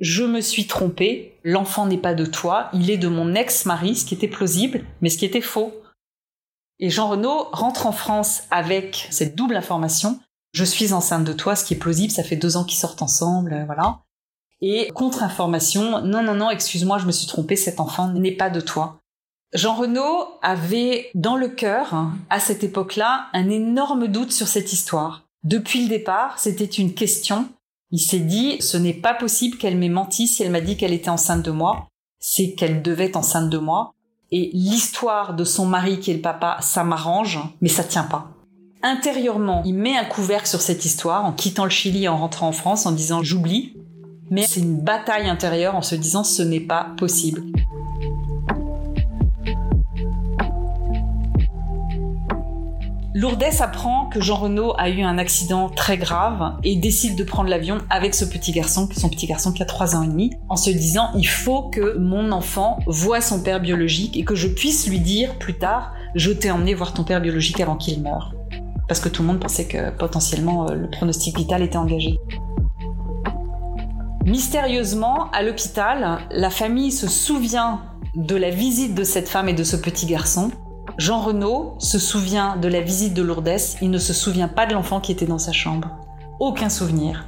je 0.00 0.24
me 0.24 0.40
suis 0.40 0.66
trompée, 0.66 1.38
l'enfant 1.44 1.86
n'est 1.86 1.98
pas 1.98 2.14
de 2.14 2.26
toi, 2.26 2.68
il 2.72 2.90
est 2.90 2.98
de 2.98 3.06
mon 3.06 3.34
ex-mari, 3.34 3.94
ce 3.94 4.04
qui 4.04 4.14
était 4.14 4.28
plausible, 4.28 4.84
mais 5.00 5.08
ce 5.08 5.18
qui 5.18 5.24
était 5.24 5.40
faux. 5.40 5.72
Et 6.80 6.90
Jean 6.90 7.08
Renaud 7.08 7.48
rentre 7.52 7.86
en 7.86 7.92
France 7.92 8.42
avec 8.50 9.06
cette 9.10 9.36
double 9.36 9.56
information, 9.56 10.18
je 10.54 10.64
suis 10.64 10.94
enceinte 10.94 11.24
de 11.24 11.34
toi, 11.34 11.54
ce 11.54 11.64
qui 11.64 11.74
est 11.74 11.78
plausible, 11.78 12.10
ça 12.10 12.22
fait 12.22 12.36
deux 12.36 12.56
ans 12.56 12.64
qu'ils 12.64 12.78
sortent 12.78 13.02
ensemble, 13.02 13.52
euh, 13.52 13.64
voilà. 13.66 13.98
Et 14.62 14.88
contre-information, 14.94 16.00
non, 16.00 16.22
non, 16.22 16.34
non, 16.34 16.48
excuse-moi, 16.48 16.96
je 16.96 17.04
me 17.04 17.12
suis 17.12 17.26
trompée, 17.26 17.56
cet 17.56 17.80
enfant 17.80 18.08
n'est 18.08 18.32
pas 18.32 18.48
de 18.48 18.62
toi. 18.62 19.00
Jean 19.52 19.74
Renaud 19.74 20.28
avait 20.40 21.10
dans 21.14 21.36
le 21.36 21.48
cœur, 21.48 21.94
à 22.30 22.40
cette 22.40 22.64
époque-là, 22.64 23.26
un 23.34 23.50
énorme 23.50 24.08
doute 24.08 24.32
sur 24.32 24.48
cette 24.48 24.72
histoire. 24.72 25.26
Depuis 25.42 25.82
le 25.82 25.88
départ, 25.90 26.38
c'était 26.38 26.64
une 26.64 26.94
question 26.94 27.48
il 27.94 28.00
s'est 28.00 28.18
dit, 28.18 28.60
ce 28.60 28.76
n'est 28.76 28.92
pas 28.92 29.14
possible 29.14 29.56
qu'elle 29.56 29.78
m'ait 29.78 29.88
menti 29.88 30.26
si 30.26 30.42
elle 30.42 30.50
m'a 30.50 30.60
dit 30.60 30.76
qu'elle 30.76 30.92
était 30.92 31.10
enceinte 31.10 31.44
de 31.44 31.52
moi. 31.52 31.86
C'est 32.18 32.54
qu'elle 32.54 32.82
devait 32.82 33.04
être 33.04 33.16
enceinte 33.16 33.50
de 33.50 33.58
moi. 33.58 33.94
Et 34.32 34.50
l'histoire 34.52 35.34
de 35.34 35.44
son 35.44 35.64
mari 35.64 36.00
qui 36.00 36.10
est 36.10 36.14
le 36.14 36.20
papa, 36.20 36.56
ça 36.60 36.82
m'arrange, 36.82 37.38
mais 37.60 37.68
ça 37.68 37.84
tient 37.84 38.02
pas. 38.02 38.33
Intérieurement, 38.86 39.62
il 39.64 39.72
met 39.72 39.96
un 39.96 40.04
couvercle 40.04 40.46
sur 40.46 40.60
cette 40.60 40.84
histoire 40.84 41.24
en 41.24 41.32
quittant 41.32 41.64
le 41.64 41.70
Chili 41.70 42.04
et 42.04 42.08
en 42.08 42.18
rentrant 42.18 42.48
en 42.48 42.52
France 42.52 42.84
en 42.84 42.92
disant 42.92 43.22
j'oublie. 43.22 43.78
Mais 44.30 44.44
c'est 44.46 44.60
une 44.60 44.78
bataille 44.78 45.26
intérieure 45.26 45.74
en 45.74 45.80
se 45.80 45.94
disant 45.94 46.22
ce 46.22 46.42
n'est 46.42 46.60
pas 46.60 46.88
possible. 46.98 47.44
Lourdes 53.14 53.42
apprend 53.60 54.10
que 54.10 54.20
Jean 54.20 54.36
Renaud 54.36 54.74
a 54.76 54.90
eu 54.90 55.00
un 55.00 55.16
accident 55.16 55.70
très 55.70 55.96
grave 55.96 56.58
et 56.62 56.76
décide 56.76 57.16
de 57.16 57.24
prendre 57.24 57.48
l'avion 57.48 57.78
avec 57.88 58.14
ce 58.14 58.26
petit 58.26 58.52
garçon, 58.52 58.86
son 58.94 59.08
petit 59.08 59.26
garçon 59.26 59.52
qui 59.52 59.62
a 59.62 59.66
3 59.66 59.96
ans 59.96 60.02
et 60.02 60.08
demi, 60.08 60.32
en 60.50 60.56
se 60.56 60.68
disant 60.68 61.08
il 61.16 61.26
faut 61.26 61.70
que 61.70 61.96
mon 61.96 62.32
enfant 62.32 62.80
voit 62.86 63.22
son 63.22 63.40
père 63.40 63.60
biologique 63.60 64.18
et 64.18 64.24
que 64.24 64.34
je 64.34 64.48
puisse 64.48 64.86
lui 64.86 65.00
dire 65.00 65.38
plus 65.38 65.54
tard 65.54 65.94
je 66.14 66.32
t'ai 66.32 66.50
emmené 66.50 66.74
voir 66.74 66.92
ton 66.92 67.02
père 67.02 67.22
biologique 67.22 67.60
avant 67.60 67.76
qu'il 67.76 68.02
meure. 68.02 68.34
Parce 68.88 69.00
que 69.00 69.08
tout 69.08 69.22
le 69.22 69.28
monde 69.28 69.40
pensait 69.40 69.66
que 69.66 69.90
potentiellement 69.90 70.68
euh, 70.68 70.74
le 70.74 70.90
pronostic 70.90 71.36
vital 71.36 71.62
était 71.62 71.76
engagé. 71.76 72.18
Mystérieusement, 74.24 75.30
à 75.32 75.42
l'hôpital, 75.42 76.18
la 76.30 76.50
famille 76.50 76.92
se 76.92 77.08
souvient 77.08 77.82
de 78.14 78.36
la 78.36 78.50
visite 78.50 78.94
de 78.94 79.04
cette 79.04 79.28
femme 79.28 79.48
et 79.48 79.54
de 79.54 79.64
ce 79.64 79.76
petit 79.76 80.06
garçon 80.06 80.50
Jean 80.96 81.20
Renaud 81.20 81.74
se 81.78 81.98
souvient 81.98 82.56
de 82.56 82.68
la 82.68 82.80
visite 82.80 83.14
de 83.14 83.22
Lourdes, 83.22 83.58
il 83.82 83.90
ne 83.90 83.98
se 83.98 84.12
souvient 84.12 84.48
pas 84.48 84.66
de 84.66 84.74
l'enfant 84.74 85.00
qui 85.00 85.10
était 85.10 85.26
dans 85.26 85.38
sa 85.38 85.50
chambre. 85.50 85.88
Aucun 86.38 86.68
souvenir. 86.68 87.26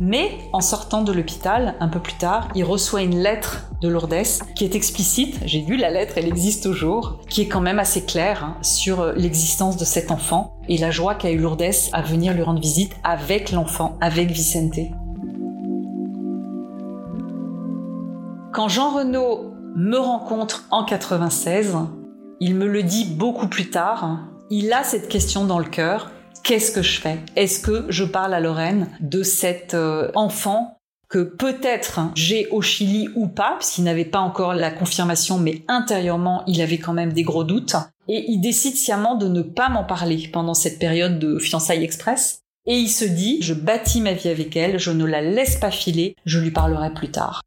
Mais 0.00 0.38
en 0.52 0.60
sortant 0.60 1.02
de 1.02 1.12
l'hôpital, 1.12 1.74
un 1.80 1.88
peu 1.88 2.00
plus 2.00 2.14
tard, 2.14 2.48
il 2.54 2.64
reçoit 2.64 3.02
une 3.02 3.18
lettre 3.18 3.68
de 3.80 3.88
Lourdes 3.88 4.14
qui 4.56 4.64
est 4.64 4.74
explicite, 4.74 5.40
j'ai 5.44 5.60
lu 5.60 5.76
la 5.76 5.90
lettre, 5.90 6.14
elle 6.16 6.26
existe 6.26 6.64
toujours, 6.64 7.20
qui 7.28 7.42
est 7.42 7.48
quand 7.48 7.60
même 7.60 7.78
assez 7.78 8.04
claire 8.04 8.44
hein, 8.44 8.56
sur 8.62 9.12
l'existence 9.12 9.76
de 9.76 9.84
cet 9.84 10.10
enfant 10.10 10.56
et 10.68 10.78
la 10.78 10.90
joie 10.90 11.14
qu'a 11.14 11.30
eu 11.30 11.38
Lourdes 11.38 11.62
à 11.92 12.02
venir 12.02 12.34
lui 12.34 12.42
rendre 12.42 12.60
visite 12.60 12.92
avec 13.04 13.52
l'enfant, 13.52 13.96
avec 14.00 14.30
Vicente. 14.30 14.80
Quand 18.52 18.68
Jean 18.68 18.90
Renaud 18.90 19.52
me 19.74 19.98
rencontre 19.98 20.64
en 20.70 20.84
96, 20.84 21.76
il 22.40 22.54
me 22.54 22.66
le 22.66 22.82
dit 22.82 23.04
beaucoup 23.04 23.48
plus 23.48 23.70
tard. 23.70 24.20
Il 24.50 24.72
a 24.72 24.84
cette 24.84 25.08
question 25.08 25.44
dans 25.44 25.58
le 25.58 25.64
cœur. 25.64 26.10
Qu'est-ce 26.44 26.72
que 26.72 26.82
je 26.82 27.00
fais? 27.00 27.18
Est-ce 27.36 27.58
que 27.58 27.86
je 27.88 28.04
parle 28.04 28.34
à 28.34 28.40
Lorraine 28.40 28.90
de 29.00 29.22
cet 29.22 29.72
euh, 29.72 30.10
enfant 30.14 30.76
que 31.08 31.22
peut-être 31.22 32.00
j'ai 32.14 32.48
au 32.48 32.60
Chili 32.60 33.08
ou 33.14 33.28
pas, 33.28 33.54
puisqu'il 33.58 33.84
n'avait 33.84 34.04
pas 34.04 34.18
encore 34.18 34.52
la 34.52 34.70
confirmation, 34.70 35.38
mais 35.38 35.64
intérieurement, 35.68 36.42
il 36.46 36.60
avait 36.60 36.76
quand 36.76 36.92
même 36.92 37.14
des 37.14 37.22
gros 37.22 37.44
doutes. 37.44 37.76
Et 38.08 38.26
il 38.28 38.42
décide 38.42 38.76
sciemment 38.76 39.14
de 39.14 39.26
ne 39.26 39.40
pas 39.40 39.70
m'en 39.70 39.84
parler 39.84 40.28
pendant 40.30 40.52
cette 40.52 40.78
période 40.78 41.18
de 41.18 41.38
fiançailles 41.38 41.82
express. 41.82 42.40
Et 42.66 42.76
il 42.76 42.90
se 42.90 43.06
dit, 43.06 43.38
je 43.40 43.54
bâtis 43.54 44.02
ma 44.02 44.12
vie 44.12 44.28
avec 44.28 44.54
elle, 44.54 44.78
je 44.78 44.90
ne 44.90 45.06
la 45.06 45.22
laisse 45.22 45.56
pas 45.56 45.70
filer, 45.70 46.14
je 46.26 46.38
lui 46.38 46.50
parlerai 46.50 46.92
plus 46.92 47.10
tard. 47.10 47.40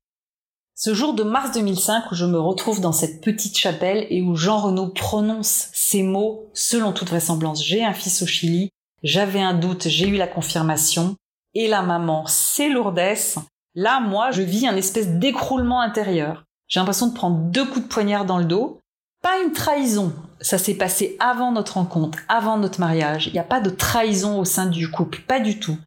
Ce 0.74 0.96
jour 0.96 1.14
de 1.14 1.24
mars 1.24 1.52
2005 1.54 2.12
où 2.12 2.16
je 2.16 2.26
me 2.26 2.40
retrouve 2.40 2.82
dans 2.82 2.92
cette 2.92 3.22
petite 3.22 3.58
chapelle 3.58 4.08
et 4.10 4.24
où 4.24 4.36
Jean 4.36 4.58
Renaud 4.58 4.90
prononce 4.90 5.70
ces 5.74 6.02
mots, 6.02 6.50
selon 6.54 6.94
toute 6.94 7.10
vraisemblance, 7.10 7.64
j'ai 7.64 7.84
un 7.84 7.94
fils 7.94 8.24
au 8.24 8.28
Chili, 8.28 8.72
j'avais 9.04 9.42
un 9.42 9.54
doute, 9.54 9.88
j'ai 9.88 10.08
eu 10.08 10.16
la 10.16 10.28
confirmation, 10.28 11.16
et 11.54 11.68
la 11.68 11.82
maman, 11.82 12.26
c'est 12.28 12.70
lourdesse. 12.70 13.38
Là, 13.76 14.00
moi, 14.00 14.32
je 14.32 14.42
vis 14.42 14.68
un 14.68 14.76
espèce 14.76 15.10
d'écroulement 15.10 15.82
intérieur. 15.82 16.44
J'ai 16.68 16.80
l'impression 16.80 17.08
de 17.08 17.14
prendre 17.14 17.38
deux 17.38 17.66
coups 17.66 17.84
de 17.84 17.92
poignard 17.92 18.26
dans 18.26 18.38
le 18.38 18.46
dos. 18.46 18.80
Pas 19.24 19.42
une 19.44 19.52
trahison. 19.52 20.14
Ça 20.42 20.58
s'est 20.58 20.76
passé 20.76 21.16
avant 21.20 21.52
notre 21.52 21.76
rencontre, 21.76 22.20
avant 22.28 22.58
notre 22.58 22.80
mariage. 22.80 23.28
Il 23.28 23.34
n'y 23.34 23.40
a 23.40 23.44
pas 23.44 23.62
de 23.62 23.70
trahison 23.70 24.40
au 24.40 24.46
sein 24.46 24.68
du 24.68 24.92
couple, 24.92 25.22
pas 25.28 25.40
du 25.40 25.60
tout. 25.60 25.78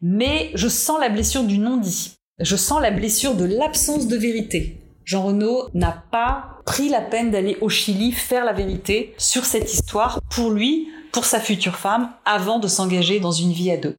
Mais 0.00 0.50
je 0.54 0.68
sens 0.68 0.98
la 0.98 1.10
blessure 1.10 1.44
du 1.44 1.58
non-dit. 1.58 2.14
Je 2.40 2.56
sens 2.56 2.80
la 2.80 2.90
blessure 2.90 3.34
de 3.34 3.44
l'absence 3.44 4.08
de 4.08 4.16
vérité. 4.16 4.80
Jean 5.04 5.24
Renaud 5.24 5.68
n'a 5.74 6.04
pas 6.10 6.60
pris 6.64 6.88
la 6.88 7.00
peine 7.00 7.30
d'aller 7.30 7.58
au 7.60 7.68
Chili 7.68 8.12
faire 8.12 8.44
la 8.44 8.52
vérité 8.52 9.14
sur 9.18 9.44
cette 9.44 9.72
histoire 9.72 10.20
pour 10.30 10.50
lui, 10.50 10.88
pour 11.12 11.24
sa 11.24 11.40
future 11.40 11.76
femme, 11.76 12.10
avant 12.24 12.58
de 12.58 12.68
s'engager 12.68 13.20
dans 13.20 13.32
une 13.32 13.52
vie 13.52 13.70
à 13.70 13.76
deux. 13.76 13.96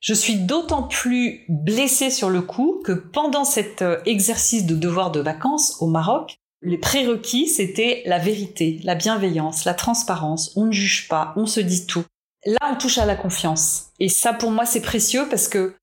Je 0.00 0.14
suis 0.14 0.36
d'autant 0.36 0.82
plus 0.82 1.44
blessée 1.48 2.10
sur 2.10 2.30
le 2.30 2.42
coup 2.42 2.80
que 2.84 2.92
pendant 2.92 3.44
cet 3.44 3.82
euh, 3.82 3.98
exercice 4.04 4.66
de 4.66 4.76
devoir 4.76 5.10
de 5.10 5.20
vacances 5.20 5.76
au 5.80 5.86
Maroc, 5.86 6.36
les 6.62 6.78
prérequis, 6.78 7.48
c'était 7.48 8.02
la 8.06 8.18
vérité, 8.18 8.80
la 8.82 8.94
bienveillance, 8.94 9.64
la 9.64 9.74
transparence, 9.74 10.52
on 10.56 10.66
ne 10.66 10.72
juge 10.72 11.08
pas, 11.08 11.32
on 11.36 11.46
se 11.46 11.60
dit 11.60 11.86
tout. 11.86 12.04
Là, 12.44 12.58
on 12.70 12.76
touche 12.76 12.98
à 12.98 13.06
la 13.06 13.16
confiance. 13.16 13.86
Et 13.98 14.08
ça, 14.08 14.32
pour 14.32 14.50
moi, 14.50 14.66
c'est 14.66 14.80
précieux 14.80 15.26
parce 15.28 15.48
que 15.48 15.74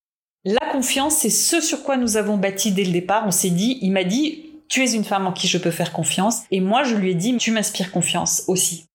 la 0.46 0.72
confiance, 0.72 1.16
c'est 1.16 1.30
ce 1.30 1.62
sur 1.62 1.84
quoi 1.84 1.98
nous 1.98 2.18
avons 2.18 2.38
bâti 2.38 2.72
dès 2.72 2.84
le 2.84 2.92
départ. 2.92 3.24
On 3.26 3.32
s'est 3.32 3.50
dit, 3.50 3.80
il 3.82 3.92
m'a 3.92 4.04
dit, 4.04 4.52
tu 4.70 4.84
es 4.84 4.94
une 4.94 5.04
femme 5.04 5.28
en 5.28 5.34
qui 5.34 5.48
je 5.48 5.58
peux 5.58 5.72
faire 5.72 5.94
confiance. 5.94 6.44
Et 6.52 6.60
moi, 6.60 6.84
je 6.84 6.96
lui 6.96 7.12
ai 7.12 7.16
dit, 7.16 7.36
tu 7.38 7.52
m'inspires 7.52 7.92
confiance 7.92 8.44
aussi. 8.48 8.86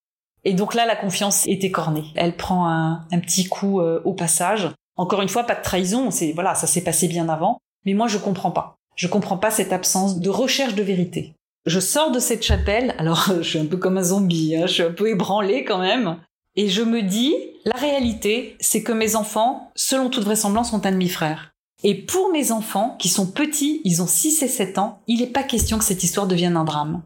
Et 0.43 0.53
donc 0.53 0.73
là, 0.73 0.85
la 0.85 0.95
confiance 0.95 1.45
était 1.47 1.71
cornée. 1.71 2.05
Elle 2.15 2.35
prend 2.35 2.67
un, 2.67 3.19
petit 3.21 3.45
coup 3.45 3.81
euh, 3.81 4.01
au 4.05 4.13
passage. 4.13 4.69
Encore 4.95 5.21
une 5.21 5.29
fois, 5.29 5.43
pas 5.43 5.55
de 5.55 5.63
trahison. 5.63 6.11
C'est 6.11 6.31
voilà, 6.31 6.55
ça 6.55 6.67
s'est 6.67 6.83
passé 6.83 7.07
bien 7.07 7.29
avant. 7.29 7.59
Mais 7.85 7.93
moi, 7.93 8.07
je 8.07 8.17
comprends 8.17 8.51
pas. 8.51 8.75
Je 8.95 9.07
comprends 9.07 9.37
pas 9.37 9.51
cette 9.51 9.73
absence 9.73 10.19
de 10.19 10.29
recherche 10.29 10.75
de 10.75 10.83
vérité. 10.83 11.33
Je 11.65 11.79
sors 11.79 12.11
de 12.11 12.19
cette 12.19 12.43
chapelle. 12.43 12.95
Alors, 12.97 13.31
je 13.37 13.49
suis 13.49 13.59
un 13.59 13.65
peu 13.65 13.77
comme 13.77 13.97
un 13.97 14.03
zombie. 14.03 14.55
Hein, 14.55 14.67
je 14.67 14.73
suis 14.73 14.83
un 14.83 14.91
peu 14.91 15.09
ébranlée 15.09 15.63
quand 15.63 15.79
même. 15.79 16.17
Et 16.55 16.67
je 16.67 16.81
me 16.81 17.01
dis, 17.01 17.35
la 17.65 17.77
réalité, 17.77 18.57
c'est 18.59 18.83
que 18.83 18.91
mes 18.91 19.15
enfants, 19.15 19.71
selon 19.75 20.09
toute 20.09 20.23
vraisemblance, 20.23 20.71
sont 20.71 20.85
un 20.85 20.91
demi-frère. 20.91 21.51
Et 21.83 21.95
pour 21.95 22.31
mes 22.31 22.51
enfants, 22.51 22.97
qui 22.99 23.07
sont 23.07 23.27
petits, 23.27 23.81
ils 23.85 24.01
ont 24.01 24.07
6 24.07 24.43
et 24.43 24.47
7 24.47 24.77
ans, 24.77 25.01
il 25.07 25.21
n'est 25.21 25.27
pas 25.27 25.43
question 25.43 25.77
que 25.77 25.85
cette 25.85 26.03
histoire 26.03 26.27
devienne 26.27 26.57
un 26.57 26.65
drame. 26.65 27.03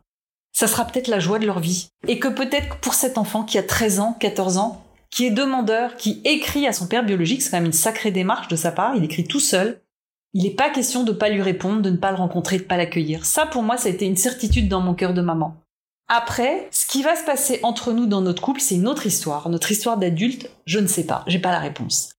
Ça 0.53 0.67
sera 0.67 0.85
peut-être 0.85 1.07
la 1.07 1.19
joie 1.19 1.39
de 1.39 1.45
leur 1.45 1.59
vie. 1.59 1.89
Et 2.07 2.19
que 2.19 2.27
peut-être 2.27 2.77
pour 2.77 2.93
cet 2.93 3.17
enfant 3.17 3.43
qui 3.43 3.57
a 3.57 3.63
13 3.63 3.99
ans, 3.99 4.15
14 4.19 4.57
ans, 4.57 4.83
qui 5.09 5.25
est 5.25 5.31
demandeur, 5.31 5.95
qui 5.95 6.21
écrit 6.23 6.67
à 6.67 6.73
son 6.73 6.87
père 6.87 7.03
biologique, 7.03 7.41
c'est 7.41 7.51
quand 7.51 7.57
même 7.57 7.65
une 7.65 7.73
sacrée 7.73 8.11
démarche 8.11 8.47
de 8.47 8.55
sa 8.55 8.71
part, 8.71 8.95
il 8.95 9.03
écrit 9.03 9.25
tout 9.25 9.39
seul, 9.39 9.81
il 10.33 10.43
n'est 10.43 10.51
pas 10.51 10.69
question 10.69 11.03
de 11.03 11.11
ne 11.11 11.17
pas 11.17 11.29
lui 11.29 11.41
répondre, 11.41 11.81
de 11.81 11.89
ne 11.89 11.97
pas 11.97 12.11
le 12.11 12.17
rencontrer, 12.17 12.57
de 12.57 12.63
ne 12.63 12.67
pas 12.67 12.77
l'accueillir. 12.77 13.25
Ça, 13.25 13.45
pour 13.45 13.61
moi, 13.61 13.77
ça 13.77 13.89
a 13.89 13.91
été 13.91 14.05
une 14.05 14.17
certitude 14.17 14.69
dans 14.69 14.81
mon 14.81 14.95
cœur 14.95 15.13
de 15.13 15.21
maman. 15.21 15.55
Après, 16.07 16.67
ce 16.71 16.85
qui 16.85 17.01
va 17.01 17.15
se 17.15 17.23
passer 17.23 17.59
entre 17.63 17.93
nous 17.93 18.05
dans 18.05 18.21
notre 18.21 18.41
couple, 18.41 18.59
c'est 18.59 18.75
une 18.75 18.87
autre 18.87 19.05
histoire. 19.05 19.49
Notre 19.49 19.71
histoire 19.71 19.97
d'adulte, 19.97 20.49
je 20.65 20.79
ne 20.79 20.87
sais 20.87 21.05
pas, 21.05 21.23
j'ai 21.27 21.39
pas 21.39 21.51
la 21.51 21.59
réponse. 21.59 22.13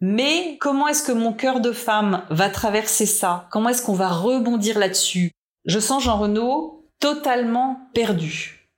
Mais 0.00 0.56
comment 0.60 0.88
est-ce 0.88 1.02
que 1.02 1.12
mon 1.12 1.32
cœur 1.32 1.60
de 1.60 1.72
femme 1.72 2.22
va 2.30 2.50
traverser 2.50 3.06
ça? 3.06 3.48
Comment 3.50 3.70
est-ce 3.70 3.82
qu'on 3.82 3.94
va 3.94 4.08
rebondir 4.08 4.78
là-dessus? 4.78 5.32
Je 5.64 5.80
sens 5.80 6.04
Jean 6.04 6.18
Renaud 6.18 6.75
totalement 7.00 7.88
perdu. 7.94 8.70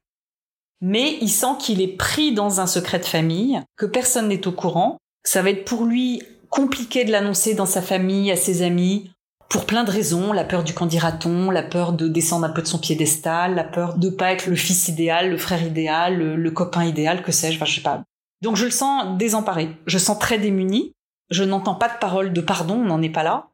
Mais 0.81 1.19
il 1.21 1.29
sent 1.29 1.57
qu'il 1.59 1.81
est 1.81 1.97
pris 1.97 2.33
dans 2.33 2.61
un 2.61 2.67
secret 2.67 2.99
de 2.99 3.05
famille, 3.05 3.61
que 3.77 3.87
personne 3.87 4.29
n'est 4.29 4.47
au 4.47 4.53
courant, 4.53 4.99
ça 5.25 5.43
va 5.43 5.51
être 5.51 5.65
pour 5.65 5.85
lui 5.85 6.23
compliqué 6.49 7.05
de 7.05 7.13
l'annoncer 7.13 7.55
dans 7.55 7.67
sa 7.67 7.83
famille, 7.83 8.31
à 8.31 8.37
ses 8.37 8.63
amis, 8.63 9.11
pour 9.49 9.65
plein 9.65 9.85
de 9.85 9.91
raisons, 9.91 10.33
la 10.33 10.45
peur 10.45 10.63
du 10.63 10.75
candidaton, 10.75 11.51
la 11.51 11.63
peur 11.63 11.95
de 11.95 12.07
descendre 12.07 12.45
un 12.45 12.51
peu 12.51 12.63
de 12.63 12.67
son 12.67 12.79
piédestal, 12.79 13.55
la 13.55 13.65
peur 13.65 13.97
de 13.97 14.11
pas 14.11 14.33
être 14.33 14.47
le 14.47 14.57
fils 14.57 14.89
idéal, 14.89 15.31
le 15.31 15.39
frère 15.39 15.63
idéal, 15.63 16.19
le, 16.19 16.51
copain 16.51 16.85
idéal, 16.85 17.23
que 17.23 17.33
sais-je, 17.33 17.57
enfin 17.57 17.65
je 17.65 17.77
sais 17.77 17.81
pas. 17.81 18.05
Donc 18.43 18.57
je 18.57 18.67
le 18.67 18.71
sens 18.71 19.17
désemparé, 19.17 19.71
je 19.87 19.99
sens 19.99 20.19
très 20.19 20.39
démuni, 20.39 20.93
je 21.31 21.45
n'entends 21.45 21.75
pas 21.75 21.89
de 21.89 21.99
parole 21.99 22.33
de 22.33 22.41
pardon, 22.41 22.75
on 22.75 22.85
n'en 22.85 23.03
est 23.03 23.09
pas 23.09 23.23
là. 23.23 23.49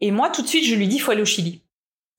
Et 0.00 0.10
moi 0.10 0.30
tout 0.30 0.42
de 0.42 0.46
suite 0.46 0.64
je 0.64 0.76
lui 0.76 0.88
dis 0.88 1.00
faut 1.00 1.10
aller 1.10 1.22
au 1.22 1.26
Chili. 1.26 1.62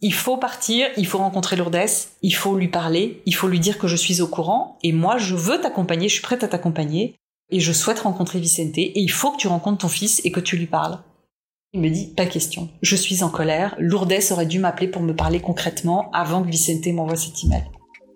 Il 0.06 0.14
faut 0.14 0.36
partir, 0.36 0.88
il 0.98 1.08
faut 1.08 1.20
rencontrer 1.20 1.56
Lourdes, 1.56 1.80
il 2.22 2.36
faut 2.36 2.58
lui 2.58 2.68
parler, 2.68 3.22
il 3.26 3.34
faut 3.34 3.48
lui 3.48 3.62
dire 3.62 3.80
que 3.80 3.88
je 3.88 3.96
suis 3.96 4.20
au 4.20 4.28
courant, 4.28 4.78
et 4.84 4.92
moi 4.92 5.18
je 5.18 5.34
veux 5.34 5.62
t'accompagner, 5.62 6.10
je 6.10 6.16
suis 6.16 6.22
prête 6.22 6.44
à 6.44 6.50
t'accompagner, 6.50 7.16
et 7.50 7.62
je 7.62 7.72
souhaite 7.72 8.02
rencontrer 8.02 8.42
Vicente, 8.42 8.78
et 8.78 9.00
il 9.00 9.10
faut 9.10 9.32
que 9.32 9.38
tu 9.38 9.48
rencontres 9.48 9.78
ton 9.78 9.88
fils 9.88 10.20
et 10.26 10.32
que 10.34 10.42
tu 10.42 10.58
lui 10.58 10.66
parles. 10.66 11.00
Il 11.72 11.80
me 11.80 11.90
dit, 11.90 12.14
pas 12.14 12.26
question. 12.26 12.68
Je 12.82 12.98
suis 12.98 13.24
en 13.24 13.30
colère. 13.30 13.76
Lourdes 13.80 14.14
aurait 14.32 14.46
dû 14.46 14.60
m'appeler 14.60 14.90
pour 14.90 15.02
me 15.02 15.16
parler 15.16 15.40
concrètement 15.40 16.12
avant 16.12 16.44
que 16.44 16.50
Vicente 16.50 16.86
m'envoie 16.88 17.16
cet 17.16 17.42
email. 17.46 17.64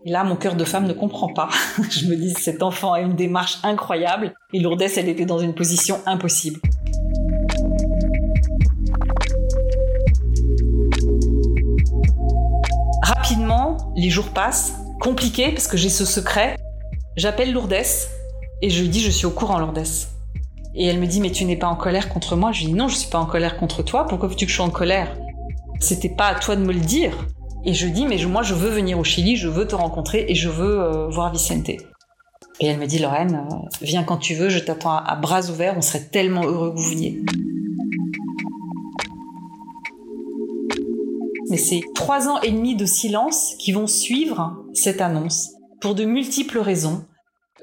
Et 0.06 0.12
là, 0.12 0.26
mon 0.26 0.36
cœur 0.36 0.56
de 0.56 0.66
femme 0.66 0.88
ne 0.88 0.94
comprend 0.94 1.30
pas. 1.30 1.48
je 1.90 2.06
me 2.08 2.18
dis, 2.18 2.34
cet 2.34 2.64
enfant 2.64 2.92
a 2.92 3.00
une 3.00 3.16
démarche 3.16 3.60
incroyable 3.64 4.34
et 4.52 4.60
Lourdes, 4.60 4.82
elle 4.82 5.08
était 5.08 5.26
dans 5.26 5.40
une 5.40 5.56
position 5.56 6.02
impossible. 6.06 6.60
Rapidement, 13.28 13.76
les 13.98 14.10
jours 14.10 14.30
passent. 14.30 14.76
Compliqué 15.02 15.52
parce 15.52 15.68
que 15.68 15.76
j'ai 15.76 15.90
ce 15.90 16.06
secret. 16.06 16.56
J'appelle 17.18 17.52
Lourdes 17.52 17.74
et 18.62 18.70
je 18.70 18.82
lui 18.82 18.88
dis, 18.88 19.02
je 19.02 19.12
suis 19.12 19.26
au 19.26 19.32
courant, 19.32 19.60
Lourdes. 19.60 19.84
Et 20.76 20.86
elle 20.86 20.98
me 20.98 21.08
dit, 21.08 21.20
mais 21.20 21.32
tu 21.32 21.44
n'es 21.44 21.58
pas 21.58 21.68
en 21.68 21.76
colère 21.76 22.08
contre 22.08 22.38
moi? 22.38 22.54
Je 22.54 22.62
lui 22.62 22.68
dis, 22.68 22.74
non, 22.74 22.88
je 22.88 22.96
suis 22.96 23.10
pas 23.10 23.18
en 23.18 23.26
colère 23.26 23.58
contre 23.58 23.84
toi. 23.84 24.06
Pourquoi 24.06 24.30
veux-tu 24.30 24.46
que 24.46 24.52
je 24.52 24.56
sois 24.56 24.66
en 24.66 24.70
colère? 24.70 25.14
C'était 25.82 26.08
pas 26.08 26.28
à 26.28 26.36
toi 26.36 26.56
de 26.56 26.62
me 26.62 26.72
le 26.72 26.80
dire. 26.80 27.28
Et 27.66 27.74
je 27.74 27.88
dis, 27.88 28.08
mais 28.08 28.16
moi, 28.24 28.44
je 28.44 28.54
veux 28.54 28.70
venir 28.70 28.98
au 28.98 29.04
Chili, 29.04 29.36
je 29.36 29.50
veux 29.50 29.68
te 29.68 29.76
rencontrer 29.76 30.26
et 30.30 30.34
je 30.34 30.48
veux 30.48 30.80
euh, 30.80 31.10
voir 31.10 31.30
Vicente. 31.34 31.68
Et 31.68 31.82
elle 32.62 32.78
me 32.78 32.86
dit, 32.86 33.00
Lorraine, 33.00 33.46
euh, 33.52 33.56
viens 33.82 34.06
quand 34.06 34.20
tu 34.20 34.36
veux, 34.36 34.48
je 34.48 34.60
t'attends 34.60 34.96
à, 34.96 35.16
bras 35.18 35.50
ouverts, 35.50 35.74
on 35.76 35.82
serait 35.82 36.06
tellement 36.06 36.46
heureux 36.46 36.72
que 36.72 36.78
vous 36.78 36.92
veniez. 36.92 37.22
Mais 41.50 41.58
c'est 41.58 41.82
trois 41.96 42.28
ans 42.28 42.42
et 42.42 42.52
demi 42.52 42.76
de 42.76 42.86
silence 42.86 43.56
qui 43.60 43.72
vont 43.72 43.88
suivre 43.88 44.58
cette 44.74 45.02
annonce, 45.02 45.50
pour 45.82 45.96
de 45.96 46.06
multiples 46.06 46.60
raisons 46.60 47.06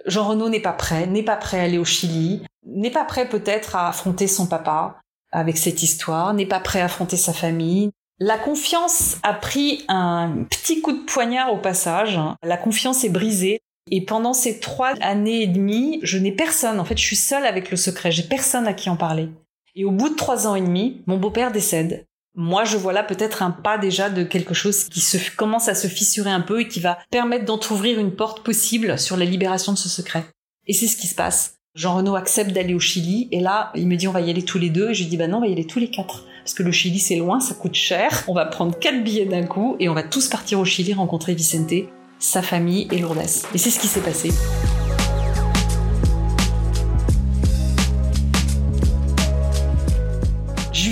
Jean 0.07 0.29
Renaud 0.29 0.49
n'est 0.49 0.61
pas 0.61 0.73
prêt, 0.73 1.07
n'est 1.07 1.23
pas 1.23 1.37
prêt 1.37 1.61
à 1.61 1.63
aller 1.63 1.79
au 1.79 1.85
Chili, 1.85 2.43
n'est 2.67 2.91
pas 2.91 3.05
prêt 3.05 3.29
peut-être 3.29 3.77
à 3.77 3.89
affronter 3.89 4.27
son 4.27 4.47
papa 4.47 5.01
avec 5.33 5.57
cette 5.57 5.83
histoire, 5.83 6.35
n'est 6.35 6.47
pas 6.47 6.61
prêt 6.61 6.81
à 6.81 6.87
affronter 6.87 7.17
sa 7.17 7.33
famille. 7.33 7.91
La 8.21 8.39
confiance 8.39 9.17
a 9.23 9.35
pris 9.35 9.85
un 9.89 10.45
petit 10.49 10.81
coup 10.81 10.93
de 10.93 11.05
poignard 11.05 11.53
au 11.53 11.59
passage. 11.59 12.21
La 12.43 12.57
confiance 12.57 13.03
est 13.05 13.09
brisée. 13.09 13.61
Et 13.91 14.05
pendant 14.05 14.33
ces 14.33 14.61
trois 14.61 14.95
années 15.03 15.43
et 15.43 15.47
demie, 15.47 16.01
je 16.03 16.17
n'ai 16.19 16.33
personne. 16.33 16.81
En 16.81 16.85
fait, 16.85 16.97
je 16.97 17.05
suis 17.05 17.17
seule 17.17 17.45
avec 17.45 17.71
le 17.71 17.77
secret. 17.77 18.13
J'ai 18.13 18.23
personne 18.23 18.67
à 18.67 18.73
qui 18.73 18.89
en 18.89 18.97
parler. 18.97 19.29
Et 19.75 19.85
au 19.85 19.91
bout 19.91 20.09
de 20.09 20.15
trois 20.15 20.47
ans 20.47 20.55
et 20.55 20.63
demi, 20.63 21.03
mon 21.07 21.19
beau-père 21.19 21.53
décède. 21.53 22.07
Moi, 22.37 22.65
je 22.65 22.77
vois 22.77 22.93
là 22.93 23.05
peut-être 23.05 23.43
un 23.45 23.53
pas 23.53 23.79
déjà 23.79 24.11
de 24.11 24.25
quelque 24.25 24.55
chose 24.55 24.85
qui 24.85 25.01
se 25.01 25.19
commence 25.37 25.69
à 25.69 25.77
se 25.77 25.87
fissurer 25.87 26.31
un 26.31 26.41
peu 26.41 26.63
et 26.63 26.69
qui 26.69 26.81
va 26.81 26.99
permettre 27.11 27.45
d'entrouvrir 27.45 28.01
une 28.01 28.11
porte 28.11 28.43
possible 28.43 28.99
sur 28.99 29.17
la 29.17 29.25
libération 29.25 29.73
de 29.73 29.79
ce 29.79 29.89
secret. 29.89 30.25
Et 30.67 30.73
c'est 30.73 30.89
ce 30.89 30.97
qui 30.97 31.07
se 31.07 31.15
passe. 31.15 31.59
Jean 31.77 31.95
Renaud 31.97 32.17
accepte 32.17 32.51
d'aller 32.51 32.75
au 32.75 32.81
Chili 32.81 33.29
et 33.31 33.39
là, 33.39 33.71
il 33.77 33.87
me 33.87 33.97
dit 33.97 34.09
on 34.09 34.13
va 34.13 34.21
y 34.21 34.31
aller 34.31 34.45
tous 34.45 34.59
les 34.59 34.71
deux 34.71 34.91
et 34.91 34.95
je 34.95 35.03
lui 35.03 35.11
dis 35.11 35.17
bah 35.17 35.29
non, 35.29 35.39
on 35.39 35.41
va 35.43 35.47
y 35.47 35.53
aller 35.53 35.67
tous 35.67 35.79
les 35.79 35.91
quatre 35.91 36.25
parce 36.39 36.55
que 36.55 36.63
le 36.65 36.73
Chili 36.73 36.99
c'est 36.99 37.17
loin, 37.17 37.39
ça 37.39 37.55
coûte 37.55 37.75
cher. 37.75 38.25
On 38.27 38.35
va 38.35 38.47
prendre 38.47 38.77
quatre 38.79 39.03
billets 39.03 39.27
d'un 39.27 39.45
coup 39.45 39.77
et 39.79 39.89
on 39.89 39.95
va 39.95 40.03
tous 40.03 40.29
partir 40.29 40.59
au 40.59 40.65
Chili 40.65 40.93
rencontrer 40.93 41.35
Vicente, 41.35 41.89
sa 42.19 42.43
famille 42.43 42.89
et 42.91 42.99
Lourdes. 42.99 43.19
Et 43.55 43.59
c'est 43.59 43.71
ce 43.71 43.79
qui 43.79 43.89
s'est 43.89 44.01
passé. 44.01 44.31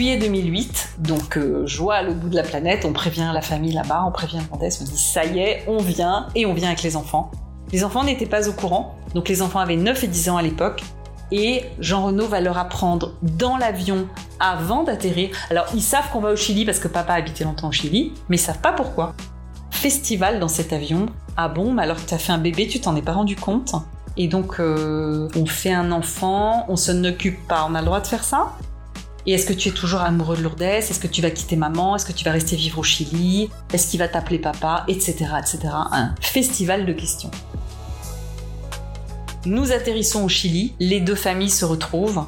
Juillet 0.03 0.17
2008, 0.17 0.95
donc 0.99 1.37
euh, 1.37 1.65
joie 1.65 1.95
à 1.95 2.03
l'autre 2.03 2.19
bout 2.19 2.29
de 2.29 2.35
la 2.35 2.43
planète, 2.43 2.85
on 2.85 2.93
prévient 2.93 3.31
la 3.33 3.41
famille 3.41 3.71
là-bas, 3.71 4.03
on 4.05 4.11
prévient 4.11 4.41
Lourdes, 4.51 4.73
on 4.81 4.85
dit 4.85 4.99
ça 4.99 5.25
y 5.25 5.39
est, 5.39 5.63
on 5.69 5.77
vient 5.77 6.27
et 6.35 6.45
on 6.45 6.55
vient 6.55 6.67
avec 6.67 6.83
les 6.83 6.97
enfants. 6.97 7.31
Les 7.71 7.85
enfants 7.85 8.03
n'étaient 8.03 8.27
pas 8.27 8.49
au 8.49 8.53
courant, 8.53 8.97
donc 9.15 9.29
les 9.29 9.43
enfants 9.43 9.61
avaient 9.61 9.77
9 9.77 10.03
et 10.03 10.09
10 10.09 10.31
ans 10.31 10.37
à 10.39 10.43
l'époque, 10.43 10.83
et 11.31 11.67
Jean 11.79 12.07
Renaud 12.07 12.27
va 12.27 12.41
leur 12.41 12.59
apprendre 12.59 13.13
dans 13.23 13.57
l'avion 13.57 14.09
avant 14.41 14.83
d'atterrir. 14.83 15.31
Alors 15.51 15.67
ils 15.73 15.83
savent 15.83 16.11
qu'on 16.11 16.19
va 16.19 16.33
au 16.33 16.37
Chili 16.37 16.65
parce 16.65 16.81
que 16.81 16.89
papa 16.89 17.13
habitait 17.13 17.45
longtemps 17.45 17.69
au 17.69 17.73
Chili, 17.73 18.13
mais 18.29 18.35
ils 18.35 18.41
savent 18.41 18.59
pas 18.61 18.73
pourquoi. 18.73 19.15
Festival 19.71 20.41
dans 20.41 20.49
cet 20.49 20.73
avion. 20.73 21.07
Ah 21.37 21.47
bon, 21.47 21.75
mais 21.75 21.85
alors 21.85 21.99
que 21.99 22.09
tu 22.09 22.15
as 22.15 22.19
fait 22.19 22.33
un 22.33 22.39
bébé, 22.39 22.67
tu 22.67 22.81
t'en 22.81 22.97
es 22.97 23.03
pas 23.03 23.13
rendu 23.13 23.37
compte? 23.37 23.77
Et 24.17 24.27
donc 24.27 24.59
euh, 24.59 25.29
on 25.37 25.47
fait 25.47 25.73
un 25.73 25.93
enfant, 25.93 26.67
on 26.69 26.75
se 26.75 26.91
n'occupe 26.91 27.47
pas, 27.47 27.69
on 27.71 27.77
a 27.77 27.79
le 27.79 27.87
droit 27.87 28.01
de 28.01 28.07
faire 28.09 28.25
ça? 28.25 28.57
Et 29.27 29.35
est-ce 29.35 29.47
que 29.47 29.53
tu 29.53 29.69
es 29.69 29.73
toujours 29.73 30.01
amoureux 30.01 30.37
de 30.37 30.43
Lourdes? 30.43 30.63
Est-ce 30.63 30.99
que 30.99 31.07
tu 31.07 31.23
vas 31.23 31.31
quitter 31.31 31.57
maman? 31.57 31.97
Est-ce 31.97 32.07
que 32.07 32.13
tu 32.13 32.25
vas 32.25 32.33
rester 32.33 32.57
vivre 32.57 32.79
au 32.79 32.83
Chili? 32.83 33.51
Est-ce 33.73 33.89
qu'il 33.89 34.01
va 34.01 34.09
t'appeler 34.09 34.39
papa? 34.39 34.85
Etc. 34.89 35.13
etc. 35.39 35.59
Un 35.73 36.15
festival 36.21 36.87
de 36.87 36.93
questions. 36.93 37.31
Nous 39.47 39.73
atterrissons 39.73 40.25
au 40.25 40.29
Chili, 40.29 40.75
les 40.81 41.01
deux 41.01 41.15
familles 41.15 41.51
se 41.51 41.65
retrouvent. 41.65 42.25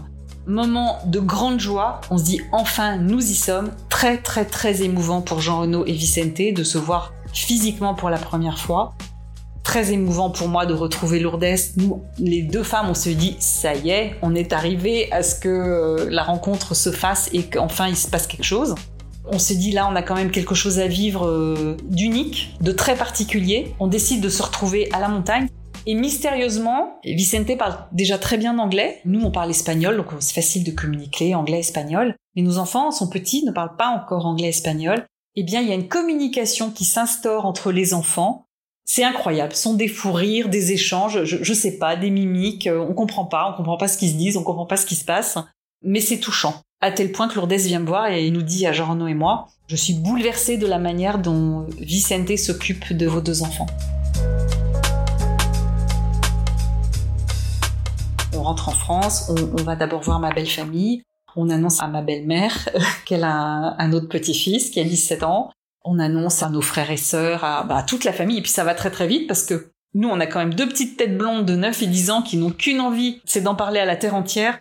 Moment 0.47 0.99
de 1.07 1.21
grande 1.21 1.59
joie, 1.59 2.01
on 2.11 2.19
se 2.19 2.25
dit 2.25 2.41
enfin 2.53 2.97
nous 2.97 3.25
y 3.25 3.35
sommes. 3.35 3.71
Très 3.89 4.19
très 4.19 4.45
très 4.45 4.83
émouvant 4.83 5.21
pour 5.21 5.41
Jean 5.41 5.61
Renaud 5.61 5.85
et 5.87 5.93
Vicente 5.93 6.55
de 6.55 6.65
se 6.65 6.79
voir 6.79 7.13
physiquement 7.33 7.95
pour 7.95 8.11
la 8.11 8.19
première 8.19 8.59
fois. 8.59 8.95
Très 9.75 9.93
émouvant 9.93 10.31
pour 10.31 10.47
moi 10.47 10.67
de 10.67 10.73
retrouver 10.73 11.19
Lourdes. 11.19 11.45
Nous, 11.79 12.05
les 12.21 12.43
deux 12.43 12.63
femmes, 12.63 12.91
on 12.91 12.95
se 12.95 13.09
dit 13.09 13.35
ça 13.41 13.75
y 13.75 13.91
est, 13.91 14.15
on 14.23 14.33
est 14.37 14.53
arrivé 14.53 15.11
à 15.11 15.25
ce 15.25 15.35
que 15.35 15.49
euh, 15.49 16.09
la 16.11 16.23
rencontre 16.23 16.77
se 16.77 16.93
fasse 16.93 17.29
et 17.33 17.43
qu'enfin 17.43 17.89
il 17.89 17.97
se 17.97 18.07
passe 18.07 18.29
quelque 18.29 18.45
chose. 18.45 18.77
On 19.25 19.41
se 19.41 19.53
dit 19.53 19.73
là, 19.73 19.89
on 19.91 19.97
a 19.97 20.03
quand 20.03 20.15
même 20.15 20.31
quelque 20.31 20.55
chose 20.55 20.79
à 20.79 20.87
vivre 20.87 21.27
euh, 21.27 21.77
d'unique, 21.87 22.55
de 22.61 22.71
très 22.71 22.95
particulier. 22.95 23.75
On 23.81 23.89
décide 23.89 24.21
de 24.21 24.29
se 24.29 24.45
retrouver 24.45 24.89
à 24.93 25.01
la 25.01 25.09
montagne. 25.09 25.49
Et 25.87 25.95
mystérieusement, 25.95 27.01
Vicente 27.03 27.59
parle 27.59 27.77
déjà 27.91 28.17
très 28.17 28.39
bien 28.39 28.61
anglais. 28.61 29.01
Nous, 29.05 29.23
on 29.25 29.33
parle 29.33 29.51
espagnol, 29.51 29.97
donc 29.97 30.07
c'est 30.21 30.35
facile 30.35 30.63
de 30.63 30.71
communiquer 30.71 31.35
anglais-espagnol. 31.35 32.15
Mais 32.37 32.43
nos 32.43 32.59
enfants 32.59 32.93
sont 32.93 33.09
petits, 33.09 33.45
ne 33.45 33.51
parlent 33.51 33.75
pas 33.77 33.89
encore 33.89 34.25
anglais-espagnol. 34.25 35.05
Eh 35.35 35.43
bien, 35.43 35.61
il 35.61 35.69
y 35.69 35.73
a 35.73 35.75
une 35.75 35.89
communication 35.89 36.71
qui 36.71 36.85
s'instaure 36.85 37.45
entre 37.45 37.73
les 37.73 37.93
enfants. 37.93 38.44
C'est 38.85 39.05
incroyable. 39.05 39.55
Ce 39.55 39.63
sont 39.63 39.75
des 39.75 39.89
fous 39.89 40.13
rires, 40.13 40.49
des 40.49 40.73
échanges, 40.73 41.25
je, 41.25 41.43
je 41.43 41.55
sais 41.55 41.79
pas, 41.79 41.97
des 41.97 42.11
mimiques. 42.11 42.67
Euh, 42.67 42.79
on 42.79 42.95
comprend 42.95 43.25
pas, 43.25 43.51
on 43.51 43.57
comprend 43.57 43.77
pas 43.77 43.89
ce 43.89 43.97
qu'ils 43.97 44.11
se 44.11 44.17
disent, 44.17 44.37
on 44.37 44.43
comprend 44.43 44.67
pas 44.67 44.77
ce 44.77 44.87
qui 44.87 44.95
se 44.95 45.05
passe. 45.05 45.39
Mais 45.83 46.01
c'est 46.01 46.19
touchant. 46.19 46.63
À 46.81 46.91
tel 46.91 47.13
point 47.13 47.29
que 47.29 47.35
Lourdes 47.35 47.53
vient 47.53 47.81
me 47.81 47.87
voir 47.87 48.09
et 48.09 48.31
nous 48.31 48.43
dit 48.43 48.67
à 48.67 48.73
Jean 48.73 48.91
Renaud 48.91 49.07
et 49.07 49.15
moi, 49.15 49.49
je 49.69 49.77
suis 49.77 49.95
bouleversée 49.95 50.59
de 50.59 50.67
la 50.67 50.79
manière 50.79 51.19
dont 51.19 51.67
Vicente 51.79 52.37
s'occupe 52.37 52.93
de 52.93 53.07
vos 53.07 53.21
deux 53.21 53.43
enfants. 53.43 53.67
on 58.37 58.43
rentre 58.43 58.69
en 58.69 58.73
France, 58.73 59.31
on, 59.31 59.63
va 59.63 59.77
d'abord 59.77 60.03
voir 60.03 60.21
ma 60.21 60.31
belle 60.31 60.49
famille, 60.49 61.03
on 61.37 61.49
annonce 61.49 61.81
à 61.81 61.87
ma 61.87 62.03
belle-mère 62.03 62.69
qu'elle 63.07 63.25
a 63.25 63.75
un, 63.79 63.93
autre 63.93 64.09
petit-fils 64.09 64.71
qui 64.71 64.81
a 64.81 64.85
17 64.85 65.23
ans, 65.23 65.51
on 65.85 65.99
annonce 65.99 66.43
à 66.43 66.49
nos 66.49 66.63
frères 66.63 66.91
et 66.91 66.97
sœurs, 66.97 67.45
à, 67.45 67.65
bah, 67.65 67.83
toute 67.83 68.05
la 68.05 68.13
famille, 68.13 68.39
et 68.39 68.43
puis 68.43 68.51
ça 68.51 68.65
va 68.65 68.75
très 68.75 68.91
très 68.91 69.07
vite 69.07 69.29
parce 69.29 69.45
que 69.45 69.71
nous, 69.95 70.09
on 70.09 70.19
a 70.19 70.27
quand 70.27 70.41
même 70.41 70.55
deux 70.55 70.69
petites 70.69 70.97
têtes 70.97 71.17
blondes 71.17 71.47
de 71.47 71.55
9 71.55 71.83
et 71.83 71.87
10 71.87 72.11
ans 72.11 72.23
qui 72.23 72.37
n'ont 72.37 72.51
qu'une 72.51 72.81
envie, 72.81 73.21
c'est 73.25 73.43
d'en 73.43 73.55
parler 73.55 73.79
à 73.79 73.85
la 73.85 73.97
terre 73.97 74.17
entière. 74.17 74.59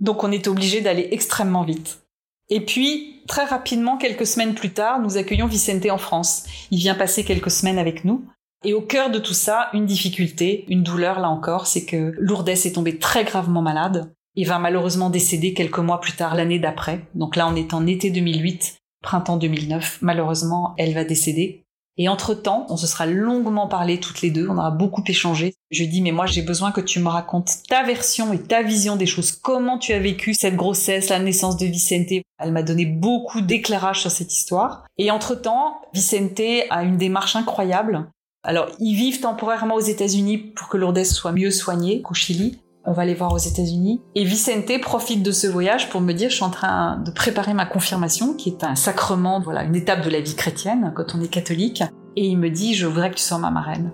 Donc 0.00 0.24
on 0.24 0.32
est 0.32 0.48
obligé 0.48 0.80
d'aller 0.80 1.08
extrêmement 1.10 1.62
vite. 1.62 2.00
Et 2.48 2.60
puis, 2.60 3.22
très 3.28 3.44
rapidement, 3.44 3.98
quelques 3.98 4.26
semaines 4.26 4.54
plus 4.54 4.72
tard, 4.72 5.00
nous 5.00 5.16
accueillons 5.16 5.46
Vicente 5.46 5.86
en 5.90 5.98
France. 5.98 6.44
Il 6.70 6.78
vient 6.78 6.94
passer 6.94 7.24
quelques 7.24 7.50
semaines 7.50 7.78
avec 7.78 8.04
nous. 8.04 8.24
Et 8.64 8.74
au 8.74 8.80
cœur 8.80 9.10
de 9.10 9.18
tout 9.18 9.34
ça, 9.34 9.68
une 9.74 9.86
difficulté, 9.86 10.64
une 10.68 10.82
douleur 10.82 11.20
là 11.20 11.28
encore, 11.28 11.66
c'est 11.66 11.84
que 11.84 12.14
Lourdes 12.18 12.48
est 12.48 12.74
tombée 12.74 12.98
très 12.98 13.24
gravement 13.24 13.62
malade 13.62 14.12
et 14.36 14.44
va 14.44 14.58
malheureusement 14.58 15.10
décéder 15.10 15.52
quelques 15.52 15.78
mois 15.78 16.00
plus 16.00 16.12
tard, 16.12 16.34
l'année 16.34 16.58
d'après. 16.58 17.06
Donc 17.14 17.36
là, 17.36 17.48
on 17.48 17.56
est 17.56 17.74
en 17.74 17.86
été 17.86 18.10
2008, 18.10 18.81
printemps 19.02 19.36
2009. 19.36 19.98
Malheureusement, 20.00 20.74
elle 20.78 20.94
va 20.94 21.04
décéder. 21.04 21.62
Et 21.98 22.08
entre-temps, 22.08 22.66
on 22.70 22.78
se 22.78 22.86
sera 22.86 23.04
longuement 23.04 23.68
parlé 23.68 24.00
toutes 24.00 24.22
les 24.22 24.30
deux, 24.30 24.48
on 24.48 24.56
aura 24.56 24.70
beaucoup 24.70 25.04
échangé. 25.06 25.54
Je 25.70 25.84
dis, 25.84 26.00
mais 26.00 26.10
moi 26.10 26.24
j'ai 26.24 26.40
besoin 26.40 26.72
que 26.72 26.80
tu 26.80 27.00
me 27.00 27.08
racontes 27.08 27.50
ta 27.68 27.82
version 27.82 28.32
et 28.32 28.40
ta 28.40 28.62
vision 28.62 28.96
des 28.96 29.04
choses, 29.04 29.32
comment 29.32 29.76
tu 29.76 29.92
as 29.92 29.98
vécu 29.98 30.32
cette 30.32 30.56
grossesse, 30.56 31.10
la 31.10 31.18
naissance 31.18 31.58
de 31.58 31.66
Vicente? 31.66 32.24
Elle 32.38 32.52
m'a 32.52 32.62
donné 32.62 32.86
beaucoup 32.86 33.42
d'éclairage 33.42 34.00
sur 34.00 34.10
cette 34.10 34.32
histoire. 34.32 34.86
Et 34.96 35.10
entre-temps, 35.10 35.82
Vicente 35.92 36.40
a 36.70 36.82
une 36.82 36.96
démarche 36.96 37.36
incroyable. 37.36 38.10
Alors, 38.42 38.68
ils 38.80 38.96
vivent 38.96 39.20
temporairement 39.20 39.74
aux 39.74 39.80
États-Unis 39.80 40.38
pour 40.38 40.68
que 40.68 40.78
Lourdes 40.78 41.04
soit 41.04 41.32
mieux 41.32 41.50
soignée 41.50 42.00
qu'au 42.00 42.14
Chili. 42.14 42.58
On 42.84 42.92
va 42.92 43.04
les 43.04 43.14
voir 43.14 43.32
aux 43.32 43.38
États-Unis. 43.38 44.02
Et 44.16 44.24
Vicente 44.24 44.80
profite 44.80 45.22
de 45.22 45.30
ce 45.30 45.46
voyage 45.46 45.88
pour 45.88 46.00
me 46.00 46.12
dire, 46.12 46.30
je 46.30 46.34
suis 46.34 46.44
en 46.44 46.50
train 46.50 46.96
de 46.96 47.12
préparer 47.12 47.54
ma 47.54 47.64
confirmation, 47.64 48.34
qui 48.34 48.48
est 48.48 48.64
un 48.64 48.74
sacrement, 48.74 49.40
voilà, 49.40 49.62
une 49.62 49.76
étape 49.76 50.04
de 50.04 50.10
la 50.10 50.20
vie 50.20 50.34
chrétienne 50.34 50.92
quand 50.96 51.14
on 51.14 51.20
est 51.22 51.28
catholique. 51.28 51.84
Et 52.16 52.26
il 52.26 52.36
me 52.38 52.50
dit, 52.50 52.74
je 52.74 52.88
voudrais 52.88 53.10
que 53.10 53.14
tu 53.14 53.22
sois 53.22 53.38
ma 53.38 53.52
marraine. 53.52 53.92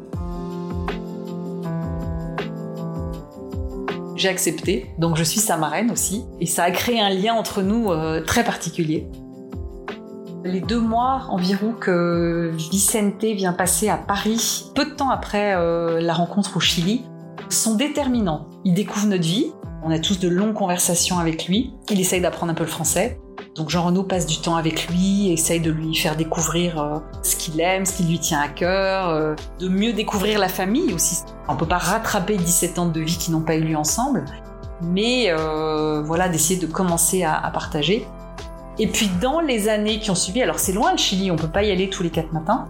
J'ai 4.17 4.31
accepté, 4.31 4.87
donc 4.99 5.17
je 5.17 5.23
suis 5.23 5.41
sa 5.41 5.59
marraine 5.59 5.91
aussi. 5.91 6.25
Et 6.41 6.47
ça 6.47 6.65
a 6.65 6.71
créé 6.71 6.99
un 6.99 7.11
lien 7.11 7.35
entre 7.35 7.61
nous 7.61 7.93
euh, 7.93 8.25
très 8.25 8.43
particulier. 8.43 9.07
Les 10.45 10.63
deux 10.63 10.81
mois 10.81 11.27
environ 11.29 11.75
que 11.79 12.53
Vicente 12.55 13.23
vient 13.23 13.53
passer 13.53 13.91
à 13.91 13.99
Paris, 13.99 14.71
peu 14.75 14.87
de 14.87 14.91
temps 14.93 15.11
après 15.11 15.55
euh, 15.57 16.01
la 16.01 16.15
rencontre 16.15 16.57
au 16.57 16.61
Chili, 16.61 17.03
sont 17.49 17.75
déterminants. 17.75 18.49
Il 18.65 18.75
découvre 18.75 19.07
notre 19.07 19.23
vie, 19.23 19.53
on 19.83 19.91
a 19.91 19.99
tous 19.99 20.19
de 20.19 20.29
longues 20.29 20.55
conversations 20.55 21.19
avec 21.19 21.47
lui, 21.47 21.75
il 21.91 22.01
essaye 22.01 22.21
d'apprendre 22.21 22.53
un 22.53 22.55
peu 22.55 22.65
le 22.65 22.71
français. 22.71 23.21
Donc 23.55 23.71
Jean 23.71 23.85
Renaud 23.85 24.05
passe 24.05 24.27
du 24.27 24.39
temps 24.39 24.57
avec 24.57 24.89
lui, 24.89 25.33
essaye 25.33 25.61
de 25.61 25.71
lui 25.71 25.95
faire 25.95 26.17
découvrir 26.17 26.81
euh, 26.81 26.99
ce 27.23 27.37
qu'il 27.37 27.61
aime, 27.61 27.87
ce 27.87 27.97
qui 27.97 28.05
lui 28.05 28.19
tient 28.19 28.41
à 28.41 28.49
cœur, 28.49 29.09
euh, 29.09 29.35
de 29.59 29.69
mieux 29.69 29.93
découvrir 29.93 30.39
la 30.39 30.49
famille 30.49 30.93
aussi. 30.93 31.23
On 31.49 31.57
peut 31.57 31.67
pas 31.67 31.79
rattraper 31.79 32.37
17 32.37 32.79
ans 32.79 32.87
de 32.87 33.01
vie 33.01 33.17
qui 33.17 33.31
n'ont 33.31 33.43
pas 33.43 33.57
eu 33.57 33.63
lieu 33.63 33.77
ensemble, 33.77 34.25
mais 34.83 35.33
voilà, 36.05 36.29
d'essayer 36.29 36.61
de 36.61 36.67
commencer 36.67 37.25
à 37.25 37.51
partager. 37.53 38.07
Et 38.81 38.87
puis 38.87 39.11
dans 39.21 39.41
les 39.41 39.69
années 39.69 39.99
qui 39.99 40.11
ont 40.11 40.15
suivi, 40.15 40.41
alors 40.41 40.59
c'est 40.59 40.73
loin 40.73 40.93
le 40.93 40.99
Chili, 40.99 41.31
on 41.31 41.37
peut 41.37 41.49
pas 41.49 41.65
y 41.65 41.71
aller 41.71 41.91
tous 41.91 42.03
les 42.03 42.11
quatre 42.11 42.33
matins. 42.33 42.69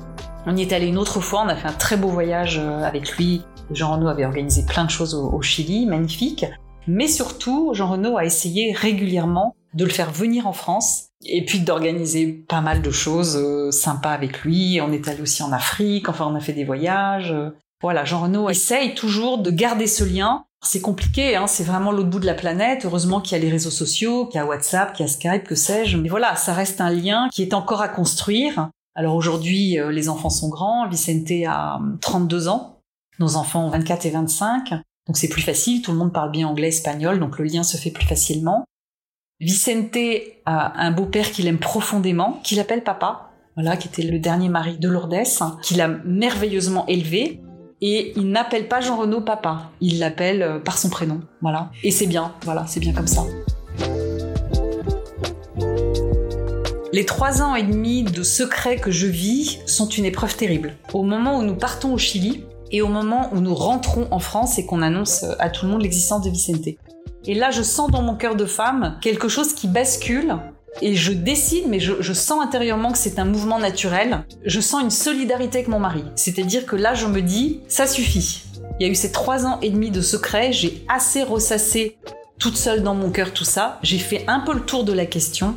On 0.51 0.57
y 0.57 0.63
est 0.63 0.73
allé 0.73 0.87
une 0.87 0.97
autre 0.97 1.21
fois, 1.21 1.43
on 1.45 1.49
a 1.49 1.57
fait 1.57 1.69
un 1.69 1.75
très 1.75 1.99
beau 1.99 2.09
voyage 2.09 2.59
euh, 2.59 2.83
avec 2.83 3.19
lui. 3.19 3.43
Jean 3.71 3.93
Renaud 3.93 4.09
avait 4.09 4.25
organisé 4.25 4.65
plein 4.65 4.87
de 4.87 4.91
choses 4.91 5.15
au, 5.15 5.43
Chili, 5.43 5.85
magnifique. 5.85 6.47
Mais 6.87 7.07
surtout, 7.07 7.75
Jean 7.75 7.91
Renaud 7.91 8.17
a 8.17 8.25
essayé 8.25 8.73
régulièrement 8.73 9.55
de 9.75 9.85
le 9.85 9.91
faire 9.91 10.11
venir 10.11 10.47
en 10.47 10.55
France 10.55 11.09
et 11.27 11.45
puis 11.45 11.61
d'organiser 11.61 12.33
pas 12.49 12.63
mal 12.63 12.81
de 12.81 12.91
choses 12.91 13.37
euh, 13.37 13.71
sympas 13.71 14.13
avec 14.13 14.41
lui. 14.41 14.81
On 14.81 14.91
est 14.91 15.07
allé 15.07 15.21
aussi 15.21 15.43
en 15.43 15.53
Afrique, 15.53 16.09
enfin 16.09 16.27
on 16.27 16.35
a 16.35 16.41
fait 16.41 16.55
des 16.55 16.65
voyages. 16.65 17.35
Voilà, 17.83 18.07
Jean 18.07 18.23
Renaud 18.23 18.49
essaye 18.49 18.95
toujours 18.95 19.37
de 19.37 19.51
garder 19.51 19.87
ce 19.87 20.03
lien 20.03 20.47
c'est 20.63 20.81
compliqué, 20.81 21.37
hein, 21.37 21.47
c'est 21.47 21.63
vraiment 21.63 21.93
l'autre 21.93 22.11
bout 22.11 22.19
de 22.19 22.27
la 22.27 22.35
planète. 22.35 22.85
Heureusement 22.85 23.21
qu'il 23.21 23.39
y 23.39 23.41
a 23.41 23.45
les 23.45 23.51
réseaux 23.51 23.71
sociaux, 23.71 24.27
qu'il 24.27 24.41
y 24.41 24.43
a 24.43 24.47
WhatsApp, 24.47 24.93
qu'il 24.93 25.07
y 25.07 25.09
a 25.09 25.13
Skype, 25.13 25.45
que 25.45 25.55
sais-je. 25.55 25.97
Mais 25.97 26.09
voilà, 26.09 26.35
ça 26.35 26.53
reste 26.53 26.81
un 26.81 26.91
lien 26.91 27.29
qui 27.33 27.43
est 27.43 27.55
encore 27.55 27.81
à 27.81 27.89
construire. 27.89 28.69
Alors 28.99 29.15
aujourd'hui, 29.15 29.79
euh, 29.79 29.93
les 29.93 30.09
enfants 30.09 30.29
sont 30.29 30.49
grands. 30.49 30.89
Vicente 30.89 31.31
a 31.47 31.79
32 32.01 32.49
euh, 32.49 32.51
ans. 32.51 32.81
Nos 33.21 33.37
enfants 33.37 33.65
ont 33.65 33.71
24 33.71 34.07
et 34.07 34.11
25, 34.11 34.71
donc 34.71 35.17
c'est 35.17 35.29
plus 35.29 35.43
facile, 35.43 35.83
tout 35.83 35.91
le 35.91 35.99
monde 35.99 36.13
parle 36.13 36.31
bien 36.31 36.47
anglais, 36.47 36.69
espagnol, 36.69 37.19
donc 37.19 37.39
le 37.39 37.45
lien 37.45 37.65
se 37.65 37.77
fait 37.77 37.91
plus 37.91 38.07
facilement. 38.07 38.65
Vicente 39.41 39.97
a 40.47 40.81
un 40.81 40.93
beau-père 40.93 41.31
qu'il 41.33 41.49
aime 41.49 41.59
profondément, 41.59 42.41
qu'il 42.45 42.61
appelle 42.61 42.85
papa, 42.85 43.31
voilà, 43.57 43.77
qui 43.77 43.89
était 43.89 44.03
le 44.03 44.21
dernier 44.21 44.49
mari 44.49 44.79
de 44.79 44.89
Lourdes, 44.89 45.25
qu'il 45.63 45.81
a 45.81 45.89
merveilleusement 45.89 46.87
élevé. 46.87 47.41
Et 47.81 48.13
il 48.17 48.31
n'appelle 48.31 48.67
pas 48.67 48.81
Jean 48.81 48.97
Renaud 48.97 49.21
papa, 49.21 49.71
il 49.81 50.01
l'appelle 50.01 50.43
euh, 50.43 50.59
par 50.59 50.79
son 50.79 50.91
prénom, 50.91 51.21
voilà. 51.41 51.71
Et 51.85 51.93
c'est 51.93 52.07
bien, 52.07 52.35
voilà, 52.43 52.67
c'est 52.67 52.81
bien 52.81 52.93
comme 52.93 53.07
ça. 53.07 53.25
Les 56.91 57.05
trois 57.05 57.43
ans 57.43 57.55
et 57.55 57.63
demi 57.63 58.03
de 58.03 58.23
secret 58.23 58.77
que 58.77 58.91
je 58.91 59.07
vis 59.07 59.59
sont 59.67 59.89
une 59.89 60.07
épreuve 60.07 60.37
terrible. 60.37 60.75
Au 60.95 61.03
moment 61.03 61.39
où 61.39 61.43
nous 61.43 61.55
partons 61.55 61.93
au 61.93 61.99
Chili 61.99 62.45
et 62.71 62.81
au 62.81 62.89
moment 62.89 63.29
où 63.33 63.41
nous 63.41 63.55
rentrons 63.55 64.09
en 64.11 64.19
France 64.19 64.59
et 64.59 64.65
qu'on 64.65 64.81
annonce 64.81 65.25
à 65.39 65.51
tout 65.51 65.67
le 65.67 65.73
monde 65.73 65.83
l'existence 65.83 66.25
de 66.25 66.31
Vicente. 66.31 66.67
Et 67.27 67.35
là, 67.35 67.51
je 67.51 67.63
sens 67.63 67.91
dans 67.91 68.01
mon 68.01 68.15
cœur 68.15 68.37
de 68.37 68.47
femme 68.47 68.97
quelque 69.03 69.29
chose 69.29 69.53
qui 69.53 69.69
bascule 69.69 70.37
et 70.81 70.95
je 70.95 71.13
décide, 71.13 71.65
mais 71.69 71.79
je, 71.79 72.13
sens 72.15 72.43
intérieurement 72.43 72.93
que 72.93 72.99
c'est 72.99 73.19
un 73.19 73.27
mouvement 73.27 73.59
naturel. 73.59 74.25
Je 74.47 74.61
sens 74.61 74.83
une 74.83 74.91
solidarité 74.91 75.59
avec 75.59 75.69
mon 75.69 75.81
mari. 75.81 76.05
C'est-à-dire 76.15 76.65
que 76.65 76.77
là, 76.77 76.95
je 76.95 77.07
me 77.07 77.21
dis, 77.21 77.61
ça 77.69 77.87
suffit. 77.87 78.45
Il 78.81 78.87
y 78.87 78.89
a 78.89 78.93
eu 78.93 78.95
ces 78.95 79.13
trois 79.13 79.45
ans 79.45 79.59
et 79.61 79.69
demi 79.69 79.91
de 79.91 80.01
secret, 80.01 80.53
j'ai 80.53 80.85
assez 80.89 81.23
ressassé 81.23 81.99
toute 82.39 82.57
seule 82.57 82.83
dans 82.83 82.95
mon 82.95 83.11
cœur 83.11 83.33
tout 83.33 83.45
ça. 83.45 83.79
J'ai 83.83 83.99
fait 83.99 84.25
un 84.29 84.41
peu 84.41 84.55
le 84.55 84.61
tour 84.61 84.85
de 84.85 84.93
la 84.93 85.07
question. 85.07 85.57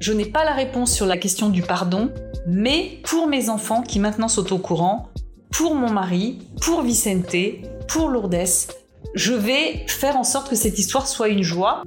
Je 0.00 0.14
n'ai 0.14 0.24
pas 0.24 0.44
la 0.44 0.52
réponse 0.52 0.94
sur 0.94 1.04
la 1.04 1.18
question 1.18 1.50
du 1.50 1.60
pardon, 1.60 2.10
mais 2.46 3.00
pour 3.04 3.26
mes 3.26 3.50
enfants 3.50 3.82
qui 3.82 4.00
maintenant 4.00 4.28
sont 4.28 4.50
au 4.50 4.56
courant, 4.56 5.10
pour 5.50 5.74
mon 5.74 5.90
mari, 5.90 6.38
pour 6.62 6.80
Vicente, 6.80 7.36
pour 7.86 8.08
Lourdes, 8.08 8.46
je 9.14 9.34
vais 9.34 9.84
faire 9.88 10.16
en 10.16 10.24
sorte 10.24 10.48
que 10.48 10.56
cette 10.56 10.78
histoire 10.78 11.06
soit 11.06 11.28
une 11.28 11.42
joie. 11.42 11.82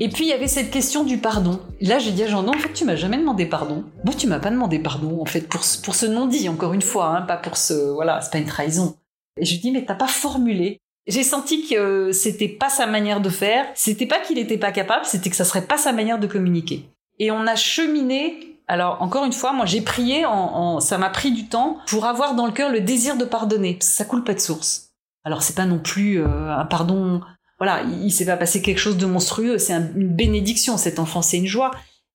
Et 0.00 0.08
puis 0.08 0.24
il 0.24 0.28
y 0.28 0.32
avait 0.32 0.48
cette 0.48 0.72
question 0.72 1.04
du 1.04 1.18
pardon. 1.18 1.60
Là 1.80 2.00
j'ai 2.00 2.10
dit 2.10 2.24
à 2.24 2.26
Jean, 2.26 2.44
en 2.44 2.52
fait 2.54 2.72
tu 2.72 2.84
m'as 2.84 2.96
jamais 2.96 3.16
demandé 3.16 3.46
pardon. 3.46 3.84
Moi 4.04 4.12
tu 4.12 4.26
m'as 4.26 4.40
pas 4.40 4.50
demandé 4.50 4.80
pardon 4.80 5.22
en 5.22 5.24
fait 5.24 5.42
pour, 5.42 5.60
pour 5.84 5.94
ce 5.94 6.06
non-dit, 6.06 6.48
encore 6.48 6.74
une 6.74 6.82
fois, 6.82 7.16
hein, 7.16 7.22
pas 7.22 7.36
pour 7.36 7.56
ce... 7.56 7.92
Voilà, 7.92 8.20
c'est 8.22 8.32
pas 8.32 8.38
une 8.38 8.46
trahison. 8.46 8.96
Et 9.38 9.44
je 9.44 9.52
lui 9.52 9.60
dis, 9.60 9.70
mais 9.70 9.84
t'as 9.84 9.94
pas 9.94 10.08
formulé. 10.08 10.80
J'ai 11.06 11.22
senti 11.22 11.68
que 11.68 12.10
c'était 12.12 12.48
pas 12.48 12.68
sa 12.68 12.86
manière 12.86 13.20
de 13.20 13.30
faire, 13.30 13.66
c'était 13.74 14.06
pas 14.06 14.18
qu'il 14.18 14.38
était 14.38 14.58
pas 14.58 14.72
capable, 14.72 15.04
c'était 15.04 15.30
que 15.30 15.36
ça 15.36 15.44
serait 15.44 15.66
pas 15.66 15.78
sa 15.78 15.92
manière 15.92 16.18
de 16.18 16.26
communiquer. 16.26 16.88
Et 17.18 17.30
on 17.30 17.46
a 17.46 17.56
cheminé 17.56 18.56
alors 18.68 19.00
encore 19.00 19.24
une 19.24 19.32
fois, 19.32 19.52
moi 19.52 19.64
j'ai 19.64 19.80
prié, 19.80 20.26
en, 20.26 20.80
ça 20.80 20.98
m'a 20.98 21.10
pris 21.10 21.30
du 21.30 21.48
temps 21.48 21.78
pour 21.86 22.06
avoir 22.06 22.34
dans 22.34 22.46
le 22.46 22.52
cœur 22.52 22.70
le 22.70 22.80
désir 22.80 23.16
de 23.16 23.24
pardonner, 23.24 23.78
ça 23.80 24.04
coule 24.04 24.24
pas 24.24 24.34
de 24.34 24.40
source. 24.40 24.90
Alors 25.24 25.42
c'est 25.42 25.54
pas 25.54 25.66
non 25.66 25.78
plus 25.78 26.20
euh, 26.20 26.50
un 26.50 26.64
pardon 26.64 27.20
voilà, 27.58 27.82
il, 27.82 28.10
s'est 28.10 28.26
pas 28.26 28.36
passé 28.36 28.60
quelque 28.60 28.78
chose 28.78 28.98
de 28.98 29.06
monstrueux, 29.06 29.58
c'est 29.58 29.72
une 29.72 30.14
bénédiction, 30.14 30.76
cet 30.76 30.98
enfant, 30.98 31.22
c'est 31.22 31.38
une 31.38 31.46
joie. 31.46 31.70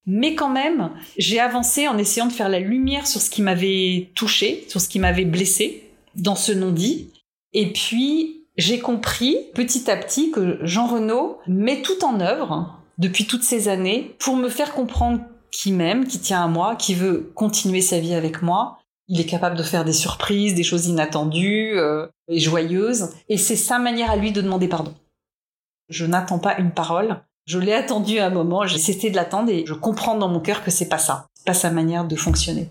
Mais 0.06 0.36
quand 0.36 0.50
même, 0.50 0.92
j'ai 1.18 1.40
avancé 1.40 1.88
en 1.88 1.98
essayant 1.98 2.28
de 2.28 2.32
faire 2.32 2.50
la 2.50 2.60
lumière 2.60 3.08
sur 3.08 3.22
ce 3.22 3.30
qui 3.30 3.42
m'avait 3.42 4.12
touché, 4.14 4.66
sur 4.68 4.80
ce 4.82 4.88
qui 4.88 5.00
m'avait 5.00 5.26
blessé 5.26 5.90
dans 6.16 6.36
ce 6.36 6.52
non-dit. 6.52 7.12
Et 7.54 7.74
puis, 7.74 8.41
j'ai 8.58 8.80
compris 8.80 9.38
petit 9.54 9.90
à 9.90 9.98
petit 9.98 10.32
que 10.32 10.60
Jean 10.64 10.88
Renaud 10.88 11.40
met 11.48 11.82
tout 11.82 12.04
en 12.04 12.20
œuvre 12.20 12.78
depuis 12.98 13.26
toutes 13.26 13.44
ces 13.44 13.68
années 13.68 14.16
pour 14.20 14.36
me 14.36 14.50
faire 14.50 14.74
comprendre 14.74 15.22
qu'il 15.52 15.76
m'aime, 15.76 16.06
qu'il 16.06 16.22
tient 16.22 16.44
à 16.44 16.48
moi, 16.48 16.76
qu'il 16.76 16.98
veut 16.98 17.32
continuer 17.36 17.82
sa 17.82 18.00
vie 18.00 18.14
avec 18.14 18.42
moi. 18.42 18.78
Il 19.08 19.20
est 19.20 19.26
capable 19.26 19.58
de 19.58 19.64
faire 19.64 19.84
des 19.84 19.94
surprises, 19.94 20.56
des 20.56 20.64
choses 20.64 20.88
inattendues 20.88 21.78
euh, 21.78 22.08
et 22.30 22.40
joyeuses. 22.40 23.10
Et 23.28 23.38
c'est 23.38 23.56
sa 23.56 23.80
manière 23.80 24.12
à 24.12 24.16
lui 24.16 24.32
de 24.32 24.42
demander 24.42 24.68
pardon. 24.68 24.94
Je 25.90 26.06
n'attends 26.06 26.40
pas 26.40 26.58
une 26.58 26.72
parole. 26.72 27.22
Je 27.46 27.60
l'ai 27.60 27.74
attendu 27.74 28.20
à 28.20 28.28
un 28.28 28.30
moment, 28.30 28.66
j'ai 28.66 28.78
cessé 28.78 29.10
de 29.10 29.16
l'attendre 29.16 29.50
et 29.50 29.66
je 29.66 29.74
comprends 29.74 30.16
dans 30.16 30.30
mon 30.30 30.40
cœur 30.40 30.64
que 30.64 30.72
c'est 30.72 30.88
pas 30.88 31.00
ça. 31.00 31.28
C'est 31.34 31.46
pas 31.46 31.54
sa 31.54 31.72
manière 31.72 32.06
de 32.06 32.16
fonctionner. 32.16 32.70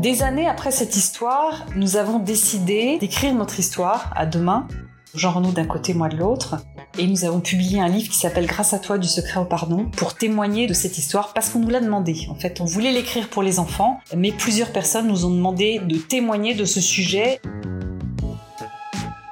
Des 0.00 0.22
années 0.22 0.46
après 0.46 0.70
cette 0.70 0.94
histoire, 0.94 1.66
nous 1.74 1.96
avons 1.96 2.20
décidé 2.20 2.98
d'écrire 2.98 3.34
notre 3.34 3.58
histoire 3.58 4.12
à 4.14 4.26
demain. 4.26 4.68
Jean 5.12 5.32
Renaud 5.32 5.50
d'un 5.50 5.64
côté, 5.64 5.92
moi 5.92 6.08
de 6.08 6.16
l'autre. 6.16 6.54
Et 6.98 7.08
nous 7.08 7.24
avons 7.24 7.40
publié 7.40 7.80
un 7.80 7.88
livre 7.88 8.08
qui 8.08 8.16
s'appelle 8.16 8.46
Grâce 8.46 8.72
à 8.72 8.78
toi 8.78 8.96
du 8.96 9.08
secret 9.08 9.40
au 9.40 9.44
pardon 9.44 9.86
pour 9.96 10.14
témoigner 10.14 10.68
de 10.68 10.72
cette 10.72 10.98
histoire 10.98 11.32
parce 11.32 11.50
qu'on 11.50 11.58
nous 11.58 11.68
l'a 11.68 11.80
demandé. 11.80 12.28
En 12.30 12.36
fait, 12.36 12.60
on 12.60 12.64
voulait 12.64 12.92
l'écrire 12.92 13.28
pour 13.28 13.42
les 13.42 13.58
enfants, 13.58 13.98
mais 14.16 14.30
plusieurs 14.30 14.70
personnes 14.70 15.08
nous 15.08 15.24
ont 15.24 15.30
demandé 15.30 15.80
de 15.84 15.96
témoigner 15.96 16.54
de 16.54 16.64
ce 16.64 16.80
sujet. 16.80 17.40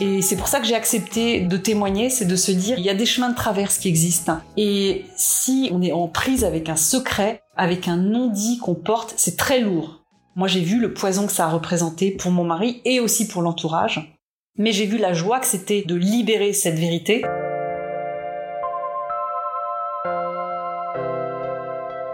Et 0.00 0.20
c'est 0.20 0.36
pour 0.36 0.48
ça 0.48 0.58
que 0.58 0.66
j'ai 0.66 0.74
accepté 0.74 1.42
de 1.42 1.56
témoigner, 1.56 2.10
c'est 2.10 2.24
de 2.24 2.36
se 2.36 2.50
dire, 2.50 2.76
il 2.76 2.84
y 2.84 2.90
a 2.90 2.94
des 2.94 3.06
chemins 3.06 3.30
de 3.30 3.36
traverse 3.36 3.78
qui 3.78 3.86
existent. 3.86 4.40
Et 4.56 5.04
si 5.16 5.70
on 5.72 5.80
est 5.80 5.92
en 5.92 6.08
prise 6.08 6.42
avec 6.42 6.68
un 6.68 6.76
secret, 6.76 7.40
avec 7.56 7.86
un 7.86 7.98
non-dit 7.98 8.58
qu'on 8.58 8.74
porte, 8.74 9.14
c'est 9.16 9.36
très 9.36 9.60
lourd. 9.60 10.02
Moi, 10.36 10.46
j'ai 10.46 10.60
vu 10.60 10.78
le 10.78 10.94
poison 10.94 11.26
que 11.26 11.32
ça 11.32 11.46
a 11.46 11.48
représenté 11.48 12.12
pour 12.12 12.30
mon 12.30 12.44
mari 12.44 12.80
et 12.84 13.00
aussi 13.00 13.26
pour 13.26 13.42
l'entourage 13.42 14.16
mais 14.58 14.72
j'ai 14.72 14.86
vu 14.86 14.96
la 14.98 15.12
joie 15.12 15.38
que 15.40 15.46
c'était 15.46 15.82
de 15.82 15.94
libérer 15.94 16.52
cette 16.52 16.78
vérité. 16.78 17.22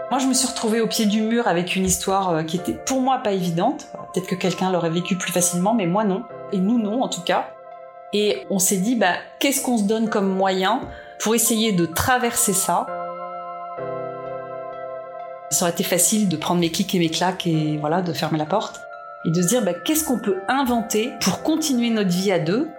Moi, 0.09 0.19
je 0.19 0.27
me 0.27 0.33
suis 0.33 0.47
retrouvée 0.47 0.81
au 0.81 0.87
pied 0.87 1.05
du 1.05 1.21
mur 1.21 1.47
avec 1.47 1.75
une 1.75 1.85
histoire 1.85 2.29
euh, 2.29 2.43
qui 2.43 2.57
était 2.57 2.77
pour 2.85 3.01
moi 3.01 3.19
pas 3.19 3.31
évidente. 3.31 3.87
Peut-être 4.13 4.27
que 4.27 4.35
quelqu'un 4.35 4.71
l'aurait 4.71 4.91
vécu 4.91 5.17
plus 5.17 5.31
facilement, 5.31 5.73
mais 5.73 5.87
moi 5.87 6.03
non. 6.03 6.23
Et 6.51 6.57
nous 6.57 6.77
non, 6.77 7.01
en 7.01 7.07
tout 7.07 7.21
cas. 7.21 7.47
Et 8.13 8.45
on 8.51 8.59
s'est 8.59 8.77
dit, 8.77 8.95
bah, 8.95 9.15
qu'est-ce 9.39 9.63
qu'on 9.63 9.77
se 9.79 9.83
donne 9.83 10.09
comme 10.09 10.27
moyen 10.27 10.81
pour 11.19 11.33
essayer 11.33 11.71
de 11.71 11.87
traverser 11.87 12.53
ça? 12.53 12.85
Ça 15.53 15.65
aurait 15.65 15.71
été 15.71 15.83
facile 15.83 16.29
de 16.29 16.35
prendre 16.35 16.59
mes 16.59 16.71
clics 16.71 16.95
et 16.95 16.99
mes 16.99 17.09
claques 17.09 17.45
et 17.45 17.77
voilà, 17.77 18.01
de 18.01 18.11
fermer 18.11 18.39
la 18.39 18.47
porte 18.47 18.81
et 19.23 19.29
de 19.29 19.39
se 19.39 19.47
dire 19.47 19.63
bah, 19.63 19.75
qu'est-ce 19.75 20.03
qu'on 20.03 20.17
peut 20.17 20.37
inventer 20.47 21.13
pour 21.21 21.43
continuer 21.43 21.91
notre 21.91 22.09
vie 22.09 22.31
à 22.31 22.39
deux? 22.39 22.71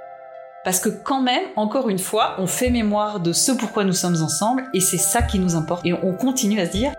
Parce 0.65 0.81
que 0.81 0.89
quand 0.89 1.21
même, 1.21 1.45
encore 1.55 1.89
une 1.89 2.01
fois, 2.01 2.35
on 2.39 2.49
fait 2.49 2.71
mémoire 2.71 3.21
de 3.21 3.33
ce 3.33 3.53
pourquoi 3.53 3.85
nous 3.85 3.93
sommes 3.93 4.21
ensemble 4.23 4.65
et 4.75 4.81
c'est 4.81 4.99
ça 4.99 5.23
qui 5.23 5.39
nous 5.39 5.55
importe. 5.55 5.87
Et 5.87 5.93
on 5.93 6.15
continue 6.15 6.59
à 6.59 6.67
se 6.67 6.73
dire, 6.73 6.93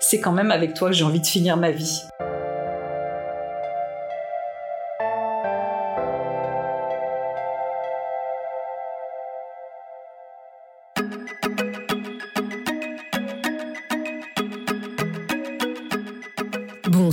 c'est 0.00 0.20
quand 0.20 0.32
même 0.32 0.50
avec 0.50 0.74
toi 0.74 0.88
que 0.88 0.94
j'ai 0.94 1.04
envie 1.04 1.20
de 1.20 1.26
finir 1.26 1.56
ma 1.56 1.70
vie. 1.70 2.02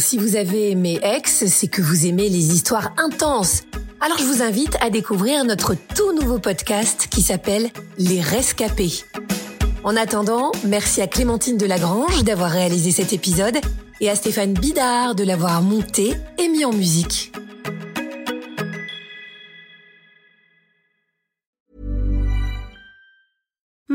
Si 0.09 0.17
vous 0.17 0.35
avez 0.35 0.71
aimé 0.71 0.99
Ex, 1.03 1.45
c'est 1.45 1.67
que 1.67 1.83
vous 1.83 2.07
aimez 2.07 2.29
les 2.29 2.51
histoires 2.55 2.95
intenses. 2.97 3.61
Alors 4.01 4.17
je 4.17 4.23
vous 4.23 4.41
invite 4.41 4.75
à 4.81 4.89
découvrir 4.89 5.45
notre 5.45 5.75
tout 5.75 6.13
nouveau 6.13 6.39
podcast 6.39 7.05
qui 7.11 7.21
s'appelle 7.21 7.69
Les 7.99 8.19
Rescapés. 8.19 9.03
En 9.83 9.95
attendant, 9.95 10.51
merci 10.65 11.03
à 11.03 11.05
Clémentine 11.05 11.57
Delagrange 11.57 12.23
d'avoir 12.23 12.49
réalisé 12.49 12.89
cet 12.89 13.13
épisode 13.13 13.59
et 14.01 14.09
à 14.09 14.15
Stéphane 14.15 14.53
Bidard 14.53 15.13
de 15.13 15.23
l'avoir 15.23 15.61
monté 15.61 16.15
et 16.39 16.47
mis 16.47 16.65
en 16.65 16.73
musique. 16.73 17.31